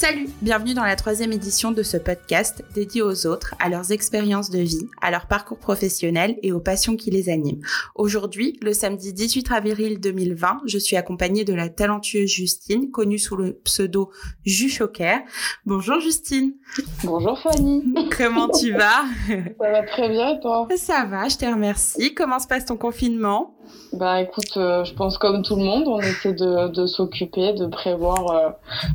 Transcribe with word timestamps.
Salut, 0.00 0.28
bienvenue 0.42 0.74
dans 0.74 0.84
la 0.84 0.94
troisième 0.94 1.32
édition 1.32 1.72
de 1.72 1.82
ce 1.82 1.96
podcast 1.96 2.62
dédié 2.72 3.02
aux 3.02 3.26
autres, 3.26 3.56
à 3.58 3.68
leurs 3.68 3.90
expériences 3.90 4.48
de 4.48 4.60
vie, 4.60 4.88
à 5.02 5.10
leur 5.10 5.26
parcours 5.26 5.58
professionnel 5.58 6.38
et 6.44 6.52
aux 6.52 6.60
passions 6.60 6.94
qui 6.94 7.10
les 7.10 7.28
animent. 7.28 7.60
Aujourd'hui, 7.96 8.56
le 8.62 8.72
samedi 8.72 9.12
18 9.12 9.50
avril 9.50 9.98
2020, 9.98 10.60
je 10.66 10.78
suis 10.78 10.94
accompagnée 10.94 11.44
de 11.44 11.52
la 11.52 11.68
talentueuse 11.68 12.30
Justine, 12.30 12.92
connue 12.92 13.18
sous 13.18 13.34
le 13.34 13.54
pseudo 13.64 14.12
Juchoker. 14.46 15.18
Bonjour 15.66 15.98
Justine. 15.98 16.54
Bonjour 17.02 17.36
Fanny. 17.36 17.82
Comment 18.16 18.48
tu 18.50 18.70
vas? 18.70 19.02
Ça 19.26 19.72
va 19.72 19.82
très 19.82 20.10
bien 20.10 20.36
et 20.36 20.40
toi? 20.40 20.68
Ça 20.76 21.06
va, 21.06 21.28
je 21.28 21.38
te 21.38 21.44
remercie. 21.44 22.14
Comment 22.14 22.38
se 22.38 22.46
passe 22.46 22.66
ton 22.66 22.76
confinement? 22.76 23.57
Bah 23.92 24.20
écoute, 24.20 24.56
euh, 24.56 24.84
je 24.84 24.94
pense 24.94 25.18
comme 25.18 25.42
tout 25.42 25.56
le 25.56 25.64
monde, 25.64 25.88
on 25.88 26.00
essaie 26.00 26.32
de, 26.32 26.68
de 26.68 26.86
s'occuper, 26.86 27.52
de 27.52 27.66
prévoir 27.66 28.30
euh, 28.30 28.48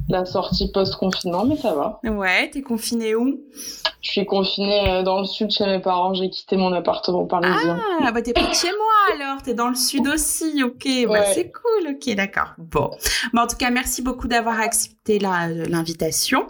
la 0.10 0.26
sortie 0.26 0.72
post-confinement, 0.72 1.46
mais 1.46 1.58
ça 1.58 1.74
va. 1.74 2.00
Ouais, 2.04 2.50
t'es 2.50 2.62
confiné 2.62 3.16
où? 3.16 3.40
Je 4.02 4.12
suis 4.12 4.26
confinée 4.26 4.90
euh, 4.90 5.04
dans 5.04 5.20
le 5.20 5.26
sud 5.26 5.52
chez 5.52 5.66
mes 5.66 5.80
parents, 5.80 6.14
j'ai 6.14 6.30
quitté 6.30 6.58
mon 6.58 6.74
appartement 6.74 7.26
parisien. 7.26 7.80
Ah, 8.02 8.12
bah 8.12 8.22
t'es 8.22 8.34
pas 8.34 8.48
de 8.48 8.54
chez 8.54 8.68
moi 8.68 9.16
alors, 9.16 9.42
t'es 9.42 9.54
dans 9.54 9.70
le 9.70 9.76
sud 9.76 10.08
aussi, 10.08 10.64
ok, 10.64 10.88
bah 11.08 11.26
c'est 11.34 11.52
cool, 11.52 11.96
ok, 11.96 12.16
d'accord. 12.16 12.54
Bon, 12.58 12.92
bah, 13.34 13.44
en 13.44 13.48
tout 13.48 13.58
cas, 13.58 13.70
merci 13.70 14.02
beaucoup 14.02 14.28
d'avoir 14.28 14.60
accepté 14.60 15.20
l'invitation. 15.20 16.48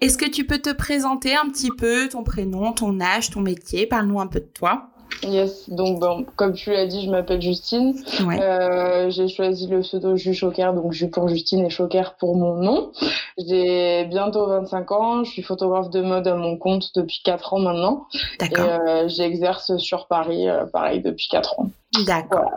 Est-ce 0.00 0.18
que 0.18 0.28
tu 0.28 0.44
peux 0.46 0.58
te 0.58 0.72
présenter 0.72 1.34
un 1.34 1.48
petit 1.48 1.70
peu 1.70 2.08
ton 2.08 2.24
prénom, 2.24 2.72
ton 2.72 3.00
âge, 3.00 3.30
ton 3.30 3.40
métier? 3.40 3.86
Parle-nous 3.86 4.20
un 4.20 4.26
peu 4.26 4.40
de 4.40 4.50
toi. 4.52 4.88
Yes, 5.22 5.68
donc 5.70 5.98
bon, 5.98 6.26
comme 6.36 6.52
tu 6.52 6.70
l'as 6.70 6.86
dit, 6.86 7.04
je 7.04 7.10
m'appelle 7.10 7.40
Justine. 7.40 7.94
Euh, 8.20 9.10
j'ai 9.10 9.28
choisi 9.28 9.66
le 9.66 9.80
pseudo 9.80 10.16
Ju 10.16 10.34
Choker, 10.34 10.74
donc 10.74 10.92
Ju 10.92 11.08
pour 11.08 11.28
Justine 11.28 11.64
et 11.64 11.70
Choker 11.70 12.16
pour 12.16 12.36
mon 12.36 12.54
nom. 12.54 12.92
J'ai 13.38 14.04
bientôt 14.04 14.46
25 14.46 14.92
ans, 14.92 15.24
je 15.24 15.30
suis 15.30 15.42
photographe 15.42 15.90
de 15.90 16.00
mode 16.00 16.26
à 16.26 16.34
mon 16.34 16.56
compte 16.56 16.90
depuis 16.94 17.20
4 17.24 17.54
ans 17.54 17.58
maintenant. 17.58 18.06
D'accord. 18.38 18.64
Et 18.64 18.68
euh, 18.68 19.08
j'exerce 19.08 19.76
sur 19.78 20.06
Paris, 20.06 20.48
euh, 20.48 20.66
pareil, 20.66 21.00
depuis 21.00 21.28
4 21.28 21.60
ans. 21.60 21.70
D'accord. 22.04 22.50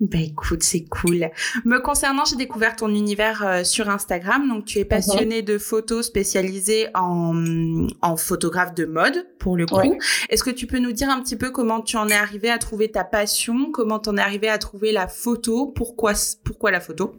Ben 0.00 0.22
écoute, 0.22 0.62
c'est 0.62 0.84
cool. 0.86 1.28
Me 1.66 1.78
concernant, 1.78 2.24
j'ai 2.24 2.36
découvert 2.36 2.74
ton 2.74 2.88
univers 2.88 3.44
euh, 3.44 3.64
sur 3.64 3.90
Instagram. 3.90 4.48
Donc 4.48 4.64
tu 4.64 4.78
es 4.78 4.86
passionné 4.86 5.42
de 5.42 5.58
photos 5.58 6.06
spécialisées 6.06 6.88
en, 6.94 7.86
en 8.00 8.16
photographe 8.16 8.74
de 8.74 8.86
mode, 8.86 9.26
pour 9.38 9.58
le 9.58 9.66
coup. 9.66 9.98
Est-ce 10.30 10.42
que 10.42 10.50
tu 10.50 10.66
peux 10.66 10.78
nous 10.78 10.92
dire 10.92 11.10
un 11.10 11.20
petit 11.20 11.36
peu 11.36 11.50
comment 11.50 11.82
tu 11.82 11.98
en 11.98 12.08
es 12.08 12.14
arrivé 12.14 12.50
à 12.50 12.56
trouver 12.56 12.90
ta 12.90 13.04
passion? 13.04 13.70
Comment 13.72 13.98
tu 13.98 14.08
en 14.08 14.16
es 14.16 14.22
arrivé 14.22 14.48
à 14.48 14.56
trouver 14.56 14.90
la 14.90 15.06
photo? 15.06 15.66
Pourquoi, 15.66 16.12
pourquoi 16.44 16.70
la 16.70 16.80
photo? 16.80 17.12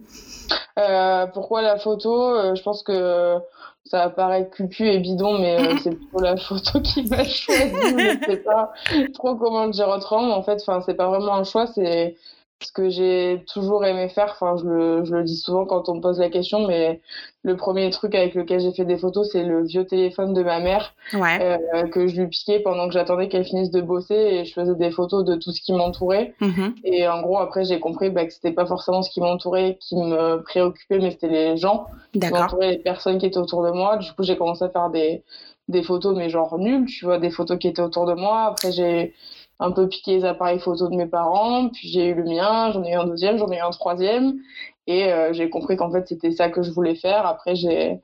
Euh, 0.80 1.28
Pourquoi 1.28 1.61
la 1.61 1.78
photo? 1.78 2.33
Euh, 2.35 2.56
Je 2.56 2.63
pense 2.63 2.81
que 2.83 3.38
ça 3.92 4.06
va 4.06 4.09
paraître 4.09 4.52
cucu 4.52 4.88
et 4.88 5.00
bidon, 5.00 5.38
mais 5.38 5.59
euh, 5.59 5.75
c'est 5.84 5.94
plutôt 5.94 6.22
la 6.22 6.38
photo 6.38 6.80
qui 6.80 7.03
m'a 7.09 7.25
choisi. 7.25 7.73
je 7.73 8.25
sais 8.25 8.38
pas 8.38 8.72
trop 9.14 9.36
comment 9.36 9.66
le 9.66 9.72
dire 9.72 9.89
autrement. 9.89 10.34
En 10.34 10.44
fait, 10.44 10.61
enfin, 10.61 10.81
c'est 10.86 10.94
pas 10.94 11.09
vraiment 11.09 11.36
un 11.36 11.44
choix, 11.44 11.67
c'est 11.67 12.16
ce 12.63 12.71
que 12.71 12.89
j'ai 12.89 13.43
toujours 13.51 13.85
aimé 13.85 14.09
faire. 14.09 14.37
Enfin, 14.39 14.55
je 14.57 14.67
le, 14.67 15.05
je 15.05 15.15
le 15.15 15.23
dis 15.23 15.37
souvent 15.37 15.65
quand 15.65 15.89
on 15.89 15.95
me 15.95 16.01
pose 16.01 16.19
la 16.19 16.29
question, 16.29 16.67
mais 16.67 17.01
le 17.43 17.55
premier 17.57 17.89
truc 17.89 18.13
avec 18.13 18.35
lequel 18.35 18.59
j'ai 18.59 18.71
fait 18.71 18.85
des 18.85 18.97
photos, 18.97 19.29
c'est 19.31 19.43
le 19.43 19.65
vieux 19.65 19.85
téléphone 19.85 20.33
de 20.33 20.43
ma 20.43 20.59
mère 20.59 20.93
euh, 21.13 21.87
que 21.87 22.07
je 22.07 22.21
lui 22.21 22.27
piquais 22.27 22.59
pendant 22.59 22.87
que 22.87 22.93
j'attendais 22.93 23.27
qu'elle 23.27 23.45
finisse 23.45 23.71
de 23.71 23.81
bosser 23.81 24.15
et 24.15 24.45
je 24.45 24.53
faisais 24.53 24.75
des 24.75 24.91
photos 24.91 25.25
de 25.25 25.35
tout 25.35 25.51
ce 25.51 25.61
qui 25.61 25.73
m'entourait. 25.73 26.35
Mm-hmm. 26.41 26.73
Et 26.83 27.07
en 27.07 27.21
gros, 27.21 27.39
après, 27.39 27.63
j'ai 27.63 27.79
compris 27.79 28.09
bah, 28.09 28.25
que 28.25 28.33
c'était 28.33 28.51
pas 28.51 28.65
forcément 28.65 29.01
ce 29.01 29.09
qui 29.09 29.21
m'entourait 29.21 29.77
qui 29.79 29.95
me 29.95 30.41
préoccupait, 30.43 30.99
mais 30.99 31.11
c'était 31.11 31.29
les 31.29 31.57
gens 31.57 31.87
qui 32.13 32.19
m'entouraient, 32.19 32.71
les 32.71 32.77
personnes 32.77 33.17
qui 33.17 33.25
étaient 33.25 33.37
autour 33.37 33.63
de 33.63 33.71
moi. 33.71 33.97
Du 33.97 34.11
coup, 34.13 34.23
j'ai 34.23 34.37
commencé 34.37 34.63
à 34.63 34.69
faire 34.69 34.89
des, 34.89 35.23
des 35.67 35.81
photos, 35.81 36.16
mais 36.16 36.29
genre 36.29 36.59
nulles, 36.59 36.85
tu 36.85 37.05
vois, 37.05 37.17
des 37.17 37.31
photos 37.31 37.57
qui 37.57 37.67
étaient 37.67 37.81
autour 37.81 38.05
de 38.05 38.13
moi. 38.13 38.44
Après, 38.44 38.71
j'ai 38.71 39.13
un 39.61 39.72
peu 39.72 39.88
piqué 39.88 40.17
les 40.17 40.25
appareils 40.25 40.59
photo 40.59 40.89
de 40.89 40.95
mes 40.95 41.05
parents, 41.05 41.69
puis 41.69 41.88
j'ai 41.88 42.07
eu 42.07 42.16
le 42.16 42.23
mien, 42.23 42.72
j'en 42.73 42.83
ai 42.83 42.91
eu 42.91 42.95
un 42.95 43.05
deuxième, 43.05 43.38
j'en 43.38 43.49
ai 43.51 43.57
eu 43.57 43.61
un 43.61 43.69
troisième, 43.69 44.39
et 44.88 45.13
euh, 45.13 45.31
j'ai 45.33 45.49
compris 45.49 45.77
qu'en 45.77 45.91
fait 45.91 46.07
c'était 46.07 46.31
ça 46.31 46.49
que 46.49 46.63
je 46.63 46.72
voulais 46.72 46.95
faire. 46.95 47.27
Après 47.27 47.55
j'ai 47.55 48.00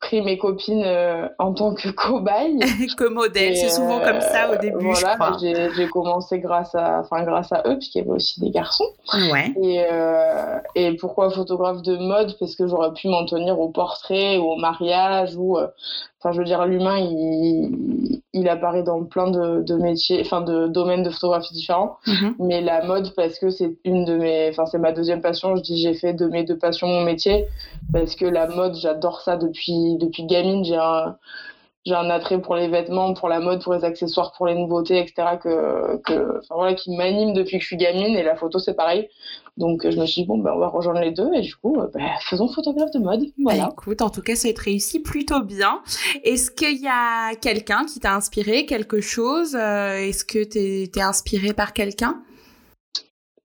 pris 0.00 0.20
mes 0.20 0.36
copines 0.36 0.82
euh, 0.84 1.28
en 1.38 1.54
tant 1.54 1.72
que 1.74 1.88
cobaye. 1.88 2.58
que 2.98 3.08
modèle, 3.08 3.56
c'est 3.56 3.68
souvent 3.68 4.00
comme 4.00 4.20
ça 4.20 4.50
au 4.50 4.54
euh, 4.54 4.58
début, 4.58 4.90
voilà, 4.92 5.16
J'ai 5.40 5.88
commencé 5.88 6.40
grâce 6.40 6.74
à, 6.74 6.98
enfin 6.98 7.22
grâce 7.22 7.52
à 7.52 7.62
eux, 7.66 7.78
puisqu'il 7.78 7.98
y 7.98 8.00
avait 8.00 8.10
aussi 8.10 8.40
des 8.40 8.50
garçons. 8.50 8.88
Ouais. 9.30 9.54
Et, 9.62 9.84
et 10.74 10.96
pourquoi 10.96 11.30
photographe 11.30 11.82
de 11.82 11.96
mode? 11.96 12.36
Parce 12.40 12.56
que 12.56 12.66
j'aurais 12.66 12.92
pu 12.92 13.06
m'en 13.06 13.24
tenir 13.24 13.60
au 13.60 13.68
portrait 13.68 14.38
ou 14.38 14.50
au 14.50 14.56
mariage 14.56 15.36
ou 15.36 15.58
Enfin, 16.22 16.32
je 16.32 16.38
veux 16.38 16.44
dire, 16.44 16.64
l'humain, 16.66 16.98
il, 16.98 18.22
il, 18.32 18.48
apparaît 18.48 18.84
dans 18.84 19.02
plein 19.02 19.28
de, 19.28 19.62
de, 19.62 19.74
métiers, 19.74 20.20
enfin, 20.24 20.40
de 20.40 20.68
domaines 20.68 21.02
de 21.02 21.10
photographie 21.10 21.52
différents. 21.52 21.96
Mhm. 22.06 22.34
Mais 22.38 22.60
la 22.60 22.84
mode, 22.84 23.12
parce 23.16 23.40
que 23.40 23.50
c'est 23.50 23.76
une 23.84 24.04
de 24.04 24.14
mes, 24.14 24.48
enfin, 24.50 24.64
c'est 24.66 24.78
ma 24.78 24.92
deuxième 24.92 25.20
passion. 25.20 25.56
Je 25.56 25.62
dis, 25.62 25.82
j'ai 25.82 25.94
fait 25.94 26.12
de 26.12 26.26
mes 26.26 26.44
deux 26.44 26.56
passions 26.56 26.86
mon 26.86 27.02
métier. 27.02 27.46
Parce 27.92 28.14
que 28.14 28.24
la 28.24 28.46
mode, 28.46 28.76
j'adore 28.76 29.20
ça 29.20 29.36
depuis, 29.36 29.96
depuis 29.98 30.24
gamine. 30.24 30.64
J'ai 30.64 30.76
un, 30.76 31.16
j'ai 31.84 31.94
un 31.94 32.10
attrait 32.10 32.40
pour 32.40 32.54
les 32.54 32.68
vêtements, 32.68 33.12
pour 33.14 33.28
la 33.28 33.40
mode, 33.40 33.62
pour 33.62 33.74
les 33.74 33.84
accessoires, 33.84 34.32
pour 34.36 34.46
les 34.46 34.54
nouveautés, 34.54 34.98
etc. 35.00 35.36
que, 35.42 35.96
que 36.02 36.38
enfin, 36.38 36.54
voilà, 36.54 36.74
qui 36.74 36.96
m'anime 36.96 37.32
depuis 37.32 37.58
que 37.58 37.62
je 37.62 37.66
suis 37.66 37.76
gamine. 37.76 38.16
Et 38.16 38.22
la 38.22 38.36
photo, 38.36 38.58
c'est 38.58 38.74
pareil. 38.74 39.08
Donc 39.58 39.82
je 39.88 39.98
me 39.98 40.06
suis 40.06 40.22
dit 40.22 40.26
bon 40.26 40.38
ben 40.38 40.52
on 40.54 40.58
va 40.58 40.68
rejoindre 40.68 41.00
les 41.00 41.10
deux 41.10 41.28
et 41.34 41.42
du 41.42 41.54
coup 41.54 41.78
euh, 41.78 41.86
ben, 41.92 42.08
faisons 42.22 42.48
photographe 42.48 42.90
de 42.92 43.00
mode. 43.00 43.24
Voilà. 43.42 43.64
Bah, 43.64 43.70
écoute, 43.72 44.00
en 44.00 44.08
tout 44.08 44.22
cas 44.22 44.34
ça 44.34 44.48
a 44.48 44.50
été 44.50 44.62
réussi 44.62 45.00
plutôt 45.00 45.42
bien. 45.42 45.80
Est-ce 46.24 46.50
qu'il 46.50 46.80
y 46.80 46.88
a 46.88 47.34
quelqu'un 47.34 47.84
qui 47.84 48.00
t'a 48.00 48.14
inspiré 48.14 48.64
quelque 48.64 49.02
chose 49.02 49.54
euh, 49.54 49.96
Est-ce 49.96 50.24
que 50.24 50.42
tu 50.42 50.98
es 50.98 51.02
inspiré 51.02 51.52
par 51.52 51.74
quelqu'un? 51.74 52.22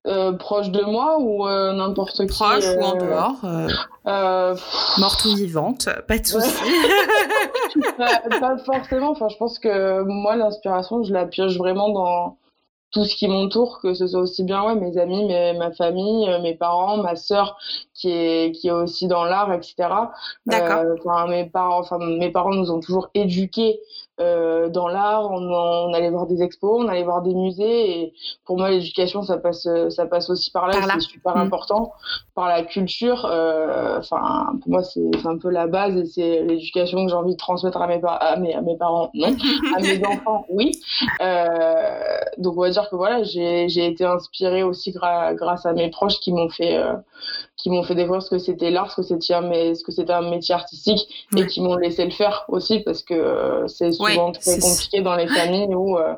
Euh, 0.05 0.31
proche 0.31 0.69
de 0.69 0.81
moi 0.83 1.17
ou 1.19 1.45
n'importe 1.45 2.15
qui 2.15 2.27
Proche 2.27 2.63
ou 2.63 2.81
en 2.81 2.95
dehors 2.95 3.41
Morte 4.99 5.25
ou 5.25 5.35
vivante, 5.35 5.89
pas 6.07 6.19
de 6.19 6.25
souci. 6.25 6.47
pas, 7.97 8.39
pas, 8.39 8.57
forcément. 8.57 9.11
Enfin, 9.11 9.29
je 9.29 9.37
pense 9.37 9.59
que 9.59 10.01
moi, 10.03 10.35
l'inspiration, 10.35 11.03
je 11.03 11.13
la 11.13 11.25
pioche 11.25 11.57
vraiment 11.57 11.89
dans 11.89 12.37
tout 12.91 13.03
ce 13.03 13.15
qui 13.15 13.27
m'entoure, 13.27 13.79
que 13.81 13.93
ce 13.93 14.07
soit 14.07 14.21
aussi 14.21 14.43
bien 14.43 14.63
ouais, 14.63 14.75
mes 14.75 14.97
amis, 14.97 15.25
mes, 15.25 15.53
ma 15.53 15.71
famille, 15.71 16.29
euh, 16.29 16.41
mes 16.41 16.55
parents, 16.55 16.97
ma 16.97 17.15
sœur 17.15 17.57
qui 17.93 18.09
est, 18.09 18.51
qui 18.53 18.69
est 18.69 18.71
aussi 18.71 19.07
dans 19.07 19.25
l'art, 19.25 19.51
etc. 19.53 19.75
D'accord. 20.45 20.79
Euh, 20.79 21.27
mes, 21.27 21.45
parents, 21.49 21.79
enfin, 21.79 21.97
mes 21.99 22.31
parents 22.31 22.53
nous 22.53 22.71
ont 22.71 22.79
toujours 22.79 23.09
éduqués 23.13 23.81
euh, 24.19 24.69
dans 24.69 24.87
l'art, 24.87 25.29
on, 25.31 25.41
on, 25.49 25.93
allait 25.93 26.09
voir 26.09 26.25
des 26.25 26.41
expos, 26.41 26.83
on 26.83 26.87
allait 26.87 27.03
voir 27.03 27.21
des 27.21 27.33
musées. 27.33 28.01
Et 28.01 28.13
pour 28.45 28.57
moi, 28.57 28.71
l'éducation, 28.71 29.23
ça 29.23 29.37
passe, 29.37 29.67
ça 29.89 30.05
passe 30.05 30.29
aussi 30.29 30.51
par 30.51 30.67
là. 30.67 30.73
C'est 30.73 30.99
super 31.01 31.35
mmh. 31.35 31.41
important. 31.41 31.93
Par 32.35 32.47
la 32.47 32.63
culture, 32.63 33.25
euh, 33.29 33.99
enfin, 33.99 34.53
pour 34.61 34.71
moi, 34.71 34.83
c'est 34.83 35.25
un 35.25 35.37
peu 35.37 35.49
la 35.49 35.67
base 35.67 35.97
et 35.97 36.05
c'est 36.05 36.43
l'éducation 36.43 37.05
que 37.05 37.09
j'ai 37.09 37.15
envie 37.15 37.33
de 37.33 37.37
transmettre 37.37 37.81
à 37.81 37.87
mes, 37.87 37.99
à 38.03 38.35
mes, 38.37 38.53
à 38.53 38.61
mes 38.61 38.77
parents, 38.77 39.11
non, 39.13 39.35
à 39.75 39.81
mes 39.81 40.05
enfants, 40.05 40.45
oui. 40.49 40.71
Euh, 41.21 42.19
donc, 42.37 42.57
on 42.57 42.61
va 42.61 42.69
dire 42.69 42.89
que 42.89 42.95
voilà, 42.95 43.23
j'ai 43.23 43.85
été 43.85 44.05
inspirée 44.05 44.63
aussi 44.63 44.91
grâce 44.91 45.65
à 45.65 45.73
mes 45.73 45.89
proches 45.89 46.19
qui 46.19 46.31
m'ont 46.31 46.49
fait, 46.49 46.77
euh, 46.77 46.93
qui 47.57 47.71
m'ont 47.71 47.83
fait 47.83 47.95
découvrir 47.95 48.21
ce 48.21 48.29
que 48.29 48.37
c'était 48.37 48.69
l'art, 48.69 48.91
ce 48.91 49.01
que 49.01 49.91
c'était 49.91 50.13
un, 50.13 50.29
métier 50.29 50.53
artistique 50.53 51.07
et 51.35 51.47
qui 51.47 51.61
m'ont 51.61 51.75
laissé 51.75 52.05
le 52.05 52.11
faire 52.11 52.45
aussi 52.47 52.79
parce 52.81 53.01
que 53.01 53.13
euh, 53.13 53.67
c'est 53.67 53.91
souvent 53.91 54.31
très 54.31 54.59
compliqué 54.59 55.01
dans 55.01 55.15
les 55.15 55.27
familles 55.27 55.73
où 55.73 55.97
euh, 55.97 56.13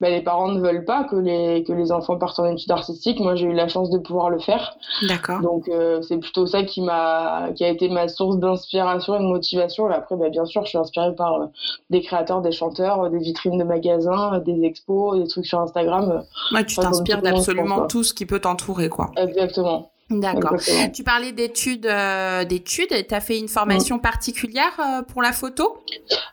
bah, 0.00 0.10
les 0.10 0.22
parents 0.22 0.48
ne 0.48 0.60
veulent 0.60 0.84
pas 0.84 1.04
que 1.04 1.14
les, 1.14 1.62
que 1.62 1.72
les 1.72 1.92
enfants 1.92 2.18
partent 2.18 2.40
en 2.40 2.46
études 2.52 2.72
artistiques. 2.72 3.20
Moi, 3.20 3.36
j'ai 3.36 3.46
eu 3.46 3.52
la 3.52 3.68
chance 3.68 3.90
de 3.90 3.98
pouvoir 3.98 4.28
le 4.28 4.40
faire. 4.40 4.76
D'accord. 5.08 5.40
Donc, 5.40 5.68
euh, 5.68 6.02
c'est 6.02 6.18
plutôt 6.18 6.46
ça 6.46 6.64
qui, 6.64 6.82
m'a, 6.82 7.50
qui 7.54 7.64
a 7.64 7.68
été 7.68 7.88
ma 7.88 8.08
source 8.08 8.38
d'inspiration 8.38 9.14
et 9.14 9.20
de 9.20 9.24
motivation. 9.24 9.88
Et 9.88 9.94
après, 9.94 10.16
bah, 10.16 10.28
bien 10.30 10.44
sûr, 10.44 10.64
je 10.64 10.70
suis 10.70 10.78
inspirée 10.78 11.14
par 11.14 11.48
des 11.90 12.02
créateurs, 12.02 12.42
des 12.42 12.52
chanteurs, 12.52 13.08
des 13.08 13.18
vitrines 13.18 13.56
de 13.56 13.64
magasins, 13.64 14.40
des 14.40 14.64
expos, 14.64 15.16
des 15.18 15.28
trucs 15.28 15.46
sur 15.46 15.60
Instagram. 15.60 16.24
Ouais, 16.52 16.64
tu 16.66 16.76
t'inspires 16.76 17.22
d'absolument 17.22 17.86
tout 17.86 18.02
ce 18.02 18.12
qui 18.12 18.26
peut 18.26 18.40
t'entourer, 18.40 18.88
quoi. 18.88 19.12
Exactement. 19.16 19.92
D'accord. 20.10 20.58
Tu 20.92 21.02
parlais 21.02 21.32
d'études, 21.32 21.86
euh, 21.86 22.44
d'études. 22.44 22.88
Tu 23.08 23.14
as 23.14 23.20
fait 23.20 23.38
une 23.38 23.48
formation 23.48 23.98
particulière 23.98 24.72
euh, 24.78 25.02
pour 25.02 25.22
la 25.22 25.32
photo? 25.32 25.78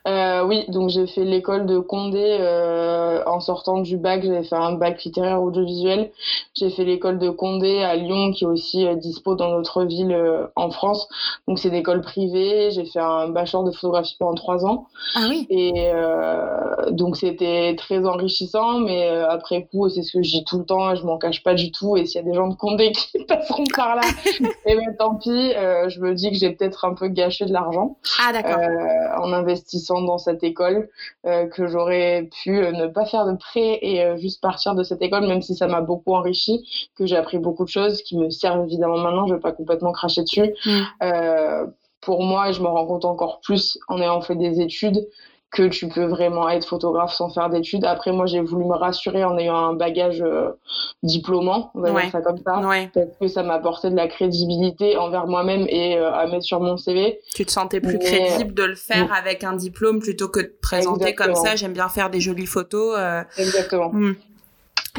Euh, 0.06 0.44
Oui, 0.44 0.66
donc 0.68 0.90
j'ai 0.90 1.06
fait 1.06 1.24
l'école 1.24 1.64
de 1.64 1.78
Condé 1.78 2.36
euh, 2.40 3.22
en 3.24 3.40
sortant 3.40 3.78
du 3.78 3.96
bac. 3.96 4.22
J'avais 4.24 4.44
fait 4.44 4.56
un 4.56 4.72
bac 4.72 5.02
littéraire 5.02 5.42
audiovisuel. 5.42 6.10
J'ai 6.54 6.68
fait 6.68 6.84
l'école 6.84 7.18
de 7.18 7.30
Condé 7.30 7.82
à 7.82 7.96
Lyon, 7.96 8.32
qui 8.32 8.44
est 8.44 8.46
aussi 8.46 8.86
dispo 8.96 9.36
dans 9.36 9.50
notre 9.50 9.84
ville 9.84 10.14
en 10.54 10.70
France. 10.70 11.08
Donc 11.48 11.58
c'est 11.58 11.68
une 11.68 11.74
école 11.74 12.02
privée. 12.02 12.70
J'ai 12.72 12.84
fait 12.84 13.00
un 13.00 13.28
bachelor 13.28 13.64
de 13.64 13.70
photographie 13.70 14.16
pendant 14.18 14.34
trois 14.34 14.66
ans. 14.66 14.86
Ah 15.14 15.26
oui. 15.30 15.46
Et 15.48 15.90
donc 16.90 17.16
c'était 17.16 17.74
très 17.76 18.04
enrichissant, 18.06 18.80
mais 18.80 19.08
après 19.08 19.66
coup, 19.72 19.88
c'est 19.88 20.02
ce 20.02 20.12
que 20.12 20.22
je 20.22 20.30
dis 20.30 20.44
tout 20.44 20.58
le 20.58 20.64
temps. 20.66 20.94
Je 20.94 21.04
m'en 21.04 21.16
cache 21.16 21.42
pas 21.42 21.54
du 21.54 21.72
tout. 21.72 21.96
Et 21.96 22.04
s'il 22.04 22.16
y 22.20 22.24
a 22.24 22.28
des 22.28 22.34
gens 22.34 22.48
de 22.48 22.54
Condé 22.54 22.92
qui 22.92 23.18
passeront 23.28 23.61
par 23.74 23.96
là. 23.96 24.02
et 24.66 24.76
ben 24.76 24.96
tant 24.98 25.16
pis, 25.16 25.30
euh, 25.30 25.88
je 25.88 26.00
me 26.00 26.14
dis 26.14 26.30
que 26.30 26.36
j'ai 26.36 26.50
peut-être 26.50 26.84
un 26.84 26.94
peu 26.94 27.08
gâché 27.08 27.44
de 27.44 27.52
l'argent. 27.52 27.96
Ah. 28.18 28.32
Euh, 28.34 29.22
en 29.22 29.32
investissant 29.32 30.02
dans 30.02 30.18
cette 30.18 30.42
école, 30.42 30.88
euh, 31.26 31.46
que 31.46 31.66
j'aurais 31.66 32.28
pu 32.42 32.50
ne 32.50 32.86
pas 32.86 33.04
faire 33.04 33.26
de 33.26 33.36
prêt 33.36 33.78
et 33.82 34.16
juste 34.18 34.40
partir 34.40 34.74
de 34.74 34.82
cette 34.82 35.02
école, 35.02 35.26
même 35.26 35.42
si 35.42 35.54
ça 35.54 35.66
m'a 35.66 35.80
beaucoup 35.80 36.14
enrichi, 36.14 36.66
que 36.96 37.06
j'ai 37.06 37.16
appris 37.16 37.38
beaucoup 37.38 37.64
de 37.64 37.70
choses 37.70 38.02
qui 38.02 38.16
me 38.16 38.30
servent 38.30 38.64
évidemment 38.64 38.98
maintenant. 38.98 39.26
Je 39.26 39.34
vais 39.34 39.40
pas 39.40 39.52
complètement 39.52 39.92
cracher 39.92 40.22
dessus. 40.22 40.54
Mm. 40.66 41.72
pour 42.00 42.24
moi, 42.24 42.50
et 42.50 42.52
je 42.52 42.60
me 42.60 42.66
rends 42.66 42.86
compte 42.86 43.04
encore 43.04 43.40
plus 43.40 43.78
en 43.88 44.00
ayant 44.00 44.20
fait 44.20 44.34
des 44.34 44.60
études, 44.60 45.06
que 45.52 45.68
tu 45.68 45.86
peux 45.88 46.06
vraiment 46.06 46.48
être 46.48 46.66
photographe 46.66 47.12
sans 47.12 47.28
faire 47.28 47.50
d'études. 47.50 47.84
Après, 47.84 48.10
moi, 48.10 48.24
j'ai 48.24 48.40
voulu 48.40 48.64
me 48.64 48.74
rassurer 48.74 49.22
en 49.22 49.36
ayant 49.36 49.56
un 49.56 49.74
bagage 49.74 50.22
euh, 50.22 50.48
diplômant, 51.02 51.70
on 51.74 51.82
va 51.82 51.90
dire 51.90 52.10
ça 52.10 52.22
comme 52.22 52.38
ça, 52.38 52.60
parce 52.94 53.06
que 53.20 53.28
ça 53.28 53.42
m'a 53.42 53.54
apporté 53.54 53.90
de 53.90 53.96
la 53.96 54.08
crédibilité 54.08 54.96
envers 54.96 55.26
moi-même 55.26 55.66
et 55.68 55.98
euh, 55.98 56.10
à 56.10 56.26
mettre 56.26 56.44
sur 56.44 56.60
mon 56.60 56.78
CV. 56.78 57.20
Tu 57.34 57.44
te 57.44 57.52
sentais 57.52 57.80
plus 57.80 57.98
crédible 57.98 58.54
de 58.54 58.64
le 58.64 58.74
faire 58.74 59.08
mm. 59.08 59.12
avec 59.12 59.44
un 59.44 59.52
diplôme 59.52 60.00
plutôt 60.00 60.28
que 60.28 60.40
de 60.40 60.52
présenter 60.62 61.14
comme 61.14 61.34
ça. 61.34 61.54
J'aime 61.54 61.74
bien 61.74 61.90
faire 61.90 62.08
des 62.08 62.20
jolies 62.20 62.46
photos. 62.46 62.96
Euh. 62.98 63.22
Exactement. 63.36 63.90
Mm. 63.92 64.14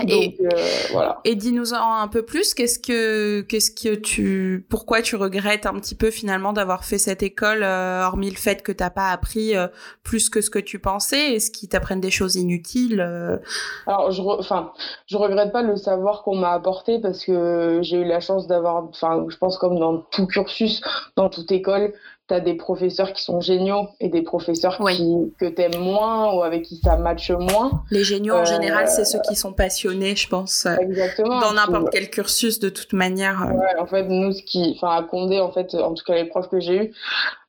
Et, 0.07 0.35
euh, 0.41 0.49
voilà. 0.91 1.21
et 1.23 1.35
dis-nous 1.35 1.73
en 1.73 1.97
un 1.97 2.07
peu 2.07 2.23
plus, 2.23 2.55
qu'est-ce 2.55 2.79
que, 2.79 3.41
qu'est-ce 3.41 3.69
que 3.69 3.93
tu, 3.93 4.65
pourquoi 4.67 5.03
tu 5.03 5.15
regrettes 5.15 5.67
un 5.67 5.73
petit 5.75 5.93
peu 5.93 6.09
finalement 6.09 6.51
d'avoir 6.51 6.83
fait 6.83 6.97
cette 6.97 7.21
école, 7.21 7.61
euh, 7.61 8.03
hormis 8.03 8.31
le 8.31 8.35
fait 8.35 8.63
que 8.63 8.71
t'as 8.71 8.89
pas 8.89 9.11
appris 9.11 9.55
euh, 9.55 9.67
plus 10.01 10.31
que 10.31 10.41
ce 10.41 10.49
que 10.49 10.57
tu 10.57 10.79
pensais, 10.79 11.35
est-ce 11.35 11.51
qu'ils 11.51 11.69
t'apprennent 11.69 12.01
des 12.01 12.09
choses 12.09 12.35
inutiles 12.35 13.01
Alors, 13.85 14.09
je, 14.09 14.21
enfin, 14.23 14.73
je 15.05 15.15
regrette 15.15 15.51
pas 15.51 15.61
le 15.61 15.75
savoir 15.75 16.23
qu'on 16.23 16.37
m'a 16.37 16.53
apporté 16.53 16.99
parce 16.99 17.23
que 17.23 17.79
j'ai 17.83 17.97
eu 17.97 18.05
la 18.05 18.19
chance 18.19 18.47
d'avoir, 18.47 18.85
enfin, 18.85 19.27
je 19.29 19.37
pense 19.37 19.59
comme 19.59 19.77
dans 19.77 19.99
tout 19.99 20.25
cursus, 20.25 20.81
dans 21.15 21.29
toute 21.29 21.51
école, 21.51 21.93
tu 22.27 22.33
as 22.33 22.39
des 22.39 22.53
professeurs 22.53 23.11
qui 23.11 23.21
sont 23.21 23.41
géniaux 23.41 23.89
et 23.99 24.07
des 24.07 24.21
professeurs 24.21 24.77
qui, 24.89 25.33
que 25.39 25.45
tu 25.45 25.61
aimes 25.61 25.81
moins 25.81 26.33
ou 26.33 26.41
avec 26.41 26.63
qui 26.63 26.77
ça 26.77 26.95
matche 26.95 27.31
moins. 27.31 27.83
Les 27.91 28.03
géniaux, 28.03 28.35
en 28.35 28.45
général, 28.45 28.87
c'est 28.87 29.05
ceux 29.05 29.19
qui 29.27 29.35
sont 29.35 29.51
passionnés, 29.51 30.15
je 30.15 30.29
pense. 30.29 30.65
Exactement. 30.65 31.41
Dans 31.41 31.53
n'importe 31.53 31.89
quel 31.91 32.09
cursus, 32.09 32.59
de 32.59 32.69
toute 32.69 32.93
manière. 32.93 33.43
Euh. 33.43 33.51
Ouais, 33.51 33.79
en 33.79 33.85
fait, 33.85 34.03
nous, 34.03 34.31
ce 34.31 34.41
qui, 34.41 34.73
enfin, 34.77 34.95
à 34.95 35.03
Condé, 35.03 35.39
en 35.39 35.51
fait, 35.51 35.75
en 35.75 35.93
tout 35.93 36.03
cas, 36.05 36.15
les 36.15 36.25
profs 36.25 36.49
que 36.49 36.59
j'ai 36.59 36.85
eus, 36.85 36.93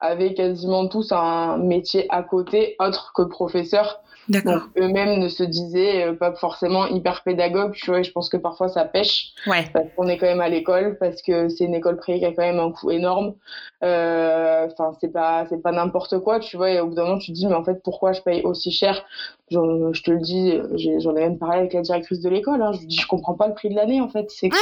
avaient 0.00 0.34
quasiment 0.34 0.88
tous 0.88 1.12
un 1.12 1.56
métier 1.58 2.06
à 2.08 2.22
côté, 2.22 2.74
autre 2.80 3.12
que 3.14 3.22
professeur. 3.22 4.00
Donc 4.28 4.62
eux-mêmes 4.78 5.18
ne 5.18 5.28
se 5.28 5.42
disaient 5.42 6.08
euh, 6.08 6.12
pas 6.14 6.32
forcément 6.32 6.86
hyper 6.86 7.22
pédagogues, 7.22 7.72
tu 7.72 7.86
vois, 7.90 8.00
et 8.00 8.04
je 8.04 8.12
pense 8.12 8.28
que 8.28 8.36
parfois 8.36 8.68
ça 8.68 8.84
pêche. 8.84 9.32
Ouais. 9.46 9.64
Parce 9.72 9.86
qu'on 9.96 10.08
est 10.08 10.16
quand 10.16 10.26
même 10.26 10.40
à 10.40 10.48
l'école, 10.48 10.96
parce 10.98 11.22
que 11.22 11.48
c'est 11.48 11.64
une 11.64 11.74
école 11.74 11.96
privée 11.96 12.20
qui 12.20 12.24
a 12.24 12.32
quand 12.32 12.42
même 12.42 12.58
un 12.58 12.70
coût 12.70 12.90
énorme. 12.90 13.34
Euh, 13.82 14.66
enfin, 14.70 14.96
c'est 15.00 15.12
pas, 15.12 15.46
c'est 15.48 15.62
pas 15.62 15.72
n'importe 15.72 16.18
quoi, 16.20 16.40
tu 16.40 16.56
vois, 16.56 16.70
et 16.70 16.80
au 16.80 16.86
bout 16.86 16.94
d'un 16.94 17.04
moment 17.04 17.18
tu 17.18 17.32
te 17.32 17.36
dis, 17.36 17.46
mais 17.46 17.54
en 17.54 17.64
fait, 17.64 17.82
pourquoi 17.82 18.12
je 18.12 18.22
paye 18.22 18.42
aussi 18.42 18.70
cher? 18.70 19.04
Je 19.50 20.02
te 20.02 20.10
le 20.10 20.20
dis, 20.20 20.58
j'en 21.00 21.14
ai, 21.16 21.20
même 21.20 21.38
parlé 21.38 21.58
avec 21.58 21.74
la 21.74 21.82
directrice 21.82 22.20
de 22.20 22.30
l'école, 22.30 22.62
hein, 22.62 22.72
je 22.72 22.80
lui 22.80 22.86
dis, 22.86 22.98
je 22.98 23.06
comprends 23.06 23.34
pas 23.34 23.46
le 23.46 23.54
prix 23.54 23.68
de 23.68 23.74
l'année, 23.74 24.00
en 24.00 24.08
fait. 24.08 24.30
C'est 24.30 24.48
que, 24.48 24.56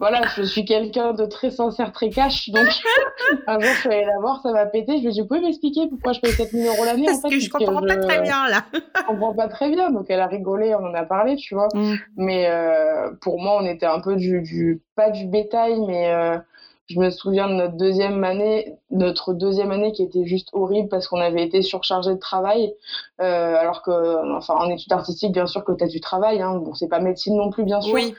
voilà, 0.00 0.22
je 0.34 0.42
suis 0.42 0.64
quelqu'un 0.64 1.12
de 1.12 1.26
très 1.26 1.50
sincère, 1.50 1.92
très 1.92 2.08
cash. 2.08 2.48
Donc, 2.48 2.66
un 3.46 3.60
jour, 3.60 3.70
je 3.74 3.80
suis 3.80 3.88
allée 3.90 4.06
la 4.06 4.18
voir, 4.18 4.40
ça 4.42 4.50
m'a 4.50 4.64
pété. 4.64 4.96
Je 4.96 5.02
lui 5.02 5.08
ai 5.08 5.10
dit, 5.10 5.20
vous 5.20 5.26
pouvez 5.26 5.40
m'expliquer 5.40 5.88
pourquoi 5.88 6.14
je 6.14 6.20
paye 6.20 6.34
4000 6.34 6.66
euros 6.66 6.84
l'année 6.86 7.04
Parce 7.04 7.18
en 7.18 7.28
fait, 7.28 7.36
que 7.36 7.38
je 7.38 7.50
comprends 7.50 7.82
pas 7.82 7.98
très 7.98 8.22
bien, 8.22 8.48
là. 8.48 8.64
je 8.72 9.06
comprends 9.06 9.34
pas 9.34 9.48
très 9.48 9.68
bien. 9.68 9.90
Donc, 9.90 10.06
elle 10.08 10.20
a 10.20 10.26
rigolé, 10.26 10.74
on 10.74 10.86
en 10.86 10.94
a 10.94 11.04
parlé, 11.04 11.36
tu 11.36 11.54
vois. 11.54 11.68
Mm. 11.74 11.96
Mais 12.16 12.48
euh, 12.48 13.10
pour 13.20 13.38
moi, 13.42 13.58
on 13.60 13.66
était 13.66 13.84
un 13.84 14.00
peu 14.00 14.16
du, 14.16 14.40
du 14.40 14.80
pas 14.96 15.10
du 15.10 15.26
bétail, 15.26 15.78
mais 15.86 16.10
euh, 16.10 16.38
je 16.86 16.98
me 16.98 17.10
souviens 17.10 17.50
de 17.50 17.54
notre 17.54 17.76
deuxième 17.76 18.24
année, 18.24 18.76
notre 18.90 19.34
deuxième 19.34 19.70
année 19.70 19.92
qui 19.92 20.02
était 20.02 20.24
juste 20.24 20.48
horrible 20.54 20.88
parce 20.88 21.08
qu'on 21.08 21.20
avait 21.20 21.44
été 21.44 21.60
surchargé 21.60 22.14
de 22.14 22.18
travail. 22.18 22.72
Euh, 23.20 23.54
alors 23.54 23.82
que, 23.82 24.34
enfin, 24.34 24.54
en 24.54 24.70
études 24.70 24.94
artistiques, 24.94 25.32
bien 25.32 25.46
sûr 25.46 25.62
que 25.62 25.72
tu 25.72 25.84
as 25.84 25.88
du 25.88 26.00
travail. 26.00 26.40
Hein. 26.40 26.56
Bon, 26.56 26.72
c'est 26.72 26.88
pas 26.88 27.00
médecine 27.00 27.36
non 27.36 27.50
plus, 27.50 27.64
bien 27.64 27.82
sûr. 27.82 27.92
Oui 27.92 28.14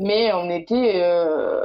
mais 0.00 0.32
on 0.32 0.50
était 0.50 1.00
euh, 1.02 1.64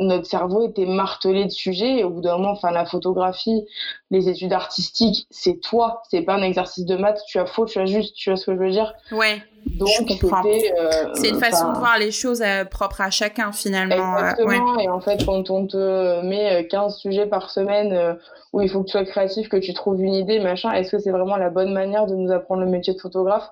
notre 0.00 0.26
cerveau 0.26 0.66
était 0.66 0.86
martelé 0.86 1.44
de 1.44 1.50
sujets. 1.50 1.98
Et 1.98 2.04
au 2.04 2.10
bout 2.10 2.20
d'un 2.20 2.36
moment 2.36 2.52
enfin 2.52 2.70
la 2.70 2.84
photographie 2.84 3.64
les 4.10 4.28
études 4.28 4.52
artistiques 4.52 5.26
c'est 5.30 5.60
toi. 5.60 6.02
C'est 6.10 6.22
pas 6.22 6.34
un 6.34 6.42
exercice 6.42 6.84
de 6.84 6.96
maths. 6.96 7.20
Tu 7.28 7.38
as 7.38 7.46
faux 7.46 7.66
tu 7.66 7.78
as 7.78 7.86
juste 7.86 8.16
tu 8.16 8.30
vois 8.30 8.36
ce 8.36 8.46
que 8.46 8.54
je 8.54 8.58
veux 8.58 8.70
dire. 8.70 8.92
Ouais. 9.12 9.42
Donc 9.66 9.90
euh, 10.10 11.12
c'est 11.14 11.28
une 11.28 11.38
façon 11.38 11.72
de 11.72 11.78
voir 11.78 11.98
les 11.98 12.10
choses 12.10 12.40
euh, 12.40 12.64
propres 12.64 13.02
à 13.02 13.10
chacun 13.10 13.52
finalement 13.52 14.16
exactement. 14.16 14.78
et 14.78 14.88
en 14.88 15.00
fait 15.00 15.24
quand 15.26 15.50
on 15.50 15.66
te 15.66 16.22
met 16.22 16.66
15 16.68 16.96
sujets 16.96 17.26
par 17.26 17.50
semaine 17.50 18.16
où 18.52 18.60
il 18.60 18.68
faut 18.68 18.80
que 18.80 18.86
tu 18.86 18.92
sois 18.92 19.04
créatif, 19.04 19.48
que 19.48 19.56
tu 19.56 19.72
trouves 19.74 20.02
une 20.02 20.14
idée, 20.14 20.40
machin. 20.40 20.72
Est-ce 20.72 20.90
que 20.90 20.98
c'est 20.98 21.12
vraiment 21.12 21.36
la 21.36 21.50
bonne 21.50 21.72
manière 21.72 22.06
de 22.06 22.14
nous 22.16 22.32
apprendre 22.32 22.62
le 22.62 22.68
métier 22.68 22.94
de 22.94 22.98
photographe? 22.98 23.48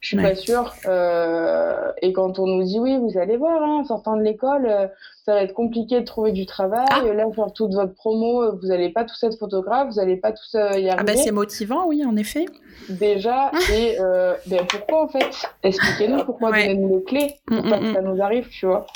Je 0.00 0.08
suis 0.08 0.16
pas 0.16 0.34
sûre. 0.34 0.74
Euh, 0.86 1.90
et 2.02 2.12
quand 2.12 2.38
on 2.38 2.46
nous 2.46 2.62
dit 2.64 2.78
oui, 2.78 2.98
vous 2.98 3.18
allez 3.18 3.36
voir, 3.36 3.62
hein, 3.62 3.80
en 3.80 3.84
sortant 3.84 4.16
de 4.16 4.22
l'école, 4.22 4.66
euh, 4.66 4.86
ça 5.30 5.36
va 5.36 5.42
être 5.44 5.54
compliqué 5.54 6.00
de 6.00 6.04
trouver 6.04 6.32
du 6.32 6.44
travail. 6.44 6.86
Ah. 6.90 7.02
Là, 7.04 7.24
faire 7.34 7.52
toute 7.52 7.72
votre 7.72 7.94
promo, 7.94 8.56
vous 8.56 8.66
n'allez 8.66 8.90
pas 8.90 9.04
tous 9.04 9.22
être 9.22 9.38
photographe, 9.38 9.88
vous 9.90 10.00
n'allez 10.00 10.16
pas 10.16 10.32
tous 10.32 10.54
y 10.54 10.58
arriver. 10.58 10.94
Ah 10.98 11.04
bah 11.04 11.14
c'est 11.14 11.30
motivant, 11.30 11.86
oui, 11.86 12.04
en 12.04 12.16
effet. 12.16 12.46
Déjà, 12.88 13.52
et 13.72 13.96
euh, 14.00 14.34
ben 14.46 14.66
pourquoi 14.68 15.04
en 15.04 15.08
fait? 15.08 15.30
Expliquez-nous 15.62 16.24
pourquoi, 16.24 16.50
ouais. 16.50 16.66
donnez-nous 16.66 16.96
les 16.98 17.04
clés 17.04 17.34
pour 17.46 17.62
pas 17.62 17.78
que 17.78 17.92
ça 17.92 18.00
nous 18.00 18.20
arrive, 18.20 18.48
tu 18.48 18.66
vois. 18.66 18.86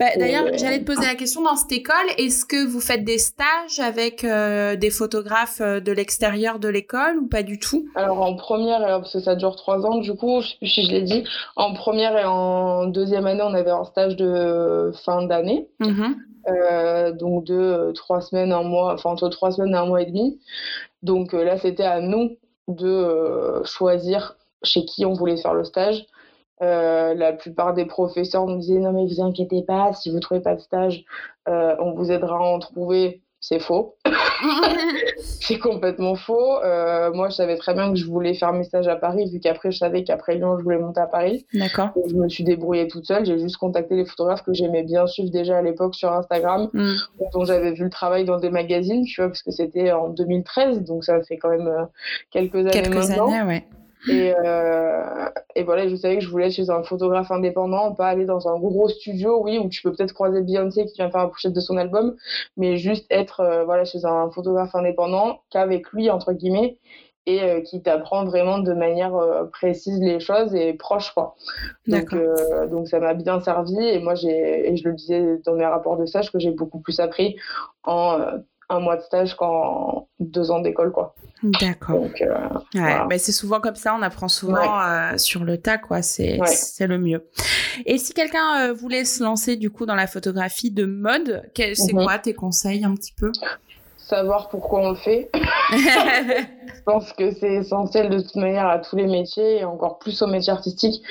Bah, 0.00 0.06
D'ailleurs, 0.16 0.46
j'allais 0.54 0.80
te 0.80 0.84
poser 0.84 1.06
la 1.06 1.14
question 1.14 1.42
dans 1.42 1.54
cette 1.54 1.70
école, 1.70 1.94
est-ce 2.18 2.44
que 2.44 2.66
vous 2.66 2.80
faites 2.80 3.04
des 3.04 3.18
stages 3.18 3.78
avec 3.78 4.24
des 4.24 4.90
photographes 4.90 5.60
de 5.60 5.92
l'extérieur 5.92 6.58
de 6.58 6.68
l'école 6.68 7.18
ou 7.18 7.28
pas 7.28 7.44
du 7.44 7.60
tout? 7.60 7.86
Alors 7.94 8.20
en 8.20 8.34
première, 8.34 8.80
parce 8.80 9.12
que 9.12 9.20
ça 9.20 9.36
dure 9.36 9.54
trois 9.54 9.86
ans, 9.86 9.98
du 9.98 10.14
coup, 10.14 10.40
je 10.40 10.48
sais 10.48 10.56
plus 10.58 10.68
si 10.68 10.86
je 10.86 10.90
l'ai 10.90 11.02
dit, 11.02 11.24
en 11.54 11.72
première 11.74 12.18
et 12.18 12.24
en 12.24 12.86
deuxième 12.86 13.26
année, 13.26 13.42
on 13.42 13.54
avait 13.54 13.70
un 13.70 13.84
stage 13.84 14.16
de 14.16 14.90
fin 15.04 15.22
d'année. 15.26 15.68
Mm-hmm. 15.88 16.14
Euh, 16.48 17.12
donc 17.12 17.44
de 17.44 17.54
euh, 17.54 17.92
trois 17.92 18.20
semaines, 18.20 18.52
un 18.52 18.62
mois, 18.62 18.92
enfin 18.94 19.10
entre 19.10 19.28
trois 19.28 19.50
semaines 19.50 19.74
et 19.74 19.78
un 19.78 19.86
mois 19.86 20.02
et 20.02 20.06
demi. 20.06 20.40
Donc 21.02 21.34
euh, 21.34 21.44
là, 21.44 21.58
c'était 21.58 21.84
à 21.84 22.00
nous 22.00 22.36
de 22.68 23.62
choisir 23.64 24.36
chez 24.62 24.84
qui 24.84 25.04
on 25.04 25.12
voulait 25.12 25.36
faire 25.36 25.54
le 25.54 25.64
stage. 25.64 26.06
la 26.60 27.32
plupart 27.34 27.74
des 27.74 27.84
professeurs 27.84 28.46
nous 28.46 28.58
disaient 28.58 28.78
non 28.78 28.92
mais 28.92 29.06
vous 29.06 29.20
inquiétez 29.20 29.62
pas, 29.62 29.92
si 29.92 30.10
vous 30.10 30.18
trouvez 30.20 30.40
pas 30.40 30.54
de 30.54 30.60
stage, 30.60 31.04
on 31.46 31.92
vous 31.92 32.10
aidera 32.10 32.36
à 32.38 32.40
en 32.40 32.58
trouver. 32.58 33.22
C'est 33.40 33.60
faux. 33.60 33.96
C'est 35.40 35.58
complètement 35.58 36.14
faux. 36.14 36.58
Euh, 36.62 37.12
moi, 37.12 37.28
je 37.28 37.34
savais 37.34 37.56
très 37.56 37.74
bien 37.74 37.92
que 37.92 37.98
je 37.98 38.06
voulais 38.06 38.34
faire 38.34 38.52
mes 38.52 38.64
stages 38.64 38.88
à 38.88 38.96
Paris, 38.96 39.30
vu 39.30 39.40
qu'après, 39.40 39.70
je 39.70 39.78
savais 39.78 40.04
qu'après 40.04 40.36
Lyon, 40.36 40.56
je 40.58 40.64
voulais 40.64 40.78
monter 40.78 41.00
à 41.00 41.06
Paris. 41.06 41.46
D'accord. 41.54 41.90
Je 42.08 42.14
me 42.14 42.28
suis 42.28 42.44
débrouillée 42.44 42.88
toute 42.88 43.06
seule. 43.06 43.24
J'ai 43.26 43.38
juste 43.38 43.56
contacté 43.56 43.96
les 43.96 44.04
photographes 44.04 44.42
que 44.42 44.52
j'aimais 44.52 44.82
bien 44.82 45.06
suivre 45.06 45.30
déjà 45.30 45.58
à 45.58 45.62
l'époque 45.62 45.94
sur 45.94 46.12
Instagram, 46.12 46.68
mm. 46.72 46.94
dont 47.32 47.44
j'avais 47.44 47.72
vu 47.72 47.84
le 47.84 47.90
travail 47.90 48.24
dans 48.24 48.38
des 48.38 48.50
magazines, 48.50 49.04
tu 49.04 49.20
vois, 49.20 49.28
parce 49.28 49.42
que 49.42 49.50
c'était 49.50 49.92
en 49.92 50.08
2013, 50.08 50.82
donc 50.82 51.04
ça 51.04 51.22
fait 51.22 51.36
quand 51.36 51.50
même 51.50 51.68
euh, 51.68 51.84
quelques 52.30 52.56
années 52.56 52.70
quelques 52.70 53.10
Années, 53.10 53.42
ouais. 53.42 53.64
Et, 54.08 54.34
euh, 54.44 55.28
et 55.54 55.62
voilà, 55.62 55.88
je 55.88 55.96
savais 55.96 56.18
que 56.18 56.24
je 56.24 56.28
voulais 56.28 56.46
être 56.46 56.52
chez 56.52 56.70
un 56.70 56.82
photographe 56.82 57.30
indépendant, 57.30 57.94
pas 57.94 58.08
aller 58.08 58.26
dans 58.26 58.48
un 58.48 58.58
gros 58.58 58.88
studio, 58.88 59.42
oui, 59.42 59.58
où 59.58 59.68
tu 59.68 59.82
peux 59.82 59.92
peut-être 59.92 60.12
croiser 60.12 60.42
Beyoncé 60.42 60.86
qui 60.86 60.94
vient 60.94 61.10
faire 61.10 61.22
la 61.22 61.28
pochette 61.28 61.52
de 61.52 61.60
son 61.60 61.76
album, 61.76 62.16
mais 62.56 62.76
juste 62.76 63.06
être 63.10 63.40
euh, 63.40 63.64
voilà, 63.64 63.84
chez 63.84 64.04
un 64.04 64.30
photographe 64.30 64.74
indépendant 64.74 65.40
qu'avec 65.50 65.90
lui, 65.92 66.10
entre 66.10 66.32
guillemets, 66.32 66.78
et 67.26 67.42
euh, 67.42 67.62
qui 67.62 67.80
t'apprend 67.80 68.24
vraiment 68.24 68.58
de 68.58 68.74
manière 68.74 69.14
euh, 69.14 69.44
précise 69.44 69.98
les 70.00 70.20
choses 70.20 70.54
et 70.54 70.74
proche, 70.74 71.12
quoi. 71.14 71.36
Donc, 71.86 72.14
donc 72.70 72.88
ça 72.88 73.00
m'a 73.00 73.14
bien 73.14 73.40
servi, 73.40 73.78
et 73.78 73.98
moi, 74.00 74.14
j'ai, 74.14 74.70
et 74.70 74.76
je 74.76 74.86
le 74.86 74.94
disais 74.94 75.38
dans 75.46 75.54
mes 75.54 75.64
rapports 75.64 75.96
de 75.96 76.04
stage, 76.04 76.30
que 76.30 76.38
j'ai 76.38 76.50
beaucoup 76.50 76.80
plus 76.80 77.00
appris 77.00 77.36
en 77.84 78.18
un 78.68 78.80
mois 78.80 78.96
de 78.96 79.02
stage 79.02 79.34
qu'en 79.36 80.08
deux 80.20 80.50
ans 80.50 80.60
d'école, 80.60 80.92
quoi. 80.92 81.14
D'accord. 81.42 82.06
Euh, 82.22 83.04
ouais, 83.06 83.18
c'est 83.18 83.32
souvent 83.32 83.60
comme 83.60 83.74
ça, 83.74 83.94
on 83.98 84.02
apprend 84.02 84.28
souvent 84.28 84.80
euh, 84.80 85.18
sur 85.18 85.44
le 85.44 85.58
tas, 85.58 85.76
quoi. 85.76 86.00
C'est 86.00 86.38
c'est 86.46 86.86
le 86.86 86.98
mieux. 86.98 87.28
Et 87.84 87.98
si 87.98 88.14
quelqu'un 88.14 88.68
euh, 88.68 88.72
voulait 88.72 89.04
se 89.04 89.22
lancer 89.22 89.56
du 89.56 89.70
coup 89.70 89.84
dans 89.84 89.94
la 89.94 90.06
photographie 90.06 90.70
de 90.70 90.86
mode, 90.86 91.42
c'est 91.54 91.92
mhm. 91.92 92.04
quoi 92.04 92.18
tes 92.18 92.32
conseils 92.32 92.84
un 92.84 92.94
petit 92.94 93.12
peu? 93.12 93.30
Savoir 93.98 94.48
pourquoi 94.48 94.80
on 94.80 94.90
le 94.90 94.96
fait. 94.96 95.30
Je 95.72 96.82
pense 96.86 97.12
que 97.12 97.30
c'est 97.32 97.54
essentiel 97.54 98.08
de 98.10 98.20
toute 98.20 98.36
manière 98.36 98.68
à 98.68 98.78
tous 98.78 98.96
les 98.96 99.06
métiers 99.06 99.58
et 99.58 99.64
encore 99.64 99.98
plus 99.98 100.22
au 100.22 100.26
métier 100.26 100.52
artistique. 100.52 101.02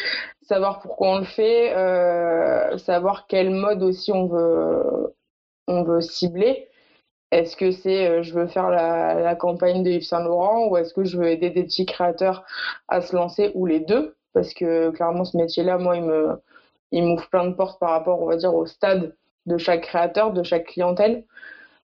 Savoir 0.42 0.80
pourquoi 0.82 1.10
on 1.10 1.20
le 1.20 1.26
fait, 1.26 1.70
savoir 2.80 3.28
quel 3.28 3.52
mode 3.52 3.84
aussi 3.84 4.12
on 4.12 4.28
veut 4.28 5.16
on 5.68 5.84
veut 5.84 6.02
cibler 6.02 6.68
est-ce 7.34 7.56
que 7.56 7.72
c'est 7.72 8.08
euh, 8.08 8.24
je 8.24 8.34
veux 8.34 8.48
faire 8.48 8.70
la, 8.70 9.36
campagne 9.36 9.84
de 9.84 9.90
Yves 9.92 10.04
Saint 10.04 10.24
Laurent 10.24 10.68
ou 10.68 10.78
est-ce 10.78 10.94
que 10.94 11.04
je 11.04 11.18
veux 11.18 11.28
aider 11.28 11.50
des 11.50 11.64
petits 11.64 11.86
créateurs 11.86 12.46
à 12.88 13.02
se 13.02 13.16
lancer 13.16 13.52
ou 13.56 13.66
les 13.66 13.80
deux? 13.80 14.16
Parce 14.34 14.54
que 14.54 14.92
clairement, 14.92 15.26
ce 15.26 15.38
métier-là, 15.38 15.78
moi, 15.78 15.98
il 15.98 16.04
me 16.04 16.42
il 16.92 17.04
m'ouvre 17.04 17.28
plein 17.30 17.48
de 17.48 17.54
portes 17.54 17.80
par 17.80 17.92
rapport, 17.92 18.22
on 18.22 18.28
va 18.28 18.38
dire, 18.38 18.54
au 18.54 18.66
stade 18.68 19.16
de 19.48 19.58
chaque 19.58 19.82
créateur, 19.82 20.32
de 20.32 20.44
chaque 20.44 20.68
clientèle, 20.68 21.26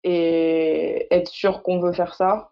et 0.04 1.06
être 1.14 1.28
sûr 1.28 1.62
qu'on 1.62 1.80
veut 1.80 1.92
faire 1.92 2.14
ça, 2.14 2.50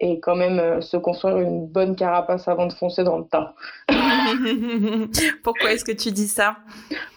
et 0.00 0.20
quand 0.20 0.34
même 0.34 0.58
euh, 0.58 0.80
se 0.80 0.96
construire 0.96 1.38
une 1.38 1.66
bonne 1.66 1.94
carapace 1.96 2.48
avant 2.48 2.66
de 2.66 2.72
foncer 2.72 3.04
dans 3.04 3.18
le 3.18 3.24
tas. 3.24 3.54
Pourquoi 5.42 5.72
est-ce 5.72 5.84
que 5.84 5.92
tu 5.92 6.10
dis 6.10 6.26
ça? 6.26 6.56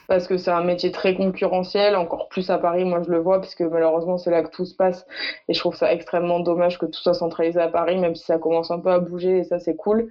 Parce 0.08 0.28
que 0.28 0.38
c'est 0.38 0.52
un 0.52 0.64
métier 0.64 0.92
très 0.92 1.16
concurrentiel, 1.16 1.96
encore 1.98 2.30
plus 2.30 2.50
à 2.50 2.58
Paris, 2.58 2.86
moi 2.86 3.02
je 3.06 3.12
le 3.12 3.18
vois, 3.18 3.42
parce 3.42 3.56
que 3.56 3.66
malheureusement 3.66 4.18
c'est 4.18 4.32
là 4.32 4.42
que 4.42 4.50
tout 4.50 4.64
se 4.64 4.74
passe, 4.74 5.06
et 5.50 5.54
je 5.54 5.60
trouve 5.60 5.76
ça 5.76 5.92
extrêmement 5.92 6.40
dommage 6.40 6.78
que 6.78 6.86
tout 6.86 7.00
soit 7.02 7.14
centralisé 7.14 7.60
à 7.60 7.68
Paris, 7.68 7.98
même 7.98 8.16
si 8.16 8.24
ça 8.24 8.38
commence 8.38 8.72
un 8.72 8.80
peu 8.80 8.92
à 8.92 9.00
bouger, 9.00 9.40
et 9.40 9.44
ça 9.44 9.60
c'est 9.60 9.76
cool. 9.76 10.10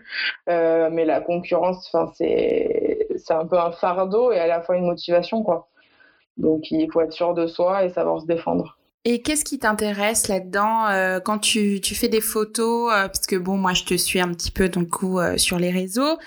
Euh, 0.51 0.91
mais 0.93 1.07
la 1.07 1.21
concurrence, 1.21 1.91
c'est 2.15 3.09
un 3.31 3.47
peu 3.47 3.59
un 3.59 3.71
fardeau 3.73 4.33
et 4.33 4.39
à 4.39 4.47
la 4.47 4.61
fois 4.61 4.77
une 4.77 4.85
motivation, 4.85 5.43
quoi. 5.43 5.69
Donc 6.37 6.71
il 6.71 6.91
faut 6.93 7.01
être 7.01 7.13
sûr 7.13 7.33
de 7.33 7.47
soi 7.47 7.85
et 7.85 7.89
savoir 7.89 8.21
se 8.21 8.27
défendre. 8.27 8.77
Et 9.09 9.23
qu'est-ce 9.23 9.45
qui 9.45 9.61
t'intéresse 9.61 10.27
là-dedans 10.27 10.89
euh, 10.89 11.21
quand 11.21 11.39
tu, 11.39 11.81
tu 11.81 11.95
fais 11.95 12.09
des 12.09 12.21
photos 12.21 12.93
euh, 12.93 13.07
Parce 13.07 13.25
que 13.25 13.37
bon, 13.37 13.57
moi, 13.57 13.73
je 13.73 13.85
te 13.85 13.95
suis 13.95 14.19
un 14.19 14.33
petit 14.35 14.51
peu 14.51 14.69
donc 14.69 15.05
euh, 15.05 15.39
sur 15.39 15.61
les 15.61 15.71
réseaux. 15.71 16.19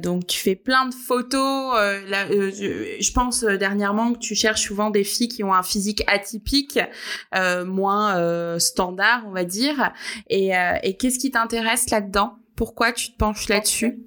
donc, 0.00 0.28
tu 0.28 0.38
fais 0.38 0.54
plein 0.54 0.86
de 0.86 0.94
photos. 0.94 1.74
Là, 2.08 2.28
je 2.30 3.12
pense 3.12 3.42
dernièrement 3.42 4.12
que 4.12 4.18
tu 4.18 4.36
cherches 4.36 4.62
souvent 4.62 4.90
des 4.90 5.02
filles 5.02 5.26
qui 5.26 5.42
ont 5.42 5.52
un 5.52 5.64
physique 5.64 6.04
atypique, 6.06 6.78
moins 7.34 8.58
standard, 8.60 9.24
on 9.26 9.32
va 9.32 9.42
dire. 9.42 9.92
Et, 10.30 10.52
et 10.84 10.96
qu'est-ce 10.96 11.18
qui 11.18 11.32
t'intéresse 11.32 11.90
là-dedans? 11.90 12.36
Pourquoi 12.54 12.92
tu 12.92 13.10
te 13.10 13.16
penches 13.16 13.48
là-dessus? 13.48 13.98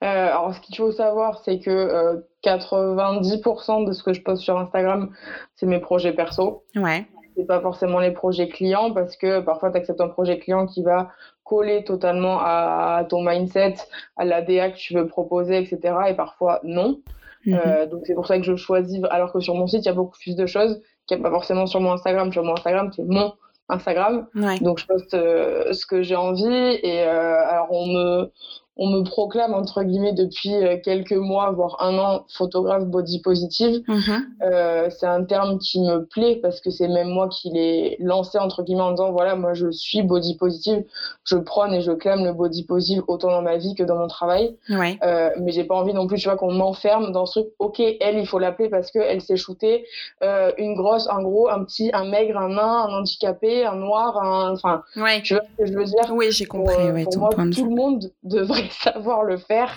Alors, 0.00 0.52
ce 0.52 0.60
qu'il 0.60 0.76
faut 0.76 0.90
savoir, 0.90 1.42
c'est 1.44 1.60
que 1.60 2.24
90% 2.44 3.86
de 3.86 3.92
ce 3.92 4.02
que 4.02 4.12
je 4.12 4.22
poste 4.22 4.42
sur 4.42 4.58
Instagram, 4.58 5.10
c'est 5.54 5.66
mes 5.66 5.78
projets 5.78 6.12
perso. 6.12 6.64
Ouais. 6.76 7.06
C'est 7.36 7.46
pas 7.46 7.60
forcément 7.60 7.98
les 7.98 8.10
projets 8.10 8.48
clients 8.48 8.92
parce 8.92 9.16
que 9.16 9.40
parfois 9.40 9.70
tu 9.70 9.78
acceptes 9.78 10.00
un 10.00 10.08
projet 10.08 10.38
client 10.38 10.66
qui 10.66 10.82
va 10.82 11.10
coller 11.44 11.82
totalement 11.84 12.38
à, 12.40 13.06
ton 13.08 13.22
mindset, 13.22 13.74
à 14.16 14.24
l'ADA 14.24 14.70
que 14.70 14.76
tu 14.76 14.94
veux 14.94 15.06
proposer, 15.06 15.58
etc. 15.58 15.94
Et 16.08 16.14
parfois 16.14 16.60
non. 16.62 17.00
Mhm. 17.46 17.60
Euh, 17.66 17.86
donc 17.86 18.02
c'est 18.04 18.14
pour 18.14 18.26
ça 18.26 18.36
que 18.38 18.44
je 18.44 18.54
choisis, 18.54 19.02
alors 19.10 19.32
que 19.32 19.40
sur 19.40 19.54
mon 19.54 19.66
site, 19.66 19.84
il 19.84 19.86
y 19.86 19.90
a 19.90 19.94
beaucoup 19.94 20.18
plus 20.18 20.36
de 20.36 20.46
choses 20.46 20.80
qu'il 21.06 21.16
n'y 21.16 21.22
a 21.22 21.28
pas 21.28 21.34
forcément 21.34 21.66
sur 21.66 21.80
mon 21.80 21.92
Instagram. 21.92 22.32
Sur 22.32 22.44
mon 22.44 22.52
Instagram, 22.52 22.90
c'est 22.94 23.04
mon 23.04 23.32
Instagram. 23.68 24.26
Donc 24.60 24.78
je 24.78 24.86
poste 24.86 25.14
euh, 25.14 25.72
ce 25.72 25.86
que 25.86 26.02
j'ai 26.02 26.16
envie. 26.16 26.44
Et 26.82 27.02
euh, 27.02 27.48
alors 27.48 27.68
on 27.70 27.86
me, 27.86 28.32
on 28.76 28.88
me 28.88 29.02
proclame 29.02 29.52
entre 29.52 29.82
guillemets 29.82 30.14
depuis 30.14 30.54
euh, 30.54 30.78
quelques 30.82 31.12
mois, 31.12 31.50
voire 31.50 31.76
un 31.80 31.98
an, 31.98 32.24
photographe 32.28 32.86
body 32.86 33.20
positive. 33.20 33.82
Mhm. 33.86 34.26
Euh, 34.42 34.88
c'est 34.90 35.06
un 35.06 35.24
terme 35.24 35.58
qui 35.58 35.80
me 35.80 36.06
plaît 36.06 36.36
parce 36.36 36.60
que 36.60 36.70
c'est 36.70 36.88
même 36.88 37.08
moi 37.08 37.28
qui 37.28 37.50
l'ai 37.50 37.96
lancé 38.00 38.38
entre 38.38 38.62
guillemets 38.62 38.82
en 38.82 38.92
disant 38.92 39.12
voilà 39.12 39.36
moi 39.36 39.52
je 39.52 39.70
suis 39.70 40.02
body 40.02 40.36
positive, 40.36 40.84
je 41.24 41.36
prône 41.36 41.74
et 41.74 41.82
je 41.82 41.92
clame 41.92 42.24
le 42.24 42.32
body 42.32 42.64
positive 42.64 43.02
autant 43.08 43.28
dans 43.28 43.42
ma 43.42 43.58
vie 43.58 43.74
que 43.74 43.82
dans 43.82 43.96
mon 43.96 44.06
travail. 44.06 44.56
Ouais. 44.70 44.98
Euh, 45.02 45.28
mais 45.38 45.52
j'ai 45.52 45.64
pas 45.64 45.74
envie 45.74 45.92
non 45.92 46.06
plus 46.06 46.18
tu 46.18 46.28
vois 46.28 46.38
qu'on 46.38 46.52
m'enferme 46.52 47.12
dans 47.12 47.26
ce 47.26 47.40
truc. 47.40 47.52
Ok 47.58 47.78
elle 47.78 48.16
il 48.18 48.26
faut 48.26 48.38
l'appeler 48.38 48.70
parce 48.70 48.90
que 48.90 48.98
elle 48.98 49.20
s'est 49.20 49.36
shootée 49.36 49.84
euh, 50.22 50.50
une 50.56 50.74
grosse, 50.74 51.08
un 51.10 51.22
gros, 51.22 51.48
un 51.48 51.62
petit, 51.64 51.90
un 51.92 52.06
maigre, 52.06 52.38
un 52.38 52.48
nain, 52.48 52.86
un 52.88 52.98
handicapé, 53.00 53.66
un 53.66 53.76
noir, 53.76 54.16
un 54.16 54.52
enfin. 54.52 54.82
Ouais. 54.96 55.20
Tu 55.20 55.34
vois 55.34 55.42
ce 55.42 55.62
que 55.62 55.70
je 55.70 55.76
veux 55.76 55.84
dire? 55.84 56.10
Oui 56.10 56.28
j'ai 56.30 56.46
compris. 56.46 56.74
Pour, 57.04 57.12
pour 57.12 57.18
moi 57.18 57.30
tout 57.54 57.64
le 57.64 57.74
monde 57.74 58.10
devrait 58.22 58.61
savoir 58.70 59.22
le 59.22 59.36
faire. 59.36 59.74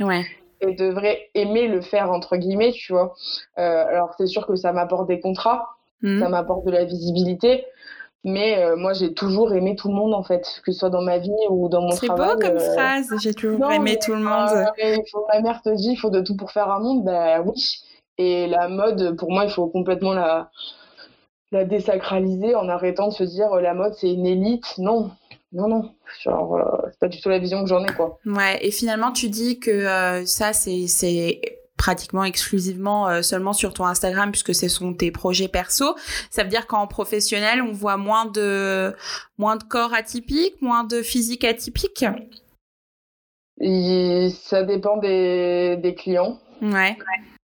Et 0.61 0.73
devrait 0.73 1.29
aimer 1.33 1.67
le 1.67 1.81
faire, 1.81 2.11
entre 2.11 2.37
guillemets, 2.37 2.71
tu 2.71 2.93
vois. 2.93 3.13
Euh, 3.57 3.85
alors, 3.87 4.13
c'est 4.17 4.27
sûr 4.27 4.47
que 4.47 4.55
ça 4.55 4.71
m'apporte 4.71 5.07
des 5.07 5.19
contrats, 5.19 5.67
hmm. 6.01 6.19
ça 6.19 6.29
m'apporte 6.29 6.65
de 6.65 6.71
la 6.71 6.85
visibilité, 6.85 7.65
mais 8.23 8.57
euh, 8.57 8.75
moi, 8.75 8.93
j'ai 8.93 9.13
toujours 9.13 9.53
aimé 9.53 9.75
tout 9.75 9.89
le 9.89 9.93
monde, 9.93 10.13
en 10.13 10.23
fait, 10.23 10.61
que 10.65 10.71
ce 10.71 10.79
soit 10.79 10.89
dans 10.89 11.01
ma 11.01 11.19
vie 11.19 11.29
ou 11.49 11.69
dans 11.69 11.81
mon 11.81 11.89
travail. 11.89 12.29
C'est 12.29 12.35
beau 12.35 12.41
comme 12.41 12.57
euh, 12.57 12.73
phrase, 12.73 13.13
j'ai 13.21 13.33
toujours 13.33 13.71
aimé 13.71 13.99
tout 14.03 14.13
le 14.13 14.21
monde. 14.21 14.49
ma 15.27 15.41
mère 15.41 15.61
te 15.61 15.69
dit, 15.75 15.91
il 15.91 15.97
faut 15.97 16.09
de 16.09 16.21
tout 16.21 16.35
pour 16.35 16.51
faire 16.51 16.71
un 16.71 16.79
monde, 16.79 17.03
ben 17.03 17.43
oui. 17.45 17.81
Et 18.17 18.47
la 18.47 18.69
mode, 18.69 19.17
pour 19.17 19.29
moi, 19.29 19.43
il 19.43 19.51
faut 19.51 19.67
complètement 19.67 20.13
la, 20.13 20.49
la 21.51 21.65
désacraliser 21.65 22.55
en 22.55 22.69
arrêtant 22.69 23.09
de 23.09 23.13
se 23.13 23.23
dire 23.23 23.53
la 23.55 23.73
mode, 23.73 23.93
c'est 23.93 24.11
une 24.11 24.25
élite. 24.25 24.77
Non, 24.77 25.11
non, 25.55 25.69
non, 25.69 25.95
genre, 26.21 26.57
euh, 26.57 26.89
c'est 26.91 26.99
pas 26.99 27.07
du 27.07 27.21
tout 27.21 27.29
la 27.29 27.39
vision 27.39 27.63
que 27.63 27.69
j'en 27.69 27.83
ai, 27.85 27.93
quoi. 27.93 28.19
Ouais, 28.25 28.59
et 28.61 28.71
finalement, 28.71 29.13
tu 29.13 29.29
dis 29.29 29.57
que 29.57 29.71
euh, 29.71 30.25
ça, 30.25 30.51
c'est 30.51 31.39
pratiquement 31.77 32.25
exclusivement 32.25 33.07
euh, 33.07 33.21
seulement 33.21 33.53
sur 33.53 33.73
ton 33.73 33.85
Instagram 33.85 34.31
puisque 34.31 34.53
ce 34.53 34.67
sont 34.67 34.93
tes 34.93 35.11
projets 35.11 35.47
perso. 35.47 35.95
Ça 36.29 36.43
veut 36.43 36.49
dire 36.49 36.67
qu'en 36.67 36.87
professionnel, 36.87 37.61
on 37.61 37.71
voit 37.71 37.95
moins 37.95 38.25
de 38.25 38.93
moins 39.37 39.55
de 39.55 39.63
corps 39.63 39.93
atypiques, 39.93 40.61
moins 40.61 40.83
de 40.83 41.01
physique 41.01 41.45
atypique? 41.45 42.05
ça 43.57 44.63
dépend 44.63 44.97
des, 44.97 45.77
des 45.77 45.95
clients. 45.95 46.39
Ouais. 46.61 46.97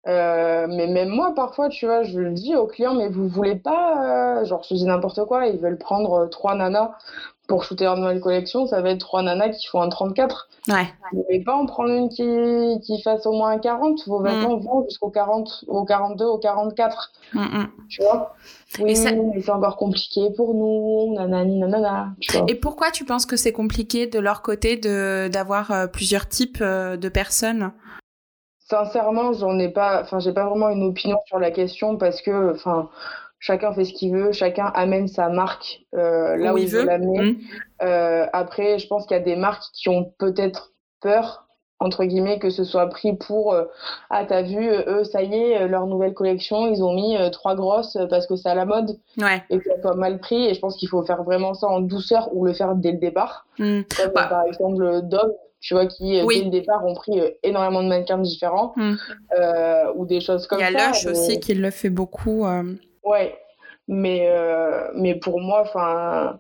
mais 0.08 0.88
même 0.88 1.10
moi, 1.10 1.34
parfois, 1.36 1.70
tu 1.70 1.86
vois, 1.86 2.02
je 2.02 2.20
le 2.20 2.32
dis 2.32 2.56
aux 2.56 2.66
clients, 2.66 2.96
mais 2.96 3.10
vous 3.10 3.28
voulez 3.28 3.56
pas, 3.56 4.44
genre, 4.46 4.64
je 4.68 4.74
dis 4.74 4.86
n'importe 4.86 5.24
quoi, 5.26 5.46
ils 5.46 5.60
veulent 5.60 5.78
prendre 5.78 6.28
trois 6.30 6.56
nanas 6.56 6.96
pour 7.50 7.64
shooter 7.64 7.84
leur 7.84 7.98
nouvelle 7.98 8.22
collection, 8.22 8.68
ça 8.68 8.82
va 8.82 8.92
être 8.92 9.00
trois 9.00 9.24
nanas 9.24 9.50
qui 9.50 9.68
font 9.68 9.82
un 9.82 9.90
34. 9.90 10.48
Ouais. 10.70 10.88
Pouvez 11.10 11.44
pas 11.44 11.56
en 11.56 11.66
prendre 11.66 11.90
une 11.90 12.08
qui, 12.08 12.24
qui 12.86 13.02
fasse 13.02 13.26
au 13.26 13.34
moins 13.34 13.50
un 13.50 13.58
40. 13.58 14.08
Vos 14.08 14.22
vêtements 14.22 14.58
mm. 14.58 14.62
vont 14.62 14.84
jusqu'au 14.84 15.10
40, 15.10 15.66
au 15.68 15.84
42, 15.84 16.26
au 16.26 16.38
44. 16.38 17.12
Mm, 17.34 17.40
mm. 17.40 17.72
Tu 17.90 18.04
vois? 18.04 18.36
Oui, 18.78 18.96
mais 19.34 19.42
c'est 19.42 19.50
encore 19.50 19.78
compliqué 19.78 20.30
pour 20.38 20.54
nous, 20.54 21.16
nanani, 21.16 21.58
nanana. 21.60 22.14
Tu 22.22 22.38
vois 22.38 22.46
Et 22.48 22.56
pourquoi 22.56 22.92
tu 22.92 23.04
penses 23.04 23.26
que 23.26 23.36
c'est 23.36 23.52
compliqué 23.52 24.06
de 24.06 24.20
leur 24.20 24.44
côté 24.44 24.78
de 24.78 25.28
d'avoir 25.28 25.72
euh, 25.72 25.88
plusieurs 25.88 26.30
types 26.30 26.60
euh, 26.62 26.96
de 26.96 27.10
personnes? 27.10 27.72
Sincèrement, 28.70 29.34
j'en 29.34 29.58
ai 29.58 29.70
pas, 29.70 30.04
enfin, 30.04 30.20
j'ai 30.20 30.34
pas 30.34 30.46
vraiment 30.48 30.70
une 30.70 30.84
opinion 30.84 31.18
sur 31.26 31.40
la 31.40 31.50
question 31.50 31.98
parce 31.98 32.22
que, 32.22 32.54
enfin, 32.54 32.90
chacun 33.40 33.74
fait 33.74 33.86
ce 33.86 33.94
qu'il 33.94 34.14
veut, 34.14 34.32
chacun 34.32 34.66
amène 34.76 35.08
sa 35.08 35.30
marque 35.30 35.82
euh, 35.96 36.36
là 36.36 36.54
où, 36.54 36.58
il 36.58 36.68
veut 36.68 36.84
l'amener. 36.84 37.32
Mmh. 37.32 37.38
Euh, 37.84 38.26
après, 38.34 38.78
je 38.78 38.88
pense 38.88 39.06
qu'il 39.06 39.18
y 39.18 39.20
a 39.20 39.24
des 39.24 39.38
marques 39.38 39.64
qui 39.74 39.90
ont 39.90 40.14
peut-être 40.20 40.74
peur 41.02 41.46
entre 41.82 42.04
guillemets 42.04 42.40
que 42.40 42.50
ce 42.50 42.66
soit 42.66 42.88
pris 42.88 43.16
pour 43.16 43.54
euh, 43.54 43.64
ah 44.10 44.26
t'as 44.26 44.42
vu 44.42 44.70
eux 44.70 45.06
ça 45.06 45.24
y 45.24 45.34
est 45.34 45.66
leur 45.66 45.88
nouvelle 45.88 46.14
collection 46.14 46.68
ils 46.68 46.84
ont 46.84 46.94
mis 46.94 47.16
trois 47.32 47.56
grosses 47.56 47.98
parce 48.10 48.28
que 48.28 48.36
c'est 48.36 48.50
à 48.50 48.54
la 48.54 48.66
mode 48.66 49.00
ouais. 49.18 49.42
et 49.50 49.60
que 49.60 49.64
ça 49.64 49.82
soit 49.82 49.96
mal 49.96 50.20
pris 50.20 50.46
et 50.48 50.54
je 50.54 50.60
pense 50.60 50.76
qu'il 50.76 50.90
faut 50.90 51.02
faire 51.04 51.24
vraiment 51.24 51.54
ça 51.54 51.68
en 51.68 51.80
douceur 51.80 52.36
ou 52.36 52.44
le 52.44 52.52
faire 52.52 52.76
dès 52.76 52.92
le 52.92 52.98
départ 52.98 53.48
mmh. 53.60 53.84
Comme, 53.96 54.12
bah. 54.14 54.28
par 54.28 54.44
exemple 54.44 55.04
Dove 55.04 55.32
tu 55.62 55.74
vois, 55.74 55.86
qui 55.86 56.12
dès 56.12 56.44
le 56.44 56.50
départ 56.50 56.86
ont 56.86 56.96
pris 56.96 57.22
énormément 57.44 57.82
de 57.82 57.88
mannequins 57.88 58.18
différents 58.18 58.74
mmh. 58.76 58.96
ou 59.96 60.06
des 60.06 60.20
choses 60.20 60.48
comme 60.48 60.60
ça. 60.60 60.70
Il 60.70 60.74
y 60.74 60.78
a 60.78 60.90
Lush 60.90 61.06
aussi 61.06 61.40
qui 61.40 61.54
le 61.54 61.70
fait 61.70 61.90
beaucoup. 61.90 62.46
Ouais, 63.04 63.38
mais, 63.88 64.28
euh, 64.28 64.90
mais 64.96 65.16
pour 65.16 65.40
moi, 65.42 65.62
enfin, 65.62 66.40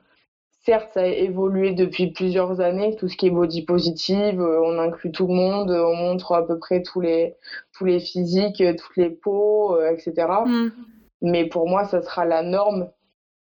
certes, 0.65 0.89
ça 0.93 1.01
a 1.01 1.05
évolué 1.05 1.73
depuis 1.73 2.11
plusieurs 2.11 2.61
années, 2.61 2.95
tout 2.95 3.07
ce 3.07 3.17
qui 3.17 3.27
est 3.27 3.31
body 3.31 3.63
positive, 3.63 4.41
euh, 4.41 4.61
on 4.63 4.77
inclut 4.77 5.11
tout 5.11 5.27
le 5.27 5.33
monde, 5.33 5.71
on 5.71 5.95
montre 5.95 6.33
à 6.33 6.45
peu 6.45 6.59
près 6.59 6.83
tous 6.83 7.01
les, 7.01 7.35
tous 7.73 7.85
les 7.85 7.99
physiques, 7.99 8.63
toutes 8.77 8.97
les 8.97 9.09
peaux, 9.09 9.75
euh, 9.77 9.91
etc. 9.91 10.27
Mm. 10.45 10.69
Mais 11.21 11.45
pour 11.45 11.67
moi, 11.67 11.85
ça 11.85 12.01
sera 12.01 12.25
la 12.25 12.43
norme 12.43 12.89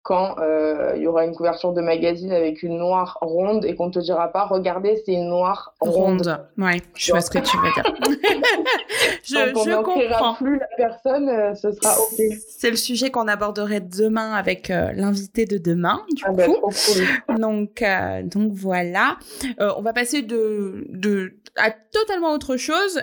quand 0.07 0.37
euh, 0.39 0.93
il 0.95 1.03
y 1.03 1.09
aura 1.09 1.25
une 1.25 1.35
couverture 1.35 1.73
de 1.73 1.81
magazine 1.81 2.31
avec 2.31 2.63
une 2.63 2.79
noire 2.79 3.19
ronde 3.21 3.65
et 3.65 3.75
qu'on 3.75 3.91
te 3.91 3.99
dira 3.99 4.29
pas 4.29 4.45
regardez 4.47 5.03
c'est 5.05 5.15
une 5.15 5.29
noire 5.29 5.75
ronde. 5.81 6.29
ronde. 6.29 6.47
Ouais, 6.59 6.81
je 6.95 7.11
vois 7.11 7.21
ce 7.21 7.29
que 7.29 7.41
tu 7.41 7.57
veux 7.57 7.73
dire. 7.75 7.83
je, 9.25 9.53
Quand 9.53 9.63
on 9.63 9.65
je 9.65 9.83
comprends. 9.83 10.35
plus 10.35 10.61
la 10.61 10.69
personne, 10.77 11.29
euh, 11.29 11.57
ce 11.57 11.73
sera 11.73 11.99
ok. 11.99 12.23
C'est 12.49 12.71
le 12.71 12.77
sujet 12.77 13.11
qu'on 13.11 13.27
aborderait 13.27 13.81
demain 13.81 14.33
avec 14.35 14.71
euh, 14.71 14.93
l'invité 14.95 15.45
de 15.45 15.59
demain 15.59 16.01
du 16.15 16.23
ah 16.25 16.31
bah, 16.31 16.47
coup. 16.47 16.55
Donc 17.41 17.83
donc 18.27 18.53
voilà. 18.53 19.17
on 19.59 19.83
va 19.83 19.93
passer 19.93 20.23
de 20.23 20.87
de 20.89 21.33
à 21.57 21.71
totalement 21.71 22.33
autre 22.33 22.57
chose. 22.57 23.01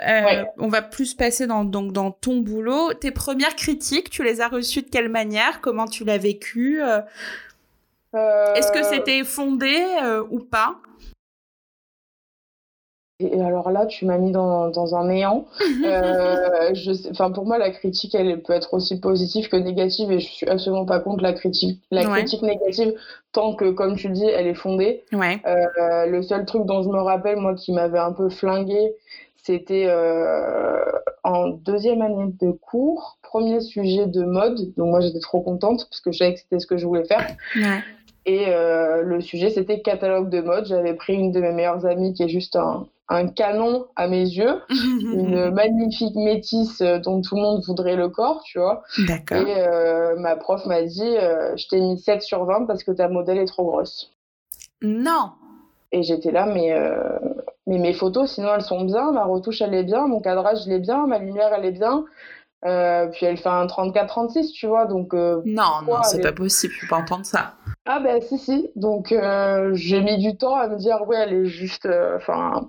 On 0.58 0.70
va 0.70 0.82
plus 0.82 1.16
passer 1.16 1.48
dans 1.48 1.66
donc 1.66 1.92
dans 1.92 2.12
ton 2.12 2.38
boulot. 2.38 2.94
Tes 2.94 3.12
premières 3.12 3.58
critiques, 3.58 4.10
tu 4.10 4.24
les 4.24 4.40
as 4.40 4.48
reçues 4.48 4.84
de 4.84 4.90
quelle 4.90 5.10
manière? 5.10 5.60
Comment 5.60 5.88
tu 5.88 6.06
l'as 6.06 6.18
vécu 6.18 6.82
Est-ce 8.14 8.72
que 8.72 8.84
c'était 8.84 9.24
fondé 9.24 9.84
euh, 10.04 10.24
ou 10.30 10.40
pas 10.40 10.76
et 13.20 13.42
alors 13.42 13.72
là, 13.72 13.86
tu 13.86 14.06
m'as 14.06 14.18
mis 14.18 14.32
dans, 14.32 14.70
dans 14.70 14.96
un 14.96 15.08
néant. 15.08 15.46
Euh, 15.86 16.74
je 16.74 17.32
pour 17.34 17.46
moi, 17.46 17.58
la 17.58 17.70
critique, 17.70 18.16
elle 18.16 18.42
peut 18.42 18.54
être 18.54 18.74
aussi 18.74 19.00
positive 19.00 19.50
que 19.50 19.56
négative, 19.56 20.12
et 20.12 20.20
je 20.20 20.28
suis 20.28 20.48
absolument 20.48 20.86
pas 20.86 21.00
contre 21.00 21.24
la 21.24 21.34
critique, 21.34 21.82
la 21.92 22.06
critique 22.06 22.42
négative, 22.42 22.94
tant 23.32 23.54
que, 23.54 23.72
comme 23.72 23.96
tu 23.96 24.10
dis, 24.10 24.26
elle 24.26 24.48
est 24.48 24.54
fondée. 24.54 25.04
Ouais. 25.12 25.40
le 25.46 26.22
seul 26.22 26.46
truc 26.46 26.66
dont 26.66 26.84
je 26.84 26.90
me 26.90 27.00
rappelle, 27.00 27.38
moi, 27.38 27.54
qui 27.54 27.72
m'avait 27.72 28.00
un 28.00 28.12
peu 28.12 28.30
flingué, 28.30 28.96
C'était 29.44 29.88
euh, 29.88 30.86
en 31.24 31.50
deuxième 31.50 32.02
année 32.02 32.34
de 32.40 32.52
cours, 32.52 33.18
premier 33.22 33.60
sujet 33.60 34.08
de 34.08 34.24
mode. 34.24 34.74
Donc 34.78 34.90
moi 34.90 35.02
j'étais 35.02 35.20
trop 35.20 35.42
contente 35.42 35.86
parce 35.90 36.00
que 36.00 36.14
je 36.14 36.18
savais 36.18 36.34
que 36.34 36.40
c'était 36.40 36.60
ce 36.60 36.68
que 36.68 36.78
je 36.78 36.86
voulais 36.86 37.04
faire. 37.04 37.28
Et 38.26 38.46
euh, 38.48 39.02
le 39.02 39.20
sujet 39.20 39.50
c'était 39.50 39.82
catalogue 39.82 40.30
de 40.30 40.40
mode. 40.40 40.66
J'avais 40.66 40.94
pris 40.94 41.14
une 41.14 41.32
de 41.32 41.42
mes 41.42 41.52
meilleures 41.52 41.86
amies 41.86 42.14
qui 42.14 42.24
est 42.24 42.30
juste 42.30 42.56
un, 42.56 42.88
un 43.10 43.28
canon 43.28 43.86
à 43.98 44.08
mes 44.08 44.22
yeux, 44.22 44.62
une 44.70 45.52
magnifique 45.52 46.16
métisse 46.16 46.80
euh, 46.80 47.00
dont 47.00 47.22
tout 47.22 47.36
le 47.36 47.42
monde 47.42 47.64
voudrait 47.66 47.98
le 47.98 48.08
corps, 48.08 48.44
tu 48.44 48.60
vois. 48.60 48.84
D'accord. 49.08 49.46
Et 49.46 49.56
euh, 49.58 50.16
ma 50.20 50.38
prof 50.38 50.66
m'a 50.66 50.84
dit, 50.84 51.02
je 51.02 51.68
t'ai 51.68 51.82
mis 51.82 52.00
7 52.00 52.22
sur 52.22 52.46
20 52.46 52.66
parce 52.66 52.86
que 52.86 52.92
ta 52.92 53.10
modèle 53.10 53.40
est 53.40 53.46
trop 53.46 53.66
grosse. 53.66 54.10
Non. 54.82 55.32
Et 55.92 56.02
j'étais 56.02 56.32
là, 56.32 56.46
mais, 56.46 56.74
mais 57.68 57.78
mes 57.78 57.94
photos, 57.94 58.32
sinon 58.34 58.54
elles 58.56 58.62
sont 58.62 58.84
bien, 58.84 59.12
ma 59.12 59.24
retouche 59.26 59.62
elle 59.62 59.74
est 59.74 59.84
bien, 59.84 60.08
mon 60.08 60.20
cadrage 60.22 60.60
il 60.66 60.74
est 60.74 60.80
bien, 60.80 61.08
ma 61.08 61.18
lumière 61.20 61.52
elle 61.54 61.66
est 61.66 61.72
bien. 61.72 62.06
Euh, 62.66 63.08
puis 63.08 63.26
elle 63.26 63.36
fait 63.36 63.50
un 63.50 63.66
34-36, 63.66 64.54
tu 64.54 64.68
vois, 64.68 64.86
donc... 64.86 65.14
euh, 65.14 65.42
Non, 65.46 65.82
non, 65.86 66.02
c'est 66.04 66.22
pas 66.22 66.32
possible, 66.32 66.72
je 66.74 66.80
peux 66.82 66.88
pas 66.88 66.96
entendre 66.98 67.26
ça. 67.26 67.56
Ah 67.86 68.00
ben 68.00 68.22
si, 68.22 68.38
si. 68.38 68.70
Donc 68.78 69.12
euh, 69.12 69.72
j'ai 69.74 70.00
mis 70.00 70.18
du 70.18 70.38
temps 70.38 70.56
à 70.56 70.70
me 70.70 70.78
dire, 70.78 71.06
ouais, 71.06 71.18
elle 71.18 71.34
est 71.34 71.46
juste... 71.46 71.86
euh, 71.86 72.16
Enfin, 72.16 72.68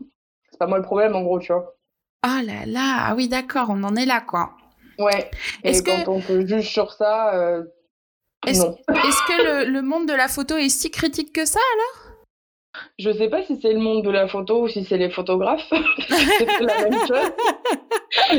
c'est 0.50 0.58
pas 0.58 0.66
moi 0.66 0.78
le 0.78 0.84
problème 0.84 1.14
en 1.14 1.22
gros, 1.22 1.38
tu 1.38 1.52
vois. 1.52 1.76
Oh 2.26 2.40
là 2.44 2.66
là, 2.66 3.04
ah 3.06 3.14
oui, 3.16 3.28
d'accord, 3.28 3.66
on 3.70 3.84
en 3.84 3.94
est 3.94 4.06
là, 4.06 4.20
quoi. 4.20 4.50
Ouais. 4.98 5.30
Et 5.62 5.80
quand 5.82 6.04
que- 6.04 6.10
on 6.10 6.20
te 6.20 6.44
juge 6.44 6.68
sur 6.68 6.92
ça, 6.92 7.32
Est-ce 8.46 8.62
non. 8.64 8.76
est-ce 8.88 9.28
que 9.28 9.64
le, 9.66 9.70
le 9.70 9.82
monde 9.82 10.08
de 10.08 10.12
la 10.14 10.26
photo 10.28 10.56
est 10.56 10.68
si 10.70 10.90
critique 10.90 11.32
que 11.32 11.44
ça 11.44 11.60
Je 12.98 13.10
sais 13.10 13.28
pas 13.28 13.42
si 13.42 13.58
c'est 13.60 13.72
le 13.72 13.80
monde 13.80 14.04
de 14.04 14.10
la 14.10 14.28
photo 14.28 14.62
ou 14.62 14.68
si 14.68 14.84
c'est 14.84 14.98
les 14.98 15.10
photographes. 15.10 15.68
c'est 16.08 16.60
la 16.60 16.88
même 16.88 17.06
chose. 17.06 17.32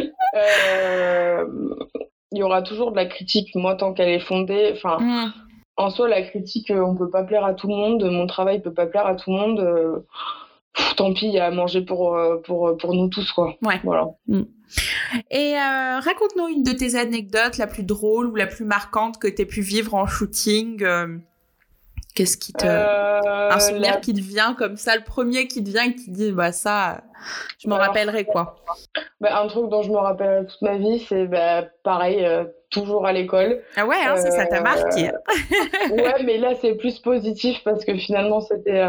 Euh, 0.35 1.45
Il 2.31 2.39
y 2.39 2.43
aura 2.43 2.61
toujours 2.61 2.91
de 2.91 2.95
la 2.97 3.05
critique, 3.05 3.53
moi, 3.55 3.75
tant 3.75 3.93
qu'elle 3.93 4.09
est 4.09 4.19
fondée. 4.19 4.71
Enfin, 4.75 4.97
Hmm. 4.99 5.31
en 5.77 5.89
soi, 5.89 6.07
la 6.09 6.21
critique, 6.21 6.69
euh, 6.71 6.81
on 6.85 6.95
peut 6.95 7.09
pas 7.09 7.23
plaire 7.23 7.45
à 7.45 7.53
tout 7.53 7.67
le 7.67 7.75
monde. 7.75 8.03
Mon 8.03 8.27
travail 8.27 8.61
peut 8.61 8.73
pas 8.73 8.85
plaire 8.87 9.05
à 9.05 9.15
tout 9.15 9.31
le 9.31 9.37
monde. 9.37 9.59
euh, 9.59 9.99
pff, 10.73 10.95
tant 10.95 11.13
pis, 11.13 11.27
il 11.27 11.33
y 11.33 11.39
a 11.39 11.45
à 11.45 11.51
manger 11.51 11.81
pour, 11.81 12.17
pour, 12.45 12.75
pour 12.77 12.93
nous 12.93 13.07
tous, 13.09 13.31
quoi. 13.31 13.55
Ouais. 13.61 13.79
Voilà. 13.83 14.07
Et 15.31 15.55
euh, 15.55 15.99
raconte-nous 15.99 16.47
une 16.49 16.63
de 16.63 16.71
tes 16.71 16.95
anecdotes 16.95 17.57
la 17.57 17.67
plus 17.67 17.83
drôle 17.83 18.27
ou 18.27 18.35
la 18.35 18.47
plus 18.47 18.65
marquante 18.65 19.17
que 19.19 19.27
tu 19.27 19.41
aies 19.41 19.45
pu 19.45 19.61
vivre 19.61 19.93
en 19.93 20.05
shooting. 20.07 20.83
euh, 20.83 21.07
Qu'est-ce 22.15 22.37
qui 22.37 22.53
te. 22.53 22.65
Euh, 22.65 23.49
un 23.51 23.59
souvenir 23.59 23.91
la- 23.95 23.97
qui 23.99 24.13
te 24.13 24.21
vient 24.21 24.53
comme 24.53 24.77
ça, 24.77 24.95
le 24.95 25.03
premier 25.03 25.47
qui 25.47 25.63
te 25.63 25.69
vient 25.69 25.83
et 25.83 25.95
qui 25.95 26.05
te 26.05 26.11
dit, 26.11 26.31
bah 26.31 26.51
ça, 26.53 27.01
je 27.61 27.67
m'en 27.67 27.75
rappellerai 27.75 28.23
quoi. 28.25 28.55
bah, 29.19 29.41
un 29.41 29.47
truc 29.47 29.69
dont 29.69 29.81
je 29.83 29.91
me 29.91 29.97
rappelle 29.97 30.47
toute 30.47 30.61
ma 30.61 30.77
vie, 30.77 30.99
c'est 31.07 31.27
bah, 31.27 31.63
pareil, 31.83 32.23
euh, 32.25 32.45
toujours 32.69 33.05
à 33.05 33.11
l'école. 33.13 33.61
Ah 33.75 33.85
ouais, 33.85 33.97
hein, 34.05 34.15
ça, 34.15 34.31
ça 34.31 34.45
t'a 34.45 34.59
Euh, 34.59 34.61
marqué. 34.61 35.11
Ouais, 35.91 36.23
mais 36.23 36.37
là, 36.37 36.53
c'est 36.61 36.75
plus 36.75 36.99
positif 36.99 37.61
parce 37.65 37.83
que 37.85 37.95
finalement, 37.97 38.39
c'était 38.41 38.81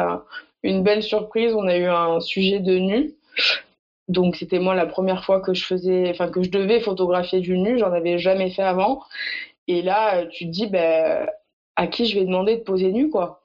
une 0.62 0.82
belle 0.84 1.02
surprise. 1.02 1.52
On 1.54 1.66
a 1.66 1.76
eu 1.76 1.86
un 1.86 2.20
sujet 2.20 2.60
de 2.60 2.78
nu. 2.78 3.12
Donc, 4.08 4.36
c'était 4.36 4.60
moi 4.60 4.74
la 4.76 4.86
première 4.86 5.24
fois 5.24 5.40
que 5.40 5.52
je 5.52 5.64
faisais, 5.64 6.08
enfin, 6.10 6.28
que 6.30 6.42
je 6.42 6.50
devais 6.50 6.78
photographier 6.80 7.40
du 7.40 7.58
nu. 7.58 7.76
J'en 7.78 7.92
avais 7.92 8.18
jamais 8.18 8.50
fait 8.50 8.62
avant. 8.62 9.02
Et 9.66 9.82
là, 9.82 10.24
tu 10.26 10.46
te 10.46 10.50
dis, 10.50 10.68
ben, 10.68 11.28
à 11.76 11.86
qui 11.86 12.06
je 12.06 12.18
vais 12.18 12.24
demander 12.24 12.56
de 12.56 12.62
poser 12.62 12.92
nu, 12.92 13.10
quoi. 13.10 13.40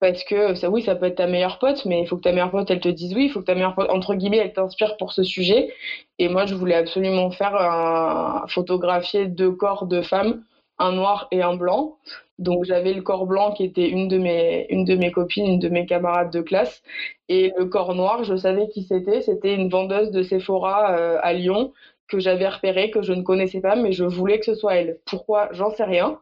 Parce 0.00 0.24
que 0.24 0.66
oui, 0.68 0.82
ça 0.82 0.94
peut 0.94 1.06
être 1.06 1.16
ta 1.16 1.26
meilleure 1.26 1.58
pote, 1.58 1.84
mais 1.84 2.00
il 2.00 2.06
faut 2.06 2.16
que 2.16 2.22
ta 2.22 2.32
meilleure 2.32 2.50
pote, 2.50 2.70
elle 2.70 2.80
te 2.80 2.88
dise 2.88 3.14
oui. 3.14 3.26
Il 3.26 3.30
faut 3.30 3.40
que 3.40 3.44
ta 3.44 3.54
meilleure 3.54 3.74
pote, 3.74 3.90
entre 3.90 4.14
guillemets, 4.14 4.38
elle 4.38 4.52
t'inspire 4.54 4.96
pour 4.96 5.12
ce 5.12 5.22
sujet. 5.22 5.72
Et 6.18 6.28
moi, 6.28 6.46
je 6.46 6.54
voulais 6.54 6.74
absolument 6.74 7.30
faire 7.30 7.54
un, 7.54 8.46
photographier 8.48 9.26
deux 9.26 9.52
corps 9.52 9.86
de 9.86 10.00
femmes, 10.00 10.42
un 10.78 10.92
noir 10.92 11.28
et 11.32 11.42
un 11.42 11.54
blanc. 11.54 11.98
Donc 12.38 12.64
j'avais 12.64 12.94
le 12.94 13.02
corps 13.02 13.26
blanc 13.26 13.52
qui 13.52 13.64
était 13.64 13.88
une 13.88 14.08
de 14.08 14.16
mes 14.16 14.66
une 14.70 14.86
de 14.86 14.96
mes 14.96 15.10
copines, 15.12 15.46
une 15.46 15.58
de 15.58 15.68
mes 15.68 15.84
camarades 15.84 16.32
de 16.32 16.40
classe, 16.40 16.82
et 17.28 17.52
le 17.58 17.66
corps 17.66 17.94
noir, 17.94 18.24
je 18.24 18.34
savais 18.36 18.68
qui 18.68 18.84
c'était. 18.84 19.20
C'était 19.20 19.54
une 19.54 19.68
vendeuse 19.68 20.10
de 20.10 20.22
Sephora 20.22 20.96
euh, 20.96 21.18
à 21.22 21.34
Lyon 21.34 21.72
que 22.08 22.18
j'avais 22.18 22.48
repérée, 22.48 22.90
que 22.90 23.02
je 23.02 23.12
ne 23.12 23.22
connaissais 23.22 23.60
pas, 23.60 23.76
mais 23.76 23.92
je 23.92 24.04
voulais 24.04 24.38
que 24.38 24.46
ce 24.46 24.54
soit 24.54 24.76
elle. 24.76 24.98
Pourquoi? 25.04 25.50
J'en 25.52 25.70
sais 25.70 25.84
rien. 25.84 26.18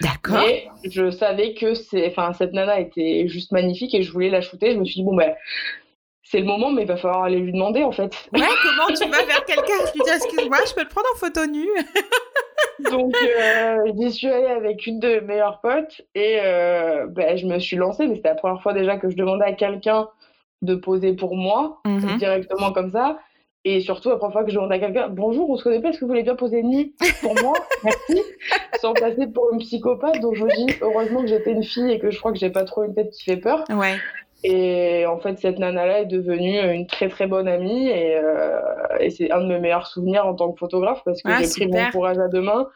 D'accord. 0.00 0.36
Mais 0.36 0.68
je 0.84 1.10
savais 1.10 1.54
que 1.54 1.74
c'est, 1.74 2.06
enfin 2.08 2.32
cette 2.32 2.52
nana 2.52 2.80
était 2.80 3.26
juste 3.28 3.52
magnifique 3.52 3.94
et 3.94 4.02
je 4.02 4.12
voulais 4.12 4.30
la 4.30 4.40
shooter. 4.40 4.72
Je 4.72 4.78
me 4.78 4.84
suis 4.84 4.96
dit 4.96 5.04
bon 5.04 5.14
ben 5.16 5.34
c'est 6.24 6.38
le 6.38 6.46
moment, 6.46 6.70
mais 6.70 6.82
il 6.82 6.88
va 6.88 6.96
falloir 6.96 7.24
aller 7.24 7.38
lui 7.38 7.52
demander 7.52 7.82
en 7.82 7.92
fait. 7.92 8.14
Ouais, 8.32 8.40
comment 8.40 8.86
tu 8.96 9.06
vas 9.08 9.24
vers 9.24 9.44
quelqu'un? 9.44 9.74
Je 9.86 9.92
lui 9.92 10.00
dis, 10.02 10.10
excuse-moi, 10.10 10.58
je 10.66 10.74
peux 10.74 10.84
te 10.84 10.88
prendre 10.90 11.08
en 11.14 11.18
photo 11.18 11.44
nue 11.46 11.68
Donc, 12.90 13.14
euh, 13.22 13.76
j'y 14.00 14.10
suis 14.10 14.28
allée 14.28 14.46
avec 14.46 14.86
une 14.86 14.98
de 14.98 15.08
mes 15.08 15.20
meilleures 15.20 15.60
potes 15.60 16.00
et 16.14 16.38
euh, 16.42 17.06
ben, 17.08 17.36
je 17.36 17.46
me 17.46 17.58
suis 17.58 17.76
lancée. 17.76 18.06
Mais 18.06 18.16
c'était 18.16 18.30
la 18.30 18.34
première 18.34 18.62
fois 18.62 18.72
déjà 18.72 18.96
que 18.96 19.10
je 19.10 19.16
demandais 19.16 19.44
à 19.44 19.52
quelqu'un 19.52 20.08
de 20.62 20.74
poser 20.74 21.12
pour 21.12 21.36
moi, 21.36 21.80
Mhm. 21.84 22.16
directement 22.18 22.72
comme 22.72 22.90
ça. 22.92 23.18
Et 23.64 23.80
surtout, 23.80 24.08
la 24.10 24.16
première 24.16 24.32
fois 24.32 24.44
que 24.44 24.50
je 24.50 24.56
demandais 24.56 24.74
à 24.74 24.78
quelqu'un 24.80 25.08
Bonjour, 25.08 25.48
on 25.48 25.56
se 25.56 25.62
connaît 25.62 25.80
pas, 25.80 25.90
est-ce 25.90 25.98
que 25.98 26.04
vous 26.04 26.08
voulez 26.10 26.24
bien 26.24 26.34
poser 26.34 26.62
nu 26.64 26.92
pour 27.20 27.34
moi 27.42 27.54
Merci. 27.84 28.22
Sans 28.80 28.92
passer 28.92 29.26
pour 29.28 29.52
une 29.52 29.58
psychopathe. 29.60 30.20
Donc, 30.20 30.34
je 30.34 30.44
me 30.44 30.50
dis 30.66 30.74
Heureusement 30.80 31.20
que 31.20 31.28
j'étais 31.28 31.52
une 31.52 31.62
fille 31.62 31.90
et 31.92 31.98
que 32.00 32.10
je 32.10 32.18
crois 32.18 32.32
que 32.32 32.38
j'ai 32.38 32.50
pas 32.50 32.64
trop 32.64 32.82
une 32.82 32.94
tête 32.94 33.10
qui 33.10 33.22
fait 33.24 33.36
peur. 33.36 33.62
Ouais. 33.70 33.94
Et 34.44 35.06
en 35.06 35.20
fait, 35.20 35.38
cette 35.38 35.60
nana-là 35.60 36.00
est 36.00 36.06
devenue 36.06 36.58
une 36.74 36.88
très 36.88 37.08
très 37.08 37.28
bonne 37.28 37.46
amie 37.46 37.88
et, 37.88 38.16
euh, 38.16 38.58
et 38.98 39.10
c'est 39.10 39.30
un 39.30 39.40
de 39.40 39.46
mes 39.46 39.60
meilleurs 39.60 39.86
souvenirs 39.86 40.26
en 40.26 40.34
tant 40.34 40.50
que 40.50 40.58
photographe 40.58 41.02
parce 41.04 41.22
que 41.22 41.28
Ah, 41.30 41.38
j'ai 41.42 41.48
pris 41.48 41.68
mon 41.68 41.90
courage 41.92 42.18
à 42.18 42.26
deux 42.26 42.40
mains. 42.40 42.66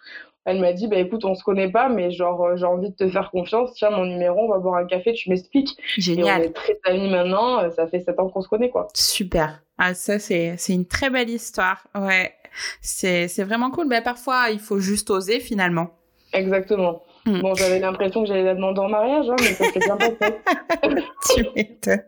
Elle 0.44 0.60
m'a 0.60 0.72
dit, 0.72 0.86
bah 0.86 0.98
écoute, 0.98 1.24
on 1.24 1.34
se 1.34 1.42
connaît 1.42 1.72
pas, 1.72 1.88
mais 1.88 2.12
genre 2.12 2.40
euh, 2.44 2.56
j'ai 2.56 2.66
envie 2.66 2.90
de 2.90 2.94
te 2.94 3.08
faire 3.08 3.32
confiance. 3.32 3.72
Tiens, 3.74 3.90
mon 3.90 4.04
numéro, 4.04 4.38
on 4.44 4.48
va 4.48 4.58
boire 4.58 4.76
un 4.76 4.86
café, 4.86 5.12
tu 5.12 5.28
m'expliques. 5.28 5.70
Et 5.76 5.82
on 5.98 6.02
Génial. 6.02 6.42
est 6.44 6.52
très 6.52 6.78
amis 6.84 7.10
maintenant. 7.10 7.58
euh, 7.64 7.70
Ça 7.70 7.88
fait 7.88 7.98
sept 7.98 8.20
ans 8.20 8.28
qu'on 8.28 8.42
se 8.42 8.48
connaît, 8.48 8.70
quoi. 8.70 8.86
Super. 8.94 9.60
Ah, 9.78 9.94
ça, 9.94 10.18
c'est 10.18 10.54
c'est 10.58 10.72
une 10.72 10.86
très 10.86 11.10
belle 11.10 11.30
histoire. 11.30 11.86
Ouais. 11.94 12.32
C'est 12.80 13.28
c'est 13.28 13.44
vraiment 13.44 13.70
cool. 13.70 13.86
Mais 13.86 14.02
parfois, 14.02 14.50
il 14.50 14.60
faut 14.60 14.78
juste 14.78 15.10
oser 15.10 15.40
finalement. 15.40 15.90
Exactement. 16.32 17.02
Mm. 17.26 17.40
Bon, 17.40 17.54
j'avais 17.54 17.80
l'impression 17.80 18.22
que 18.22 18.28
j'allais 18.28 18.44
la 18.44 18.54
demander 18.54 18.80
en 18.80 18.88
mariage, 18.88 19.28
hein, 19.28 19.36
mais 19.40 19.52
ça 19.52 19.70
s'est 19.70 19.80
bien 19.80 19.96
passé. 19.96 20.16
tu 21.34 21.46
m'étonnes. 21.54 22.04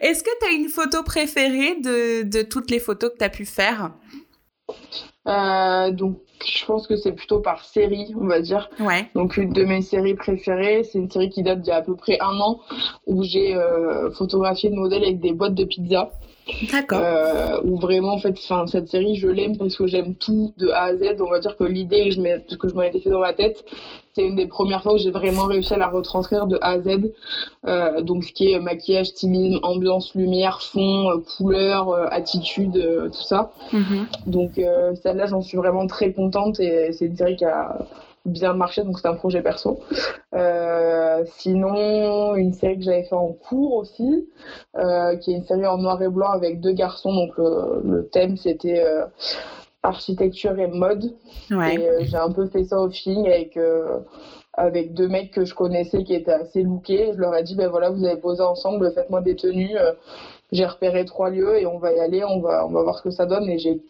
Est-ce 0.00 0.22
que 0.22 0.30
tu 0.40 0.46
as 0.46 0.52
une 0.52 0.68
photo 0.68 1.02
préférée 1.02 1.76
de, 1.80 2.22
de 2.22 2.42
toutes 2.42 2.70
les 2.70 2.78
photos 2.78 3.10
que 3.12 3.18
tu 3.18 3.24
as 3.24 3.30
pu 3.30 3.44
faire? 3.44 3.92
Euh, 5.26 5.90
donc, 5.90 6.18
je 6.46 6.64
pense 6.64 6.86
que 6.86 6.96
c'est 6.96 7.12
plutôt 7.12 7.40
par 7.40 7.64
série, 7.64 8.14
on 8.18 8.26
va 8.26 8.40
dire. 8.40 8.70
Ouais. 8.80 9.10
Donc 9.14 9.36
une 9.36 9.52
de 9.52 9.64
mes 9.64 9.82
séries 9.82 10.14
préférées, 10.14 10.84
c'est 10.84 10.98
une 10.98 11.10
série 11.10 11.30
qui 11.30 11.42
date 11.42 11.60
d'il 11.60 11.70
y 11.70 11.72
a 11.72 11.76
à 11.76 11.82
peu 11.82 11.96
près 11.96 12.18
un 12.20 12.38
an, 12.40 12.60
où 13.06 13.22
j'ai 13.22 13.54
euh, 13.54 14.10
photographié 14.12 14.70
une 14.70 14.76
modèle 14.76 15.02
avec 15.02 15.20
des 15.20 15.32
boîtes 15.32 15.54
de 15.54 15.64
pizza. 15.64 16.10
D'accord. 16.72 17.00
Euh, 17.02 17.60
où 17.64 17.78
vraiment, 17.78 18.14
en 18.14 18.18
fait, 18.18 18.34
enfin, 18.38 18.66
cette 18.66 18.88
série, 18.88 19.16
je 19.16 19.28
l'aime 19.28 19.56
parce 19.56 19.76
que 19.76 19.86
j'aime 19.86 20.14
tout 20.14 20.54
de 20.56 20.68
A 20.70 20.84
à 20.84 20.96
Z. 20.96 21.20
On 21.20 21.30
va 21.30 21.40
dire 21.40 21.56
que 21.56 21.64
l'idée 21.64 22.08
que 22.08 22.54
que 22.56 22.68
je 22.68 22.74
m'en 22.74 22.82
étais 22.82 23.00
fait 23.00 23.10
dans 23.10 23.20
ma 23.20 23.32
tête, 23.32 23.64
c'est 24.14 24.26
une 24.26 24.34
des 24.34 24.46
premières 24.46 24.82
fois 24.82 24.94
où 24.94 24.98
j'ai 24.98 25.10
vraiment 25.10 25.44
réussi 25.44 25.74
à 25.74 25.76
la 25.76 25.88
retranscrire 25.88 26.46
de 26.46 26.58
A 26.60 26.70
à 26.70 26.80
Z. 26.80 27.12
Euh, 27.66 28.00
donc 28.02 28.24
ce 28.24 28.32
qui 28.32 28.52
est 28.52 28.58
maquillage, 28.58 29.06
stylisme, 29.06 29.60
ambiance, 29.62 30.14
lumière, 30.14 30.60
fond, 30.62 31.10
euh, 31.10 31.18
couleur, 31.36 31.92
attitude, 32.12 32.76
euh, 32.76 33.08
tout 33.08 33.22
ça. 33.22 33.52
Mhm. 33.72 34.06
Donc 34.26 34.60
celle-là, 35.02 35.26
j'en 35.26 35.42
suis 35.42 35.56
vraiment 35.56 35.86
très 35.86 36.12
contente 36.12 36.58
et 36.60 36.92
c'est 36.92 37.06
une 37.06 37.16
série 37.16 37.36
qui 37.36 37.44
a 37.44 37.78
bien 38.24 38.54
marché, 38.54 38.82
donc 38.82 38.98
c'est 38.98 39.08
un 39.08 39.14
projet 39.14 39.42
perso. 39.42 39.80
Euh, 40.34 41.24
sinon, 41.38 42.34
une 42.34 42.52
série 42.52 42.78
que 42.78 42.84
j'avais 42.84 43.04
fait 43.04 43.14
en 43.14 43.32
cours 43.32 43.74
aussi, 43.74 44.28
euh, 44.76 45.16
qui 45.16 45.32
est 45.32 45.36
une 45.36 45.44
série 45.44 45.66
en 45.66 45.78
noir 45.78 46.02
et 46.02 46.08
blanc 46.08 46.30
avec 46.30 46.60
deux 46.60 46.72
garçons. 46.72 47.12
Donc 47.14 47.36
le, 47.38 47.80
le 47.84 48.08
thème 48.08 48.36
c'était 48.36 48.82
euh, 48.84 49.04
architecture 49.82 50.58
et 50.58 50.66
mode. 50.66 51.14
Ouais. 51.50 51.76
Et 51.76 52.06
j'ai 52.06 52.16
un 52.16 52.30
peu 52.30 52.46
fait 52.48 52.64
ça 52.64 52.80
au 52.80 52.90
feeling 52.90 53.26
avec 53.26 53.58
avec 54.54 54.92
deux 54.92 55.08
mecs 55.08 55.32
que 55.32 55.44
je 55.44 55.54
connaissais 55.54 56.02
qui 56.04 56.14
étaient 56.14 56.32
assez 56.32 56.62
lookés. 56.62 57.12
Je 57.14 57.18
leur 57.18 57.34
ai 57.34 57.42
dit 57.42 57.54
ben 57.54 57.68
voilà, 57.68 57.90
vous 57.90 58.04
avez 58.04 58.20
posé 58.20 58.42
ensemble, 58.42 58.92
faites-moi 58.92 59.20
des 59.20 59.36
tenues. 59.36 59.76
J'ai 60.50 60.66
repéré 60.66 61.04
trois 61.04 61.30
lieux 61.30 61.58
et 61.60 61.66
on 61.66 61.78
va 61.78 61.92
y 61.92 62.00
aller, 62.00 62.24
on 62.24 62.40
va 62.40 62.66
on 62.66 62.70
va 62.70 62.82
voir 62.82 62.98
ce 62.98 63.02
que 63.02 63.10
ça 63.10 63.26
donne. 63.26 63.48
Et 63.48 63.58
j'ai 63.58 63.80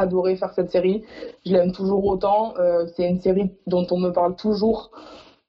adoré 0.00 0.36
faire 0.36 0.52
cette 0.54 0.70
série. 0.70 1.04
Je 1.46 1.52
l'aime 1.52 1.72
toujours 1.72 2.04
autant. 2.06 2.54
Euh, 2.58 2.86
c'est 2.96 3.08
une 3.08 3.20
série 3.20 3.50
dont 3.66 3.86
on 3.90 3.98
me 3.98 4.10
parle 4.10 4.36
toujours. 4.36 4.90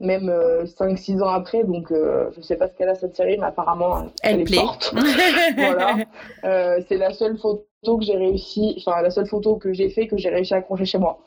Même 0.01 0.29
5-6 0.65 1.21
ans 1.23 1.29
après, 1.29 1.63
donc 1.63 1.89
euh, 1.89 2.29
je 2.35 2.41
sais 2.41 2.57
pas 2.57 2.67
ce 2.67 2.73
qu'elle 2.75 2.89
a 2.89 2.95
cette 2.95 3.15
série, 3.15 3.37
mais 3.37 3.45
apparemment 3.45 4.07
Elle 4.23 4.41
est 4.41 4.43
plaît. 4.43 4.57
forte. 4.57 4.93
voilà. 5.55 5.95
Euh, 6.43 6.81
c'est 6.89 6.97
la 6.97 7.13
seule 7.13 7.37
photo 7.37 7.63
que 7.97 8.03
j'ai 8.03 8.17
réussi, 8.17 8.75
enfin 8.85 9.01
la 9.01 9.09
seule 9.09 9.25
photo 9.27 9.55
que 9.55 9.71
j'ai 9.71 9.89
fait 9.89 10.07
que 10.07 10.17
j'ai 10.17 10.27
réussi 10.29 10.53
à 10.53 10.57
accrocher 10.57 10.83
chez 10.83 10.97
moi. 10.97 11.19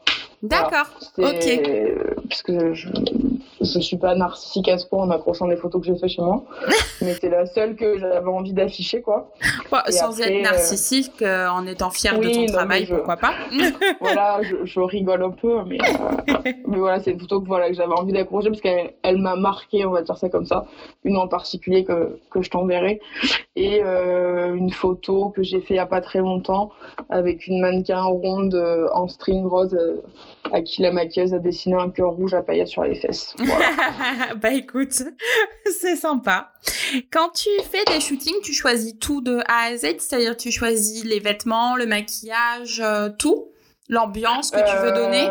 D'accord. 0.43 0.87
C'est- 1.17 1.25
Ok. 1.25 2.15
Parce 2.29 2.43
que 2.43 2.75
je... 2.75 2.89
je 3.61 3.81
suis 3.81 3.97
pas 3.97 4.14
narcissique 4.14 4.68
à 4.68 4.79
ce 4.79 4.87
point 4.87 5.05
en 5.05 5.11
accrochant 5.11 5.47
des 5.49 5.57
photos 5.57 5.81
que 5.81 5.87
j'ai 5.87 5.99
fait 5.99 6.09
chez 6.09 6.23
moi, 6.23 6.44
mais 7.01 7.14
c'est 7.21 7.29
la 7.29 7.47
seule 7.47 7.77
que 7.77 7.99
j'avais 7.99 8.29
envie 8.29 8.53
d'afficher, 8.53 9.03
quoi. 9.03 9.31
sans 9.88 10.21
être 10.21 10.42
narcissique, 10.42 11.23
en 11.23 11.66
étant 11.66 11.90
fière 11.90 12.18
de 12.18 12.29
ton 12.29 12.47
travail, 12.47 12.87
pourquoi 12.87 13.16
pas? 13.16 13.35
Voilà, 14.01 14.40
je, 14.42 14.81
rigole 14.81 15.23
un 15.23 15.31
peu, 15.31 15.62
mais, 15.66 15.79
mais 16.66 16.79
voilà, 16.79 17.01
c'est 17.01 17.11
une 17.11 17.21
photo 17.21 17.40
que, 17.40 17.47
voilà, 17.47 17.68
que 17.68 17.75
j'avais 17.75 17.92
envie 17.92 18.12
d'accrocher 18.12 18.49
parce 18.49 18.61
qu'elle 18.61 18.94
elle, 19.03 19.18
m'a 19.18 19.37
marqué, 19.37 19.85
on 19.85 19.90
va 19.90 20.03
dire 20.03 20.16
ça 20.16 20.29
comme 20.29 20.47
ça. 20.47 20.66
Une 21.05 21.16
en 21.16 21.29
particulier 21.29 21.85
que, 21.85 22.18
que 22.31 22.42
je 22.42 22.51
t'enverrai. 22.51 23.01
Et 23.57 23.81
une 23.81 24.71
photo 24.71 25.31
que 25.31 25.42
j'ai 25.42 25.61
fait 25.61 25.75
il 25.75 25.77
y 25.79 25.81
a 25.81 25.87
pas 25.87 26.01
très 26.01 26.21
longtemps 26.21 26.71
avec 27.09 27.47
une 27.47 27.61
mannequin 27.61 28.03
ronde 28.03 28.55
en 28.92 29.09
string 29.09 29.47
rose 29.47 29.77
à 30.53 30.63
qui 30.63 30.83
la 30.83 30.93
maquilleuse 30.93 31.35
a 31.35 31.39
dessiné 31.39 31.77
un 31.77 31.91
cœur 31.91 32.13
rouge 32.13 32.35
à 32.35 32.43
paillettes 32.43 32.69
sur 32.69 32.83
les 32.83 32.95
fesses. 32.95 33.35
bah 34.37 34.53
écoute, 34.53 35.03
c'est 35.81 35.97
sympa. 35.97 36.53
Quand 37.11 37.31
tu 37.31 37.49
fais 37.71 37.85
des 37.93 38.01
shootings, 38.01 38.41
tu 38.43 38.53
choisis 38.53 38.99
tout 38.99 39.21
de 39.21 39.41
A 39.47 39.67
à 39.67 39.77
Z, 39.77 39.99
c'est-à-dire 39.99 40.37
tu 40.37 40.51
choisis 40.51 41.05
les 41.05 41.21
vêtements, 41.21 41.77
le 41.77 41.87
maquillage, 41.87 42.81
euh, 42.85 43.09
tout, 43.09 43.53
l'ambiance 43.89 44.51
que 44.51 44.59
tu 44.59 44.77
veux 44.85 44.93
donner? 44.93 45.29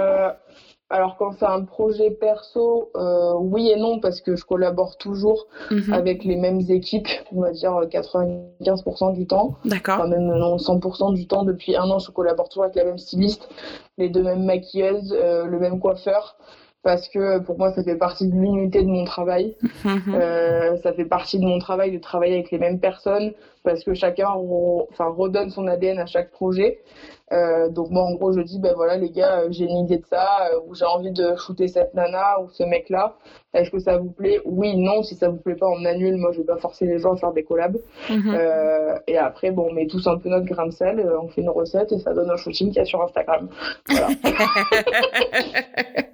Euh, 0.91 0.95
alors 0.95 1.17
quand 1.17 1.31
c'est 1.33 1.45
un 1.45 1.63
projet 1.63 2.11
perso, 2.11 2.91
euh, 2.95 3.33
oui 3.39 3.69
et 3.69 3.75
non 3.77 3.99
parce 3.99 4.21
que 4.21 4.35
je 4.35 4.45
collabore 4.45 4.97
toujours 4.97 5.47
mhm. 5.71 5.93
avec 5.93 6.23
les 6.23 6.35
mêmes 6.35 6.61
équipes, 6.69 7.07
on 7.31 7.41
va 7.41 7.51
dire 7.51 7.71
95% 7.71 9.13
du 9.13 9.27
temps. 9.27 9.55
D'accord. 9.65 9.95
Enfin, 9.99 10.07
même 10.07 10.27
non 10.27 10.57
100% 10.57 11.13
du 11.13 11.27
temps 11.27 11.43
depuis 11.43 11.75
un 11.75 11.89
an, 11.89 11.99
je 11.99 12.11
collabore 12.11 12.49
toujours 12.49 12.65
avec 12.65 12.75
la 12.75 12.85
même 12.85 12.97
styliste, 12.97 13.47
les 13.97 14.09
deux 14.09 14.23
mêmes 14.23 14.45
maquilleuses, 14.45 15.15
euh, 15.17 15.45
le 15.45 15.59
même 15.59 15.79
coiffeur 15.79 16.37
parce 16.87 17.09
que 17.09 17.39
pour 17.39 17.57
moi 17.57 17.73
ça 17.73 17.83
fait 17.83 17.97
partie 17.97 18.29
de 18.29 18.33
l'unité 18.33 18.81
de 18.81 18.87
mon 18.87 19.03
travail. 19.03 19.57
Mhm. 19.83 20.15
Euh, 20.15 20.77
ça 20.77 20.93
fait 20.93 21.03
partie 21.03 21.37
de 21.37 21.43
mon 21.43 21.59
travail 21.59 21.91
de 21.91 21.97
travailler 21.97 22.35
avec 22.35 22.49
les 22.49 22.59
mêmes 22.59 22.79
personnes 22.79 23.33
parce 23.65 23.83
que 23.83 23.93
chacun 23.93 24.29
enfin, 24.29 25.07
redonne 25.09 25.49
son 25.49 25.67
ADN 25.67 25.99
à 25.99 26.05
chaque 26.05 26.31
projet. 26.31 26.79
Euh, 27.33 27.67
donc 27.67 27.89
moi 27.89 28.03
en 28.03 28.13
gros 28.13 28.31
je 28.31 28.39
dis 28.39 28.57
ben 28.57 28.73
voilà 28.73 28.95
les 28.95 29.09
gars 29.09 29.39
euh, 29.39 29.47
j'ai 29.49 29.65
une 29.65 29.79
idée 29.79 29.97
de 29.97 30.05
ça 30.05 30.49
ou 30.65 30.75
j'ai 30.75 30.85
envie 30.85 31.11
de 31.11 31.35
shooter 31.35 31.67
cette 31.67 31.93
nana 31.93 32.39
ou 32.41 32.49
ce 32.51 32.63
mec 32.63 32.89
là 32.89 33.17
est-ce 33.53 33.69
que 33.69 33.79
ça 33.79 33.97
vous 33.97 34.11
plaît? 34.11 34.39
Oui 34.45 34.77
non 34.77 35.03
si 35.03 35.13
ça 35.13 35.27
vous 35.27 35.35
plaît 35.35 35.55
pas 35.55 35.67
on 35.67 35.83
annule 35.83 36.15
moi 36.15 36.31
je 36.31 36.37
vais 36.37 36.45
pas 36.45 36.55
forcer 36.55 36.85
les 36.85 36.99
gens 36.99 37.15
à 37.15 37.17
faire 37.17 37.33
des 37.33 37.43
collabs 37.43 37.75
mhm. 38.09 38.33
et 39.07 39.17
après 39.17 39.51
bon 39.51 39.67
on 39.69 39.73
met 39.73 39.87
tous 39.87 40.07
un 40.07 40.17
peu 40.17 40.29
notre 40.29 40.45
grain 40.45 40.67
de 40.67 40.71
sel 40.71 41.05
on 41.21 41.27
fait 41.27 41.41
une 41.41 41.49
recette 41.49 41.91
et 41.91 41.99
ça 41.99 42.13
donne 42.13 42.29
un 42.29 42.37
shooting 42.37 42.69
qu'il 42.69 42.77
y 42.77 42.79
a 42.79 42.85
sur 42.85 43.01
Instagram 43.03 43.49
voilà. 43.89 44.07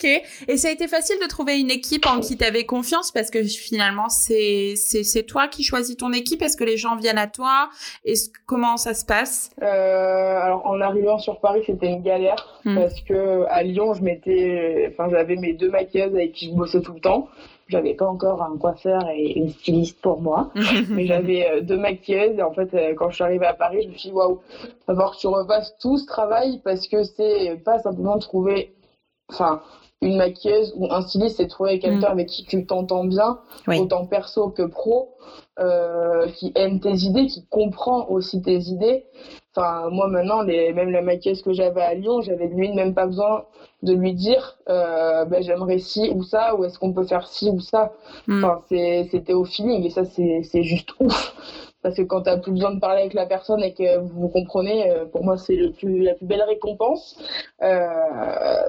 ok. 0.00 0.22
Et 0.48 0.56
ça 0.56 0.68
a 0.68 0.70
été 0.70 0.88
facile 0.88 1.16
de 1.22 1.28
trouver 1.28 1.58
une 1.58 1.70
équipe 1.70 2.06
en 2.06 2.20
qui 2.20 2.36
tu 2.36 2.44
avais 2.44 2.64
confiance 2.64 3.10
parce 3.10 3.30
que 3.30 3.42
finalement, 3.44 4.08
c'est, 4.08 4.74
c'est, 4.76 5.22
toi 5.24 5.48
qui 5.48 5.62
choisis 5.62 5.96
ton 5.96 6.12
équipe? 6.12 6.42
Est-ce 6.42 6.56
que 6.56 6.64
les 6.64 6.76
gens 6.76 6.96
viennent 6.96 7.18
à 7.18 7.26
toi? 7.26 7.68
Et 8.04 8.14
comment 8.46 8.76
ça 8.76 8.94
se 8.94 9.04
passe? 9.04 9.50
Euh, 9.62 9.66
Alors, 9.66 10.66
en 10.66 10.80
arrivant 10.80 11.18
sur 11.18 11.40
Paris, 11.40 11.62
c'était 11.66 11.88
une 11.88 12.02
galère 12.02 12.60
hmm. 12.64 12.74
parce 12.74 13.00
que 13.02 13.44
à 13.48 13.62
Lyon, 13.62 13.94
je 13.94 14.02
m'étais, 14.02 14.88
enfin, 14.92 15.08
j'avais 15.10 15.36
mes 15.36 15.52
deux 15.52 15.70
maquilleuses 15.70 16.14
avec 16.14 16.32
qui 16.32 16.50
je 16.50 16.54
bossais 16.54 16.80
tout 16.80 16.94
le 16.94 17.00
temps. 17.00 17.28
J'avais 17.68 17.94
pas 17.94 18.06
encore 18.06 18.42
un 18.42 18.56
coiffeur 18.58 19.08
et 19.14 19.38
une 19.38 19.50
styliste 19.50 20.00
pour 20.00 20.20
moi, 20.20 20.50
mais 20.88 21.06
j'avais 21.06 21.48
euh, 21.48 21.60
deux 21.60 21.76
maquilleuses. 21.76 22.36
Et 22.36 22.42
en 22.42 22.52
fait, 22.52 22.74
euh, 22.74 22.94
quand 22.96 23.10
je 23.10 23.16
suis 23.16 23.24
arrivée 23.24 23.46
à 23.46 23.54
Paris, 23.54 23.82
je 23.84 23.88
me 23.88 23.94
suis 23.94 24.08
dit 24.08 24.14
waouh, 24.14 24.40
va 24.88 24.94
falloir 24.94 25.12
que 25.12 25.18
tu 25.18 25.28
refasses 25.28 25.76
tout 25.80 25.96
ce 25.96 26.06
travail 26.06 26.60
parce 26.64 26.88
que 26.88 27.04
c'est 27.04 27.62
pas 27.64 27.78
simplement 27.78 28.18
trouver 28.18 28.72
enfin, 29.32 29.62
une 30.02 30.16
maquilleuse 30.16 30.72
ou 30.76 30.86
un 30.90 31.02
styliste, 31.02 31.36
c'est 31.36 31.46
trouver 31.46 31.78
quelqu'un 31.78 32.08
mm. 32.08 32.12
avec 32.12 32.28
qui 32.28 32.44
tu 32.44 32.64
t'entends 32.64 33.04
bien, 33.04 33.38
autant 33.68 34.06
perso 34.06 34.48
que 34.48 34.62
pro, 34.62 35.16
euh, 35.58 36.26
qui 36.28 36.52
aime 36.54 36.80
tes 36.80 36.94
idées, 36.94 37.26
qui 37.26 37.44
comprend 37.46 38.08
aussi 38.08 38.40
tes 38.40 38.58
idées. 38.58 39.04
Enfin, 39.54 39.90
moi 39.90 40.08
maintenant, 40.08 40.42
les, 40.42 40.72
même 40.72 40.90
la 40.90 41.02
maquilleuse 41.02 41.42
que 41.42 41.52
j'avais 41.52 41.82
à 41.82 41.94
Lyon, 41.94 42.22
j'avais 42.22 42.46
lui 42.46 42.72
même 42.72 42.94
pas 42.94 43.06
besoin 43.06 43.44
de 43.82 43.92
lui 43.92 44.14
dire, 44.14 44.58
euh, 44.68 45.24
ben, 45.24 45.42
j'aimerais 45.42 45.78
ci 45.78 46.10
ou 46.14 46.22
ça, 46.22 46.54
ou 46.54 46.64
est-ce 46.64 46.78
qu'on 46.78 46.92
peut 46.92 47.04
faire 47.04 47.26
ci 47.26 47.50
ou 47.50 47.60
ça. 47.60 47.92
Mm. 48.26 48.44
Enfin, 48.44 48.62
c'était 48.68 49.34
au 49.34 49.44
feeling 49.44 49.84
et 49.84 49.90
ça, 49.90 50.04
c'est 50.04 50.62
juste 50.62 50.90
ouf 51.00 51.34
parce 51.82 51.96
que 51.96 52.02
quand 52.02 52.22
tu 52.22 52.30
n'as 52.30 52.36
plus 52.36 52.52
besoin 52.52 52.74
de 52.74 52.80
parler 52.80 53.00
avec 53.00 53.14
la 53.14 53.26
personne 53.26 53.62
et 53.62 53.72
que 53.72 53.98
vous 53.98 54.28
comprenez, 54.28 54.90
euh, 54.90 55.06
pour 55.06 55.24
moi, 55.24 55.38
c'est 55.38 55.56
la 55.56 55.70
plus 55.70 56.26
belle 56.26 56.42
récompense. 56.42 57.16
Euh, 57.62 57.86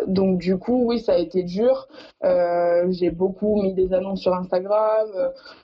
donc, 0.08 0.38
du 0.38 0.58
coup, 0.58 0.86
oui, 0.86 1.00
ça 1.00 1.14
a 1.14 1.18
été 1.18 1.44
dur. 1.44 1.88
Euh, 2.24 2.86
j'ai 2.90 3.10
beaucoup 3.10 3.62
mis 3.62 3.74
des 3.74 3.94
annonces 3.94 4.22
sur 4.22 4.34
Instagram, 4.34 5.10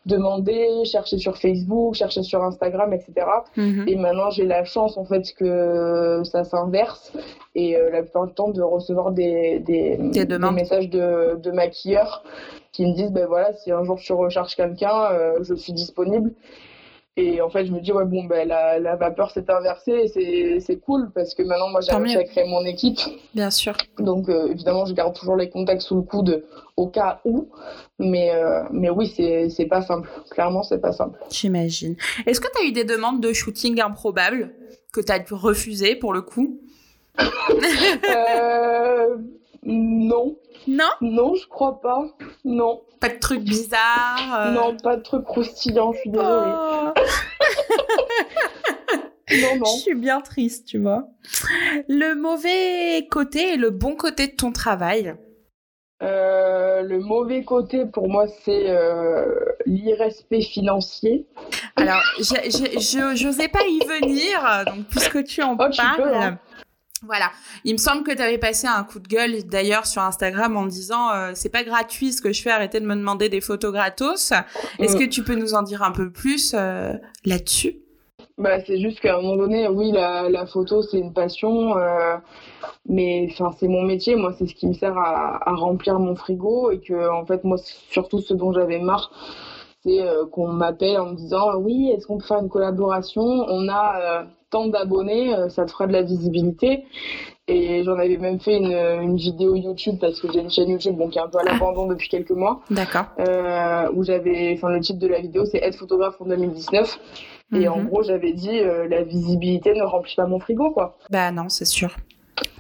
demandé, 0.05 0.83
cherché 0.85 1.17
sur 1.17 1.37
Facebook, 1.37 1.95
cherché 1.95 2.21
sur 2.21 2.43
Instagram, 2.43 2.93
etc. 2.93 3.25
Mhm. 3.55 3.85
Et 3.87 3.95
maintenant, 3.95 4.29
j'ai 4.29 4.45
la 4.45 4.65
chance, 4.65 4.97
en 4.97 5.05
fait, 5.05 5.33
que 5.33 6.21
ça 6.25 6.43
s'inverse 6.43 7.13
et 7.55 7.77
la 7.91 8.03
plupart 8.03 8.27
du 8.27 8.33
temps 8.33 8.49
de 8.49 8.61
recevoir 8.61 9.11
des, 9.11 9.59
des, 9.59 9.97
messages 9.97 10.89
de, 10.89 11.39
de 11.41 11.51
maquilleurs 11.51 12.23
qui 12.71 12.85
me 12.85 12.93
disent 12.93 13.11
ben 13.11 13.25
voilà 13.25 13.53
si 13.53 13.71
un 13.71 13.83
jour 13.83 13.97
tu 13.97 14.13
recherches 14.13 14.55
quelqu'un 14.55 15.09
je 15.41 15.55
suis 15.55 15.73
disponible 15.73 16.31
et 17.19 17.41
en 17.41 17.49
fait, 17.49 17.65
je 17.65 17.71
me 17.71 17.79
dis, 17.79 17.91
ouais, 17.91 18.05
bon, 18.05 18.25
ben, 18.25 18.47
la, 18.47 18.77
la 18.77 18.95
vapeur 18.95 19.31
s'est 19.31 19.49
inversée 19.49 20.11
et 20.15 20.59
c'est 20.59 20.75
cool 20.75 21.09
parce 21.15 21.33
que 21.33 21.41
maintenant, 21.41 21.69
moi, 21.69 21.81
j'ai 21.81 21.91
à 21.91 22.23
créer 22.23 22.47
mon 22.47 22.63
équipe. 22.63 22.99
Bien 23.33 23.49
sûr. 23.49 23.73
Donc, 23.97 24.29
euh, 24.29 24.51
évidemment, 24.51 24.85
je 24.85 24.93
garde 24.93 25.15
toujours 25.15 25.35
les 25.35 25.49
contacts 25.49 25.81
sous 25.81 25.95
le 25.95 26.03
coude 26.03 26.45
au 26.75 26.87
cas 26.87 27.19
où. 27.25 27.49
Mais, 27.97 28.29
euh, 28.35 28.61
mais 28.71 28.91
oui, 28.91 29.07
c'est 29.07 29.65
pas 29.65 29.81
simple. 29.81 30.07
Clairement, 30.29 30.61
c'est 30.61 30.77
pas 30.79 30.93
simple. 30.93 31.17
J'imagine. 31.31 31.95
Est-ce 32.27 32.39
que 32.39 32.47
tu 32.55 32.63
as 32.63 32.67
eu 32.67 32.71
des 32.71 32.83
demandes 32.83 33.19
de 33.19 33.33
shooting 33.33 33.81
improbables 33.81 34.53
que 34.93 35.01
tu 35.01 35.11
as 35.11 35.19
refusées 35.31 35.95
pour 35.95 36.13
le 36.13 36.21
coup? 36.21 36.61
Euh, 37.19 39.17
Non. 39.63 40.37
Non? 40.67 40.89
Non, 41.01 41.35
je 41.35 41.47
crois 41.47 41.81
pas. 41.81 42.05
Non. 42.45 42.81
Pas 42.99 43.09
de 43.09 43.19
trucs 43.19 43.43
bizarres 43.43 44.39
euh. 44.39 44.51
Non, 44.51 44.75
pas 44.77 44.97
de 44.97 45.03
trucs 45.03 45.23
croustillants, 45.23 45.93
je 45.93 45.99
suis 45.99 46.09
désolée. 46.09 46.27
Oh. 46.27 46.93
non, 49.31 49.57
non. 49.59 49.65
Je 49.65 49.81
suis 49.81 49.95
bien 49.95 50.21
triste, 50.21 50.67
tu 50.67 50.79
vois. 50.79 51.07
Le 51.87 52.15
mauvais 52.15 53.07
côté 53.09 53.53
et 53.53 53.57
le 53.57 53.69
bon 53.69 53.95
côté 53.95 54.27
de 54.27 54.35
ton 54.35 54.51
travail? 54.51 55.15
Euh, 56.03 56.83
le 56.83 56.99
mauvais 56.99 57.43
côté 57.43 57.85
pour 57.85 58.07
moi, 58.07 58.27
c'est 58.43 58.69
euh, 58.69 59.25
l'irrespect 59.65 60.41
financier. 60.41 61.25
Alors, 61.75 62.01
je 62.19 63.23
n'osais 63.25 63.47
pas 63.47 63.63
y 63.65 63.79
venir, 63.79 64.39
donc 64.67 64.85
puisque 64.89 65.23
tu 65.23 65.41
en 65.41 65.53
oh, 65.53 65.69
parles, 65.75 66.13
hein. 66.13 66.39
Voilà, 67.03 67.29
il 67.63 67.73
me 67.73 67.77
semble 67.77 68.03
que 68.03 68.11
tu 68.11 68.21
avais 68.21 68.39
passé 68.39 68.65
un 68.65 68.83
coup 68.83 68.99
de 68.99 69.07
gueule 69.07 69.43
d'ailleurs 69.43 69.85
sur 69.85 70.01
Instagram 70.01 70.57
en 70.57 70.65
disant 70.65 71.11
euh, 71.11 71.31
c'est 71.35 71.51
pas 71.51 71.63
gratuit 71.63 72.11
ce 72.11 72.23
que 72.23 72.33
je 72.33 72.41
fais, 72.41 72.49
arrêtez 72.49 72.79
de 72.79 72.85
me 72.87 72.95
demander 72.95 73.29
des 73.29 73.41
photos 73.41 73.71
gratos. 73.71 74.33
Est-ce 74.79 74.95
mm. 74.95 74.99
que 74.99 75.05
tu 75.05 75.23
peux 75.23 75.35
nous 75.35 75.53
en 75.53 75.61
dire 75.61 75.83
un 75.83 75.91
peu 75.91 76.09
plus 76.11 76.55
euh, 76.55 76.93
là-dessus? 77.23 77.75
Bah, 78.39 78.63
c'est 78.65 78.79
juste 78.79 78.99
qu'à 78.99 79.17
un 79.17 79.21
moment 79.21 79.37
donné, 79.37 79.67
oui, 79.67 79.91
la, 79.91 80.29
la 80.29 80.45
photo 80.47 80.81
c'est 80.81 80.97
une 80.97 81.13
passion, 81.13 81.77
euh, 81.77 82.17
mais 82.87 83.27
enfin 83.31 83.55
c'est 83.59 83.67
mon 83.67 83.83
métier, 83.83 84.15
moi 84.15 84.33
c'est 84.37 84.47
ce 84.47 84.55
qui 84.55 84.67
me 84.67 84.73
sert 84.73 84.97
à, 84.97 85.49
à, 85.49 85.53
remplir 85.53 85.99
mon 85.99 86.15
frigo 86.15 86.71
et 86.71 86.79
que 86.79 87.09
en 87.09 87.25
fait 87.25 87.43
moi 87.43 87.57
surtout 87.89 88.19
ce 88.19 88.33
dont 88.33 88.53
j'avais 88.53 88.79
marre, 88.79 89.11
c'est 89.87 90.29
qu'on 90.31 90.47
m'appelle 90.47 90.99
en 90.99 91.11
me 91.11 91.15
disant 91.15 91.55
oui 91.57 91.91
est-ce 91.91 92.05
qu'on 92.05 92.17
peut 92.17 92.25
faire 92.25 92.39
une 92.39 92.49
collaboration, 92.49 93.23
on 93.23 93.69
a 93.69 94.27
tant 94.49 94.67
d'abonnés, 94.67 95.35
euh, 95.35 95.49
ça 95.49 95.65
te 95.65 95.71
fera 95.71 95.87
de 95.87 95.93
la 95.93 96.01
visibilité. 96.01 96.85
Et 97.49 97.83
j'en 97.85 97.97
avais 97.97 98.17
même 98.17 98.41
fait 98.41 98.57
une, 98.57 98.73
une, 98.73 99.15
vidéo 99.15 99.55
YouTube 99.55 99.97
parce 100.01 100.19
que 100.19 100.29
j'ai 100.31 100.41
une 100.41 100.49
chaîne 100.49 100.69
YouTube 100.69 100.97
bon, 100.97 101.07
qui 101.07 101.17
est 101.17 101.21
un 101.21 101.29
peu 101.29 101.37
à 101.39 101.43
l'abandon 101.43 101.87
depuis 101.87 102.09
quelques 102.09 102.31
mois. 102.31 102.59
D'accord. 102.69 103.05
Euh, 103.19 103.89
où 103.93 104.03
j'avais, 104.03 104.53
enfin 104.53 104.69
le 104.69 104.81
titre 104.81 104.99
de 104.99 105.07
la 105.07 105.21
vidéo 105.21 105.45
c'est 105.45 105.59
être 105.59 105.77
photographe 105.77 106.19
en 106.19 106.25
2019. 106.25 106.99
Et 107.55 107.69
en 107.69 107.77
mhm. 107.77 107.87
gros 107.87 108.03
j'avais 108.03 108.33
dit 108.33 108.59
euh, 108.59 108.89
la 108.89 109.03
visibilité 109.03 109.73
ne 109.73 109.83
remplit 109.83 110.15
pas 110.15 110.27
mon 110.27 110.39
frigo 110.39 110.71
quoi. 110.71 110.97
Bah 111.09 111.31
non 111.31 111.47
c'est 111.47 111.65
sûr. 111.65 111.95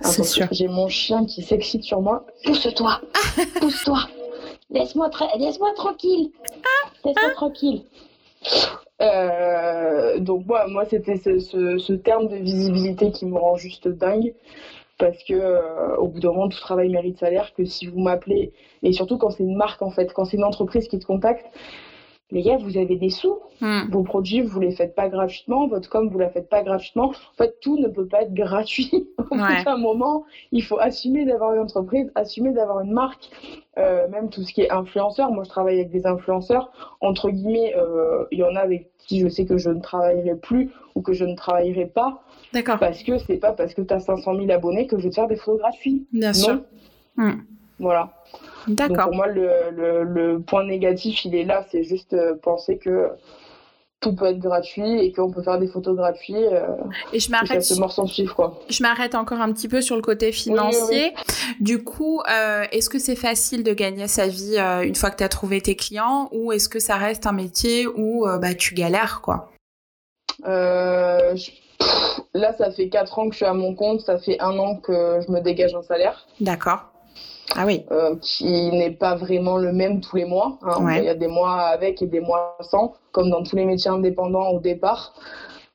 C'est 0.01 0.23
sûr. 0.23 0.47
J'ai 0.51 0.69
mon 0.69 0.87
chien 0.87 1.25
qui 1.25 1.43
s'excite 1.43 1.83
sur 1.83 2.01
moi. 2.01 2.25
Pousse-toi, 2.45 3.01
pousse-toi. 3.59 3.99
Laisse-moi 4.69 5.09
laisse-moi 5.37 5.73
tranquille. 5.75 6.31
Laisse-moi 7.05 7.31
tranquille. 7.33 7.83
Euh, 9.01 10.19
donc 10.19 10.45
moi, 10.45 10.67
moi 10.67 10.85
c'était 10.85 11.17
ce, 11.17 11.39
ce, 11.39 11.93
terme 11.93 12.27
de 12.27 12.37
visibilité 12.37 13.11
qui 13.11 13.25
me 13.25 13.37
rend 13.37 13.55
juste 13.55 13.87
dingue 13.87 14.33
parce 14.97 15.23
que 15.23 15.33
euh, 15.33 15.95
au 15.97 16.07
bout 16.07 16.19
d'un 16.19 16.31
moment 16.31 16.49
tout 16.49 16.59
travail 16.59 16.89
mérite 16.89 17.19
salaire 17.19 17.53
que 17.53 17.63
si 17.63 17.85
vous 17.85 17.99
m'appelez 17.99 18.53
et 18.81 18.93
surtout 18.93 19.19
quand 19.19 19.29
c'est 19.29 19.43
une 19.43 19.55
marque 19.55 19.83
en 19.83 19.91
fait 19.91 20.11
quand 20.13 20.25
c'est 20.25 20.37
une 20.37 20.43
entreprise 20.43 20.87
qui 20.87 20.97
te 20.97 21.05
contacte 21.05 21.45
les 22.31 22.41
gars, 22.41 22.57
vous 22.57 22.77
avez 22.77 22.97
des 22.97 23.09
sous. 23.09 23.39
Hmm. 23.61 23.89
Vos 23.89 24.03
produits, 24.03 24.41
vous 24.41 24.59
les 24.59 24.71
faites 24.71 24.95
pas 24.95 25.07
gratuitement. 25.07 25.67
Votre 25.67 25.89
com, 25.89 26.09
vous 26.09 26.19
la 26.19 26.29
faites 26.29 26.49
pas 26.49 26.61
gratuitement. 26.61 27.05
En 27.09 27.37
fait, 27.37 27.55
tout 27.61 27.77
ne 27.77 27.87
peut 27.87 28.05
pas 28.05 28.23
être 28.23 28.33
gratuit. 28.33 28.91
Au 29.17 29.35
bout 29.35 29.41
Ouais. 29.41 29.63
d'un 29.63 29.77
moment, 29.77 30.25
il 30.51 30.61
faut 30.63 30.77
assumer 30.77 31.25
d'avoir 31.25 31.53
une 31.53 31.61
entreprise, 31.61 32.11
assumer 32.15 32.51
d'avoir 32.51 32.81
une 32.81 32.91
marque. 32.91 33.29
Euh, 33.77 34.07
même 34.09 34.29
tout 34.29 34.41
ce 34.43 34.51
qui 34.53 34.61
est 34.61 34.71
influenceur. 34.71 35.31
Moi, 35.31 35.43
je 35.43 35.49
travaille 35.49 35.75
avec 35.75 35.91
des 35.91 36.05
influenceurs. 36.05 36.71
Entre 36.99 37.29
guillemets, 37.29 37.73
euh, 37.77 38.25
il 38.31 38.39
y 38.39 38.43
en 38.43 38.55
a 38.55 38.59
avec 38.59 38.89
qui 38.97 39.21
je 39.21 39.27
sais 39.29 39.45
que 39.45 39.57
je 39.57 39.69
ne 39.69 39.79
travaillerai 39.79 40.35
plus 40.35 40.71
ou 40.95 41.01
que 41.01 41.13
je 41.13 41.23
ne 41.23 41.35
travaillerai 41.35 41.85
pas 41.85 42.23
D'accord. 42.53 42.79
parce 42.79 43.03
que 43.03 43.19
c'est 43.19 43.37
pas 43.37 43.53
parce 43.53 43.73
que 43.73 43.81
tu 43.83 43.93
as 43.93 43.99
500 43.99 44.35
000 44.35 44.51
abonnés 44.51 44.87
que 44.87 44.97
je 44.97 45.03
vais 45.03 45.09
te 45.11 45.15
faire 45.15 45.27
des 45.27 45.35
photos 45.35 45.59
gratuites. 45.59 46.05
Bien 46.11 46.33
sûr. 46.33 46.61
Hmm. 47.15 47.33
Voilà. 47.79 48.13
D'accord. 48.67 49.05
pour 49.05 49.15
moi, 49.15 49.27
le, 49.27 49.49
le, 49.71 50.03
le 50.03 50.39
point 50.41 50.63
négatif, 50.65 51.25
il 51.25 51.35
est 51.35 51.43
là. 51.45 51.65
C'est 51.71 51.83
juste 51.83 52.13
euh, 52.13 52.35
penser 52.41 52.77
que 52.77 53.09
tout 53.99 54.15
peut 54.15 54.25
être 54.25 54.37
gratuit 54.39 54.99
et 54.99 55.11
qu'on 55.11 55.31
peut 55.31 55.41
faire 55.41 55.57
des 55.57 55.67
photos 55.67 55.95
gratuites. 55.95 56.35
Euh, 56.35 56.67
Et 57.13 57.19
je 57.19 57.31
m'arrête 57.31 57.63
suivre, 57.63 58.35
quoi. 58.35 58.59
Je 58.69 58.83
m'arrête 58.83 59.15
encore 59.15 59.41
un 59.41 59.51
petit 59.51 59.67
peu 59.67 59.81
sur 59.81 59.95
le 59.95 60.03
côté 60.03 60.31
financier. 60.31 61.13
Du 61.59 61.83
coup, 61.83 62.21
euh, 62.31 62.65
est-ce 62.71 62.89
que 62.89 62.99
c'est 62.99 63.15
facile 63.15 63.63
de 63.63 63.73
gagner 63.73 64.07
sa 64.07 64.27
vie 64.27 64.55
euh, 64.57 64.81
une 64.83 64.93
fois 64.95 65.09
que 65.09 65.17
tu 65.17 65.23
as 65.23 65.29
trouvé 65.29 65.61
tes 65.61 65.75
clients 65.75 66.29
ou 66.31 66.51
est-ce 66.51 66.69
que 66.69 66.79
ça 66.79 66.95
reste 66.97 67.25
un 67.25 67.31
métier 67.31 67.87
où 67.87 68.25
bah, 68.39 68.53
tu 68.53 68.75
galères 68.75 69.21
quoi? 69.21 69.49
Je- 70.45 71.51
pff, 71.79 72.19
Là, 72.33 72.53
ça 72.55 72.69
fait 72.71 72.89
4 72.89 73.17
ans 73.17 73.25
que 73.29 73.31
je 73.33 73.37
suis 73.37 73.45
à 73.45 73.53
mon 73.53 73.73
compte. 73.73 74.01
Ça 74.01 74.19
fait 74.19 74.39
un 74.39 74.57
an 74.59 74.75
que 74.75 75.19
je 75.25 75.31
me 75.31 75.39
dégage 75.41 75.73
un 75.73 75.81
salaire. 75.81 76.27
D'accord. 76.39 76.91
Ah 77.55 77.65
oui. 77.65 77.85
euh, 77.91 78.15
qui 78.21 78.69
n'est 78.71 78.91
pas 78.91 79.15
vraiment 79.15 79.57
le 79.57 79.71
même 79.71 80.01
tous 80.01 80.15
les 80.17 80.25
mois. 80.25 80.57
hein. 80.63 80.83
Ouais. 80.83 80.99
Il 80.99 81.05
y 81.05 81.09
a 81.09 81.15
des 81.15 81.27
mois 81.27 81.61
avec 81.61 82.01
et 82.01 82.07
des 82.07 82.19
mois 82.19 82.57
sans, 82.61 82.93
comme 83.11 83.29
dans 83.29 83.43
tous 83.43 83.55
les 83.55 83.65
métiers 83.65 83.89
indépendants 83.89 84.49
au 84.49 84.59
départ. 84.59 85.13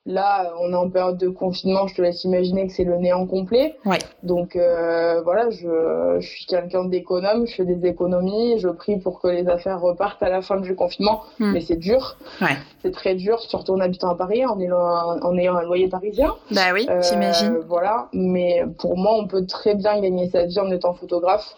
Là, 0.05 0.53
on 0.61 0.73
est 0.73 0.77
en 0.77 0.91
période 0.91 1.17
de 1.17 1.29
confinement, 1.29 1.87
je 1.87 1.95
te 1.95 2.03
laisse 2.03 2.25
imaginer 2.25 2.67
que 2.67 2.73
c'est 2.73 2.83
le 2.83 2.97
néant 2.97 3.25
complet. 3.25 3.77
Ouais. 3.85 3.99
Donc 4.25 4.57
euh, 4.57 5.23
voilà, 5.23 5.49
je, 5.51 6.17
je 6.19 6.27
suis 6.29 6.45
quelqu'un 6.47 6.85
d'économe, 6.87 7.47
je 7.47 7.55
fais 7.55 7.65
des 7.65 7.87
économies, 7.89 8.59
je 8.59 8.69
prie 8.69 8.99
pour 8.99 9.21
que 9.21 9.29
les 9.29 9.47
affaires 9.47 9.81
repartent 9.81 10.21
à 10.25 10.29
la 10.29 10.43
fin 10.43 10.59
du 10.61 10.75
confinement, 10.75 11.23
Hmm. 11.39 11.53
mais 11.53 11.61
c'est 11.61 11.77
dur. 11.77 12.17
Ouais. 12.41 12.57
C'est 12.83 12.91
très 12.91 13.15
dur, 13.15 13.39
surtout 13.41 13.75
en 13.75 13.81
habitant 13.81 14.09
à 14.11 14.17
Paris, 14.17 14.45
en 14.45 14.59
ayant, 14.59 14.77
en 14.77 15.39
ayant 15.39 15.55
un 15.55 15.63
loyer 15.63 15.87
parisien. 15.89 16.35
Bah 16.51 16.73
oui, 16.75 16.85
Euh, 16.91 17.01
j'imagine. 17.03 17.59
Voilà, 17.69 18.09
mais 18.13 18.65
pour 18.81 18.97
moi, 18.97 19.13
on 19.17 19.29
peut 19.29 19.47
très 19.47 19.77
bien 19.77 20.01
gagner 20.01 20.29
sa 20.31 20.47
vie 20.47 20.59
en 20.59 20.71
étant 20.73 20.95
photographe, 20.95 21.55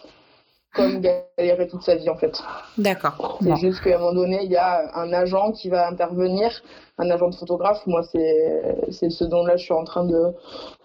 comme 0.75 1.01
galérer 1.01 1.67
toute 1.67 1.83
sa 1.83 1.95
vie 1.95 2.09
en 2.09 2.15
fait. 2.17 2.41
D'accord. 2.77 3.39
C'est 3.41 3.49
Bon. 3.49 3.55
juste 3.55 3.81
qu'à 3.81 3.95
un 3.95 3.99
moment 3.99 4.13
donné, 4.13 4.39
il 4.43 4.51
y 4.51 4.57
a 4.57 4.91
un 4.97 5.11
agent 5.13 5.51
qui 5.53 5.69
va 5.69 5.87
intervenir, 5.87 6.61
un 6.97 7.09
agent 7.09 7.29
de 7.29 7.35
photographe. 7.35 7.81
Moi, 7.87 8.01
c'est 8.03 9.09
ce 9.09 9.23
dont 9.23 9.45
là 9.45 9.55
je 9.57 9.63
suis 9.63 9.73
en 9.73 9.83
train 9.83 10.05
de, 10.05 10.33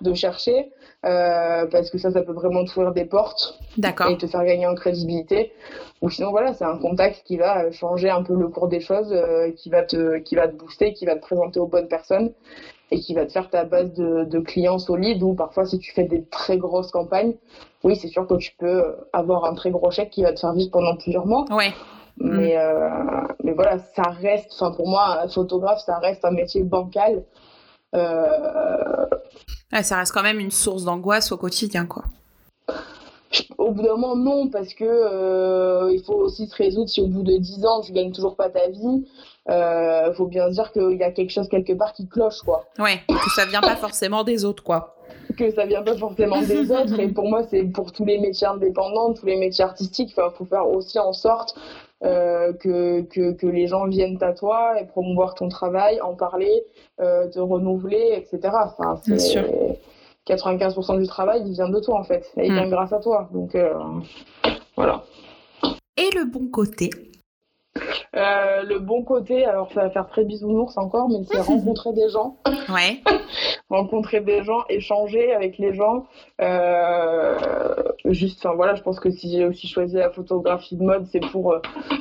de 0.00 0.14
chercher, 0.14 0.70
euh, 1.06 1.66
parce 1.66 1.90
que 1.90 1.98
ça, 1.98 2.10
ça 2.10 2.22
peut 2.22 2.32
vraiment 2.32 2.64
t'ouvrir 2.64 2.92
des 2.92 3.04
portes 3.04 3.58
et 4.10 4.16
te 4.18 4.26
faire 4.26 4.44
gagner 4.44 4.66
en 4.66 4.74
crédibilité. 4.74 5.52
Ou 6.02 6.10
sinon, 6.10 6.30
voilà, 6.30 6.54
c'est 6.54 6.64
un 6.64 6.78
contact 6.78 7.22
qui 7.24 7.36
va 7.36 7.70
changer 7.72 8.10
un 8.10 8.22
peu 8.22 8.34
le 8.34 8.48
cours 8.48 8.68
des 8.68 8.80
choses, 8.80 9.12
euh, 9.12 9.50
qui, 9.52 9.70
va 9.70 9.82
te, 9.82 10.18
qui 10.18 10.34
va 10.36 10.48
te 10.48 10.54
booster, 10.54 10.92
qui 10.92 11.06
va 11.06 11.14
te 11.16 11.20
présenter 11.20 11.60
aux 11.60 11.66
bonnes 11.66 11.88
personnes 11.88 12.32
et 12.90 13.00
qui 13.00 13.14
va 13.14 13.26
te 13.26 13.32
faire 13.32 13.48
ta 13.50 13.64
base 13.64 13.92
de, 13.94 14.24
de 14.24 14.38
clients 14.40 14.78
solides. 14.78 15.22
Ou 15.22 15.34
parfois, 15.34 15.64
si 15.64 15.78
tu 15.78 15.92
fais 15.92 16.04
des 16.04 16.24
très 16.24 16.58
grosses 16.58 16.90
campagnes, 16.90 17.34
oui, 17.84 17.96
c'est 17.96 18.08
sûr 18.08 18.26
que 18.26 18.34
tu 18.34 18.52
peux 18.58 18.96
avoir 19.12 19.44
un 19.44 19.54
très 19.54 19.70
gros 19.70 19.90
chèque 19.90 20.10
qui 20.10 20.22
va 20.22 20.32
te 20.32 20.40
faire 20.40 20.52
vivre 20.52 20.70
pendant 20.70 20.96
plusieurs 20.96 21.26
mois. 21.26 21.44
Ouais. 21.50 21.72
Mais, 22.18 22.56
euh, 22.58 22.90
mais 23.42 23.52
voilà, 23.52 23.78
ça 23.78 24.02
reste, 24.02 24.52
enfin 24.52 24.72
pour 24.72 24.88
moi, 24.88 25.22
un 25.22 25.28
photographe, 25.28 25.80
ça 25.86 25.98
reste 25.98 26.24
un 26.24 26.32
métier 26.32 26.62
bancal. 26.62 27.24
Euh, 27.94 29.06
Ouais, 29.72 29.84
ça 29.84 29.96
reste 29.98 30.12
quand 30.12 30.22
même 30.22 30.40
une 30.40 30.50
source 30.50 30.84
d'angoisse 30.84 31.30
au 31.30 31.36
quotidien 31.36 31.86
quoi. 31.86 32.02
Au 33.58 33.70
bout 33.70 33.82
d'un 33.82 33.96
moment, 33.96 34.16
non, 34.16 34.48
parce 34.48 34.74
que 34.74 34.84
euh, 34.84 35.92
il 35.92 36.02
faut 36.02 36.14
aussi 36.14 36.46
se 36.48 36.56
résoudre 36.56 36.88
si 36.88 37.00
au 37.00 37.06
bout 37.06 37.22
de 37.22 37.36
10 37.36 37.64
ans, 37.64 37.80
tu 37.80 37.92
gagnes 37.92 38.10
toujours 38.12 38.34
pas 38.34 38.48
ta 38.48 38.68
vie. 38.68 39.04
Il 39.48 40.12
faut 40.16 40.26
bien 40.26 40.48
se 40.48 40.54
dire 40.54 40.70
qu'il 40.72 40.96
y 40.96 41.02
a 41.02 41.10
quelque 41.10 41.30
chose 41.30 41.48
quelque 41.48 41.72
part 41.72 41.92
qui 41.92 42.06
cloche, 42.08 42.40
quoi. 42.44 42.64
Ouais. 42.78 43.00
Que 43.08 43.30
ça 43.34 43.46
vient 43.46 43.60
pas 43.60 43.76
forcément 43.76 44.22
des 44.24 44.44
autres 44.44 44.62
quoi. 44.62 44.94
Que 45.36 45.50
ça 45.52 45.64
vient 45.66 45.82
pas 45.82 45.96
forcément 45.96 46.40
des 46.42 46.70
autres. 46.76 46.98
Et 47.00 47.08
pour 47.08 47.28
moi, 47.28 47.42
c'est 47.50 47.62
pour 47.64 47.90
tous 47.92 48.04
les 48.04 48.18
métiers 48.18 48.46
indépendants, 48.46 49.12
tous 49.14 49.26
les 49.26 49.36
métiers 49.36 49.64
artistiques. 49.64 50.12
Il 50.16 50.30
faut 50.36 50.44
faire 50.44 50.68
aussi 50.68 50.98
en 50.98 51.12
sorte 51.12 51.56
euh, 52.04 52.52
que, 52.52 53.02
que, 53.02 53.32
que 53.32 53.46
les 53.46 53.66
gens 53.66 53.86
viennent 53.86 54.18
à 54.22 54.32
toi 54.32 54.80
et 54.80 54.86
promouvoir 54.86 55.34
ton 55.34 55.48
travail, 55.48 56.00
en 56.00 56.14
parler, 56.14 56.64
euh, 57.00 57.28
te 57.28 57.38
renouveler, 57.40 58.12
etc. 58.16 58.54
Enfin, 58.64 59.00
Bien 59.06 59.18
c'est- 59.18 59.26
sûr. 59.28 59.44
95% 60.36 60.98
du 61.00 61.06
travail, 61.06 61.42
il 61.46 61.52
vient 61.52 61.68
de 61.68 61.80
toi, 61.80 61.98
en 61.98 62.04
fait. 62.04 62.24
Et 62.36 62.46
il 62.46 62.52
Mm. 62.52 62.56
vient 62.56 62.68
grâce 62.68 62.92
à 62.92 62.98
toi. 63.00 63.28
Donc, 63.32 63.54
euh, 63.54 63.72
voilà. 64.76 65.02
Et 65.96 66.10
le 66.14 66.24
bon 66.30 66.48
côté? 66.48 66.90
Euh, 68.16 68.62
le 68.62 68.78
bon 68.78 69.02
côté, 69.02 69.44
alors 69.44 69.72
ça 69.72 69.82
va 69.82 69.90
faire 69.90 70.08
très 70.08 70.24
bisounours 70.24 70.76
encore, 70.76 71.08
mais 71.08 71.24
c'est 71.30 71.40
rencontrer 71.40 71.92
des 71.92 72.08
gens, 72.08 72.36
Ouais. 72.68 73.00
rencontrer 73.70 74.20
des 74.20 74.42
gens, 74.42 74.64
échanger 74.68 75.32
avec 75.32 75.58
les 75.58 75.74
gens. 75.74 76.06
Euh, 76.40 77.36
juste, 78.06 78.44
enfin 78.44 78.54
voilà, 78.54 78.74
je 78.74 78.82
pense 78.82 78.98
que 78.98 79.10
si 79.10 79.30
j'ai 79.30 79.44
aussi 79.44 79.68
choisi 79.68 79.96
la 79.96 80.10
photographie 80.10 80.76
de 80.76 80.82
mode, 80.82 81.06
c'est 81.12 81.20
pour 81.20 81.52
euh, 81.52 81.60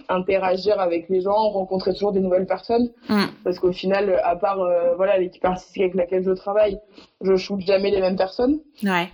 interagir 0.10 0.80
avec 0.80 1.10
les 1.10 1.22
gens, 1.22 1.50
rencontrer 1.50 1.94
toujours 1.94 2.12
des 2.12 2.22
nouvelles 2.22 2.48
personnes. 2.48 2.90
Mm. 3.08 3.26
Parce 3.44 3.60
qu'au 3.60 3.72
final, 3.72 4.20
à 4.24 4.36
part 4.36 4.60
voilà 4.96 5.18
l'équipe 5.18 5.46
artistique 5.46 5.82
avec 5.84 5.96
laquelle 5.96 6.24
je 6.24 6.32
travaille, 6.32 6.80
je 7.22 7.36
shoote 7.36 7.62
jamais 7.62 7.92
les 7.92 8.02
mêmes 8.02 8.18
personnes. 8.18 8.60
Ouais. 8.84 9.10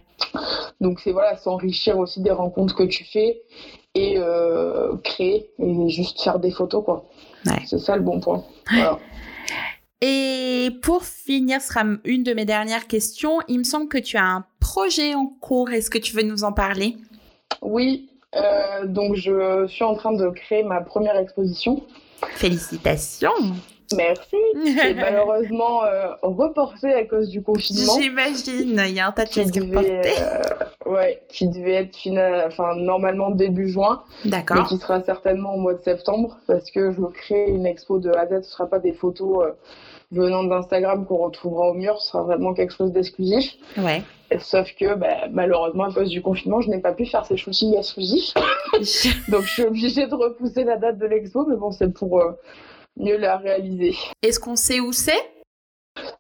Donc 0.82 1.00
c'est 1.00 1.12
voilà, 1.12 1.36
s'enrichir 1.38 1.98
aussi 1.98 2.22
des 2.22 2.32
rencontres 2.32 2.76
que 2.76 2.84
tu 2.84 3.04
fais 3.04 3.42
et 3.96 4.16
euh, 4.18 4.96
créer 5.04 5.50
et 5.58 5.90
juste 5.90 6.22
faire 6.22 6.40
des 6.40 6.52
photos 6.52 6.84
quoi. 6.84 7.06
Ouais. 7.46 7.64
C'est 7.66 7.80
ça 7.80 7.96
le 7.96 8.04
bon 8.04 8.20
point. 8.20 8.44
Voilà. 8.70 9.00
Et 10.02 10.70
pour 10.84 11.04
finir, 11.04 11.62
ce 11.62 11.70
sera 11.70 11.84
une 12.04 12.22
de 12.22 12.34
mes 12.34 12.46
dernières 12.46 12.86
questions. 12.86 13.40
Il 13.48 13.60
me 13.60 13.64
semble 13.64 13.88
que 13.88 13.98
tu 13.98 14.18
as 14.18 14.26
un 14.26 14.46
projet 14.60 15.16
en 15.16 15.26
cours. 15.26 15.72
Est-ce 15.72 15.90
que 15.90 15.98
tu 15.98 16.16
veux 16.16 16.22
nous 16.22 16.44
en 16.44 16.52
parler? 16.52 16.98
Oui, 17.62 18.10
euh, 18.36 18.86
donc 18.86 19.16
je 19.16 19.66
suis 19.68 19.84
en 19.84 19.96
train 19.96 20.12
de 20.12 20.30
créer 20.30 20.64
ma 20.64 20.82
première 20.82 21.18
exposition. 21.18 21.82
Félicitations. 22.34 23.32
Merci. 23.96 24.36
C'est 24.78 24.94
malheureusement 24.94 25.84
euh, 25.84 26.08
reporté 26.22 26.94
à 26.94 27.06
cause 27.06 27.30
du 27.30 27.42
confinement. 27.42 27.94
J'imagine, 28.00 28.82
il 28.88 28.94
y 28.94 29.00
a 29.00 29.08
un 29.08 29.12
tas 29.12 29.26
de 29.26 29.30
Qui 29.30 29.42
choses 29.42 29.52
qui 29.52 29.60
euh, 29.60 30.02
ouais, 30.86 31.22
qui 31.30 31.48
devait 31.48 31.74
être 31.74 31.96
final, 31.96 32.46
enfin 32.48 32.76
normalement 32.76 33.32
début 33.32 33.70
juin, 33.70 34.04
mais 34.24 34.32
D'accord. 34.32 34.68
qui 34.68 34.78
sera 34.78 35.02
certainement 35.02 35.56
au 35.56 35.60
mois 35.60 35.74
de 35.74 35.82
septembre 35.82 36.38
parce 36.48 36.72
que 36.72 36.92
je 36.92 37.02
veux 37.02 37.10
créer 37.10 37.50
une 37.50 37.66
expo 37.66 38.00
de 38.00 38.10
A 38.12 38.22
à 38.22 38.28
Z. 38.28 38.44
Ce 38.44 38.52
sera 38.52 38.68
pas 38.68 38.80
des 38.80 38.94
photos 38.94 39.46
euh, 39.46 39.52
venant 40.12 40.44
d'Instagram 40.44 41.06
qu'on 41.06 41.18
retrouvera 41.18 41.70
au 41.70 41.74
mur, 41.74 42.00
ce 42.00 42.10
sera 42.10 42.24
vraiment 42.24 42.54
quelque 42.54 42.74
chose 42.74 42.92
d'exclusif. 42.92 43.54
Ouais. 43.78 44.04
Sauf 44.40 44.68
que 44.80 44.96
bah, 44.96 45.28
malheureusement 45.32 45.86
à 45.86 45.94
cause 45.94 46.10
du 46.10 46.22
confinement, 46.22 46.62
je 46.62 46.70
n'ai 46.70 46.80
pas 46.80 46.94
pu 46.94 47.06
faire 47.06 47.26
ces 47.26 47.38
shootings 47.38 47.78
exclusifs, 47.78 48.34
donc 49.30 49.44
je 49.44 49.52
suis 49.52 49.64
obligée 49.64 50.08
de 50.08 50.16
repousser 50.16 50.64
la 50.64 50.78
date 50.78 50.98
de 50.98 51.06
l'expo, 51.06 51.46
mais 51.48 51.56
bon 51.56 51.72
c'est 51.72 51.94
pour 51.94 52.20
euh, 52.20 52.32
mieux 52.98 53.18
la 53.18 53.38
réaliser. 53.38 53.96
Est-ce 54.22 54.40
qu'on 54.40 54.56
sait 54.56 54.80
où 54.80 54.92
c'est? 54.92 55.32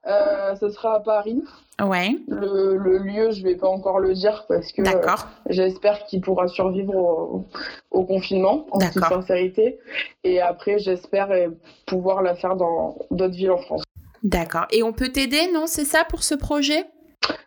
Euh, 0.08 0.56
ce 0.56 0.70
sera 0.70 0.96
à 0.96 1.00
Paris. 1.02 1.44
Ouais. 1.84 2.16
Le, 2.30 2.78
le 2.78 2.98
lieu, 3.00 3.32
je 3.32 3.44
vais 3.44 3.56
pas 3.56 3.68
encore 3.68 4.00
le 4.00 4.14
dire 4.14 4.46
parce 4.48 4.72
que 4.72 4.82
euh, 4.82 5.16
j'espère 5.50 6.06
qu'il 6.06 6.22
pourra 6.22 6.48
survivre 6.48 6.96
au, 6.96 7.46
au 7.92 8.04
confinement, 8.06 8.66
en 8.72 8.80
toute 8.80 9.04
sincérité. 9.04 9.80
Et 10.24 10.40
après, 10.40 10.80
j'espère 10.80 11.32
euh, 11.32 11.50
pouvoir 11.86 12.22
la 12.22 12.36
faire 12.36 12.56
dans 12.56 12.98
d'autres 13.12 13.36
villes 13.36 13.52
en 13.52 13.58
France. 13.58 13.84
D'accord. 14.24 14.66
Et 14.72 14.82
on 14.84 14.94
peut 14.94 15.10
t'aider, 15.10 15.52
non? 15.54 15.68
C'est 15.68 15.86
ça 15.86 16.06
pour 16.08 16.24
ce 16.24 16.36
projet? 16.36 16.86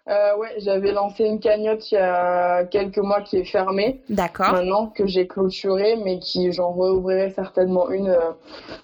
Euh, 0.08 0.36
ouais, 0.38 0.54
j'avais 0.58 0.92
lancé 0.92 1.24
une 1.24 1.38
cagnotte 1.38 1.92
il 1.92 1.96
y 1.96 1.98
a 1.98 2.64
quelques 2.64 2.98
mois 2.98 3.20
qui 3.20 3.36
est 3.36 3.44
fermée 3.44 4.00
D'accord. 4.08 4.52
maintenant, 4.52 4.86
que 4.86 5.06
j'ai 5.06 5.26
clôturée, 5.26 5.96
mais 6.02 6.18
qui 6.18 6.50
j'en 6.50 6.72
rouvrirai 6.72 7.30
certainement 7.30 7.90
une 7.90 8.08
euh, 8.08 8.32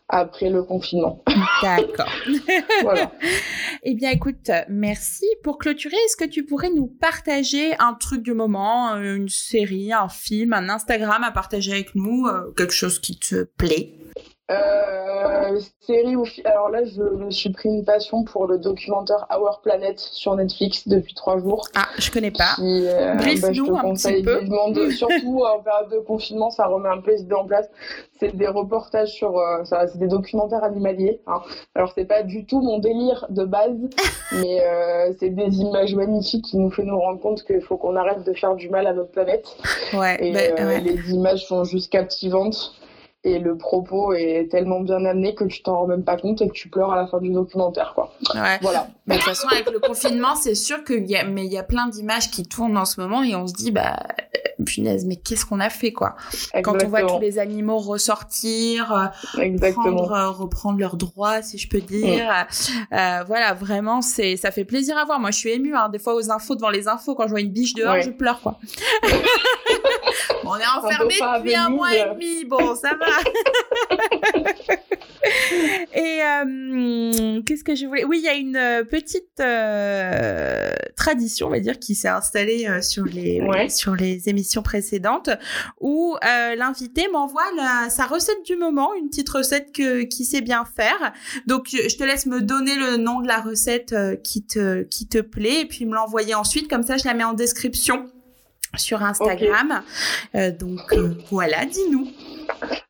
après 0.08 0.50
le 0.50 0.62
confinement. 0.62 1.22
D'accord. 1.62 2.10
voilà. 2.82 3.10
Eh 3.86 3.94
bien, 3.94 4.10
écoute, 4.10 4.50
merci. 4.70 5.26
Pour 5.42 5.58
clôturer, 5.58 5.96
est-ce 6.06 6.16
que 6.16 6.24
tu 6.24 6.42
pourrais 6.46 6.70
nous 6.70 6.86
partager 6.86 7.74
un 7.78 7.92
truc 7.92 8.22
du 8.22 8.32
moment, 8.32 8.94
euh, 8.94 9.16
une 9.16 9.28
série, 9.28 9.92
un 9.92 10.08
film, 10.08 10.54
un 10.54 10.70
Instagram 10.70 11.22
à 11.22 11.30
partager 11.30 11.72
avec 11.72 11.94
nous, 11.94 12.26
euh, 12.26 12.50
quelque 12.56 12.72
chose 12.72 12.98
qui 12.98 13.18
te 13.18 13.44
plaît? 13.44 13.92
Euh, 14.50 15.58
série 15.80 16.16
ou 16.16 16.24
alors 16.44 16.68
là 16.68 16.84
je 16.84 17.00
me 17.00 17.30
suis 17.30 17.50
pris 17.50 17.70
une 17.70 17.82
passion 17.82 18.24
pour 18.24 18.46
le 18.46 18.58
documentaire 18.58 19.26
Our 19.30 19.60
Planet 19.62 19.98
sur 19.98 20.34
Netflix 20.36 20.86
depuis 20.86 21.14
trois 21.14 21.38
jours. 21.38 21.66
Ah, 21.74 21.86
je 21.98 22.10
connais 22.10 22.30
pas. 22.30 22.54
Qui, 22.56 22.86
euh, 22.86 23.14
bah, 23.14 23.52
je 23.52 23.62
te 23.62 23.80
conseille 23.80 24.22
vivement 24.22 24.68
de, 24.70 24.90
surtout 24.90 25.44
en 25.44 25.60
période 25.60 25.90
de 25.90 25.98
confinement, 25.98 26.50
ça 26.50 26.66
remet 26.66 26.90
un 26.90 27.00
peu 27.00 27.12
les 27.12 27.22
idées 27.22 27.34
en 27.34 27.46
place. 27.46 27.70
C'est 28.20 28.36
des 28.36 28.46
reportages 28.46 29.12
sur, 29.12 29.38
euh, 29.38 29.64
ça, 29.64 29.86
c'est 29.86 29.98
des 29.98 30.08
documentaires 30.08 30.62
animaliers. 30.62 31.20
Hein. 31.26 31.40
Alors 31.74 31.92
c'est 31.94 32.04
pas 32.04 32.22
du 32.22 32.44
tout 32.44 32.60
mon 32.60 32.78
délire 32.78 33.26
de 33.30 33.44
base, 33.44 33.76
mais 34.32 34.60
euh, 34.60 35.12
c'est 35.18 35.30
des 35.30 35.56
images 35.56 35.94
magnifiques 35.94 36.44
qui 36.44 36.58
nous 36.58 36.70
fait 36.70 36.84
nous 36.84 36.98
rendre 36.98 37.20
compte 37.20 37.42
qu'il 37.44 37.62
faut 37.62 37.78
qu'on 37.78 37.96
arrête 37.96 38.24
de 38.24 38.32
faire 38.34 38.54
du 38.54 38.68
mal 38.68 38.86
à 38.86 38.92
notre 38.92 39.10
planète. 39.10 39.46
Ouais. 39.94 40.16
Et 40.20 40.32
bah, 40.32 40.40
euh, 40.60 40.78
les 40.80 41.12
images 41.12 41.46
sont 41.46 41.64
juste 41.64 41.90
captivantes 41.90 42.74
et 43.24 43.38
le 43.38 43.56
propos 43.56 44.12
est 44.12 44.48
tellement 44.50 44.80
bien 44.80 45.02
amené 45.04 45.34
que 45.34 45.44
tu 45.44 45.62
t'en 45.62 45.78
rends 45.78 45.86
même 45.86 46.04
pas 46.04 46.18
compte 46.18 46.42
et 46.42 46.48
que 46.48 46.52
tu 46.52 46.68
pleures 46.68 46.92
à 46.92 46.96
la 46.96 47.06
fin 47.06 47.18
du 47.20 47.32
documentaire 47.32 47.92
quoi. 47.94 48.12
Ouais. 48.34 48.58
Voilà. 48.60 48.88
Mais 49.06 49.14
de 49.14 49.20
toute 49.20 49.30
façon 49.30 49.48
avec 49.48 49.70
le 49.70 49.78
confinement, 49.78 50.34
c'est 50.36 50.54
sûr 50.54 50.84
qu'il 50.84 51.06
y 51.06 51.16
a 51.16 51.24
mais 51.24 51.46
il 51.46 51.52
y 51.52 51.56
a 51.56 51.62
plein 51.62 51.88
d'images 51.88 52.30
qui 52.30 52.42
tournent 52.42 52.76
en 52.76 52.84
ce 52.84 53.00
moment 53.00 53.22
et 53.22 53.34
on 53.34 53.46
se 53.46 53.54
dit 53.54 53.70
bah 53.70 53.96
punaise 54.66 55.06
mais 55.06 55.16
qu'est-ce 55.16 55.46
qu'on 55.46 55.60
a 55.60 55.70
fait 55.70 55.92
quoi? 55.92 56.16
Quand 56.62 56.82
on 56.82 56.88
voit 56.88 57.02
tous 57.02 57.18
les 57.18 57.38
animaux 57.38 57.78
ressortir, 57.78 58.92
euh, 58.92 59.40
Exactement. 59.40 59.84
Prendre, 59.84 60.12
euh, 60.12 60.30
reprendre 60.30 60.78
leurs 60.78 60.96
droits 60.96 61.40
si 61.40 61.56
je 61.56 61.68
peux 61.68 61.80
dire. 61.80 62.26
Mm. 62.30 62.94
Euh, 62.94 63.24
voilà, 63.26 63.54
vraiment 63.54 64.02
c'est 64.02 64.36
ça 64.36 64.50
fait 64.50 64.66
plaisir 64.66 64.98
à 64.98 65.04
voir. 65.06 65.18
Moi 65.18 65.30
je 65.30 65.38
suis 65.38 65.50
émue 65.50 65.74
hein, 65.74 65.88
des 65.88 65.98
fois 65.98 66.14
aux 66.14 66.30
infos 66.30 66.56
devant 66.56 66.70
les 66.70 66.88
infos 66.88 67.14
quand 67.14 67.24
je 67.24 67.30
vois 67.30 67.40
une 67.40 67.52
biche 67.52 67.72
dehors, 67.72 67.94
ouais. 67.94 68.02
je 68.02 68.10
pleure 68.10 68.40
quoi. 68.42 68.58
on 70.46 70.56
est 70.56 70.66
enfermé 70.66 71.14
depuis 71.38 71.54
un 71.54 71.68
mois 71.70 71.94
et 71.94 72.04
demi. 72.04 72.44
Bon, 72.44 72.74
ça 72.74 72.90
va. 72.94 73.06
Et 75.94 76.22
euh, 76.22 77.42
qu'est-ce 77.42 77.64
que 77.64 77.74
je 77.74 77.86
voulais? 77.86 78.04
Oui, 78.04 78.18
il 78.18 78.24
y 78.24 78.28
a 78.28 78.34
une 78.34 78.56
euh, 78.56 78.84
petite 78.84 79.40
euh, 79.40 80.72
tradition, 80.96 81.46
on 81.46 81.50
va 81.50 81.60
dire, 81.60 81.78
qui 81.78 81.94
s'est 81.94 82.08
installée 82.08 82.66
euh, 82.68 82.82
sur 82.82 83.04
les 83.04 83.40
ouais. 83.40 83.68
sur 83.68 83.94
les 83.94 84.28
émissions 84.28 84.62
précédentes, 84.62 85.30
où 85.80 86.16
l'invité 86.22 87.08
m'envoie 87.12 87.42
sa 87.88 88.06
recette 88.06 88.44
du 88.44 88.56
moment, 88.56 88.94
une 88.94 89.08
petite 89.08 89.28
recette 89.28 89.72
que 89.72 90.02
qui 90.02 90.24
sait 90.24 90.40
bien 90.40 90.64
faire. 90.64 91.12
Donc, 91.46 91.68
je 91.70 91.96
te 91.96 92.04
laisse 92.04 92.26
me 92.26 92.40
donner 92.40 92.74
le 92.76 92.96
nom 92.96 93.20
de 93.20 93.28
la 93.28 93.40
recette 93.40 93.94
qui 94.22 94.44
te 94.46 94.82
qui 94.82 95.08
te 95.08 95.18
plaît, 95.18 95.62
et 95.62 95.66
puis 95.66 95.86
me 95.86 95.94
l'envoyer 95.94 96.34
ensuite. 96.34 96.68
Comme 96.68 96.82
ça, 96.82 96.96
je 96.96 97.04
la 97.04 97.14
mets 97.14 97.24
en 97.24 97.34
description 97.34 98.06
sur 98.78 99.02
Instagram. 99.02 99.82
Okay. 100.32 100.38
Euh, 100.38 100.50
donc 100.50 100.92
euh, 100.92 101.16
voilà, 101.30 101.64
dis-nous. 101.64 102.08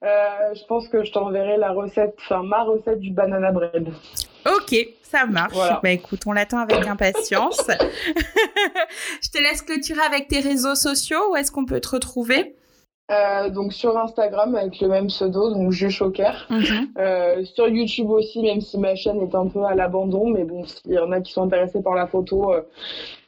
Euh, 0.02 0.54
je 0.54 0.64
pense 0.66 0.88
que 0.88 1.04
je 1.04 1.12
t'enverrai 1.12 1.56
la 1.56 1.72
recette, 1.72 2.14
enfin 2.18 2.42
ma 2.42 2.62
recette 2.62 3.00
du 3.00 3.10
banana 3.10 3.52
bread. 3.52 3.88
Ok, 4.46 4.76
ça 5.02 5.26
marche. 5.26 5.54
Voilà. 5.54 5.80
Bah 5.82 5.90
écoute, 5.90 6.20
on 6.26 6.32
l'attend 6.32 6.58
avec 6.58 6.86
impatience. 6.86 7.62
je 9.22 9.30
te 9.30 9.38
laisse 9.38 9.62
clôturer 9.62 10.02
avec 10.06 10.28
tes 10.28 10.40
réseaux 10.40 10.74
sociaux. 10.74 11.32
Où 11.32 11.36
est-ce 11.36 11.50
qu'on 11.50 11.64
peut 11.64 11.80
te 11.80 11.88
retrouver? 11.88 12.54
Euh, 13.10 13.50
donc 13.50 13.74
sur 13.74 13.98
Instagram 13.98 14.54
avec 14.54 14.80
le 14.80 14.88
même 14.88 15.08
pseudo, 15.08 15.52
donc 15.52 15.72
Jus 15.72 15.90
Choker. 15.90 16.46
Mm 16.48 16.58
-hmm. 16.60 16.86
euh, 16.98 17.44
sur 17.44 17.68
YouTube 17.68 18.08
aussi, 18.10 18.40
même 18.40 18.62
si 18.62 18.78
ma 18.78 18.94
chaîne 18.94 19.20
est 19.20 19.34
un 19.34 19.46
peu 19.48 19.62
à 19.64 19.74
l'abandon, 19.74 20.26
mais 20.26 20.44
bon, 20.44 20.64
s'il 20.64 20.92
y 20.92 20.98
en 20.98 21.12
a 21.12 21.20
qui 21.20 21.32
sont 21.32 21.42
intéressés 21.42 21.82
par 21.82 21.94
la 21.94 22.06
photo, 22.06 22.54
euh, 22.54 22.62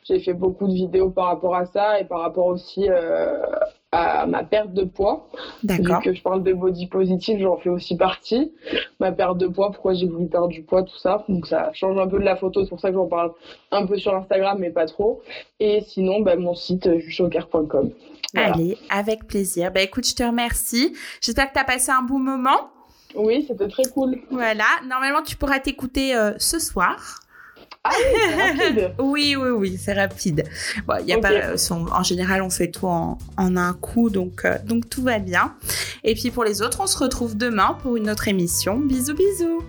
j'ai 0.06 0.20
fait 0.20 0.34
beaucoup 0.34 0.68
de 0.68 0.72
vidéos 0.72 1.10
par 1.10 1.26
rapport 1.26 1.54
à 1.54 1.66
ça 1.66 2.00
et 2.00 2.04
par 2.04 2.20
rapport 2.20 2.46
aussi 2.46 2.88
euh, 2.88 3.42
à 3.90 4.26
ma 4.26 4.44
perte 4.44 4.72
de 4.72 4.84
poids. 4.84 5.28
D'accord. 5.64 5.98
Vu 6.00 6.04
que 6.04 6.14
je 6.14 6.22
parle 6.22 6.42
de 6.42 6.52
body 6.52 6.86
positive, 6.86 7.40
j'en 7.40 7.56
fais 7.56 7.70
aussi 7.70 7.96
partie. 7.96 8.52
Ma 9.00 9.10
perte 9.10 9.38
de 9.38 9.48
poids, 9.48 9.72
pourquoi 9.72 9.94
j'ai 9.94 10.06
voulu 10.06 10.28
perdre 10.28 10.48
du 10.48 10.62
poids, 10.62 10.82
tout 10.82 10.96
ça. 10.96 11.24
Donc 11.28 11.46
ça 11.46 11.70
change 11.72 11.98
un 11.98 12.06
peu 12.06 12.18
de 12.18 12.24
la 12.24 12.36
photo, 12.36 12.62
c'est 12.62 12.68
pour 12.68 12.80
ça 12.80 12.90
que 12.90 12.94
j'en 12.94 13.06
parle 13.06 13.32
un 13.72 13.86
peu 13.86 13.96
sur 13.98 14.14
Instagram, 14.14 14.58
mais 14.60 14.70
pas 14.70 14.86
trop. 14.86 15.22
Et 15.58 15.80
sinon, 15.80 16.20
bah, 16.20 16.36
mon 16.36 16.54
site 16.54 16.98
juschoker.com. 16.98 17.90
Voilà. 18.34 18.54
Allez, 18.54 18.78
avec 18.90 19.26
plaisir. 19.26 19.72
Bah 19.72 19.82
écoute, 19.82 20.06
je 20.06 20.14
te 20.14 20.22
remercie. 20.22 20.94
J'espère 21.20 21.48
que 21.48 21.54
tu 21.54 21.60
as 21.60 21.64
passé 21.64 21.90
un 21.90 22.02
bon 22.02 22.18
moment. 22.18 22.70
Oui, 23.14 23.44
c'était 23.48 23.68
très 23.68 23.84
cool. 23.84 24.20
Voilà. 24.30 24.66
Normalement, 24.86 25.22
tu 25.22 25.36
pourras 25.36 25.58
t'écouter 25.58 26.14
euh, 26.14 26.32
ce 26.38 26.58
soir. 26.58 27.20
Ah 27.88 27.94
oui, 28.14 28.34
rapide. 28.68 28.92
oui, 28.98 29.36
oui, 29.36 29.48
oui, 29.50 29.80
c'est 29.82 29.92
rapide. 29.94 30.44
Bon, 30.86 30.94
y 31.04 31.12
a 31.12 31.18
Okay. 31.18 31.20
pas, 31.40 31.56
son- 31.58 31.86
en 31.92 32.02
général, 32.02 32.42
on 32.42 32.50
fait 32.50 32.70
tout 32.70 32.86
en, 32.86 33.18
en 33.36 33.56
un 33.56 33.72
coup, 33.74 34.10
donc, 34.10 34.44
euh, 34.44 34.56
donc 34.64 34.88
tout 34.90 35.02
va 35.02 35.18
bien. 35.18 35.54
Et 36.04 36.14
puis 36.14 36.30
pour 36.30 36.44
les 36.44 36.62
autres, 36.62 36.80
on 36.80 36.86
se 36.86 36.98
retrouve 36.98 37.36
demain 37.36 37.76
pour 37.82 37.96
une 37.96 38.10
autre 38.10 38.28
émission. 38.28 38.78
Bisous, 38.78 39.14
bisous. 39.14 39.62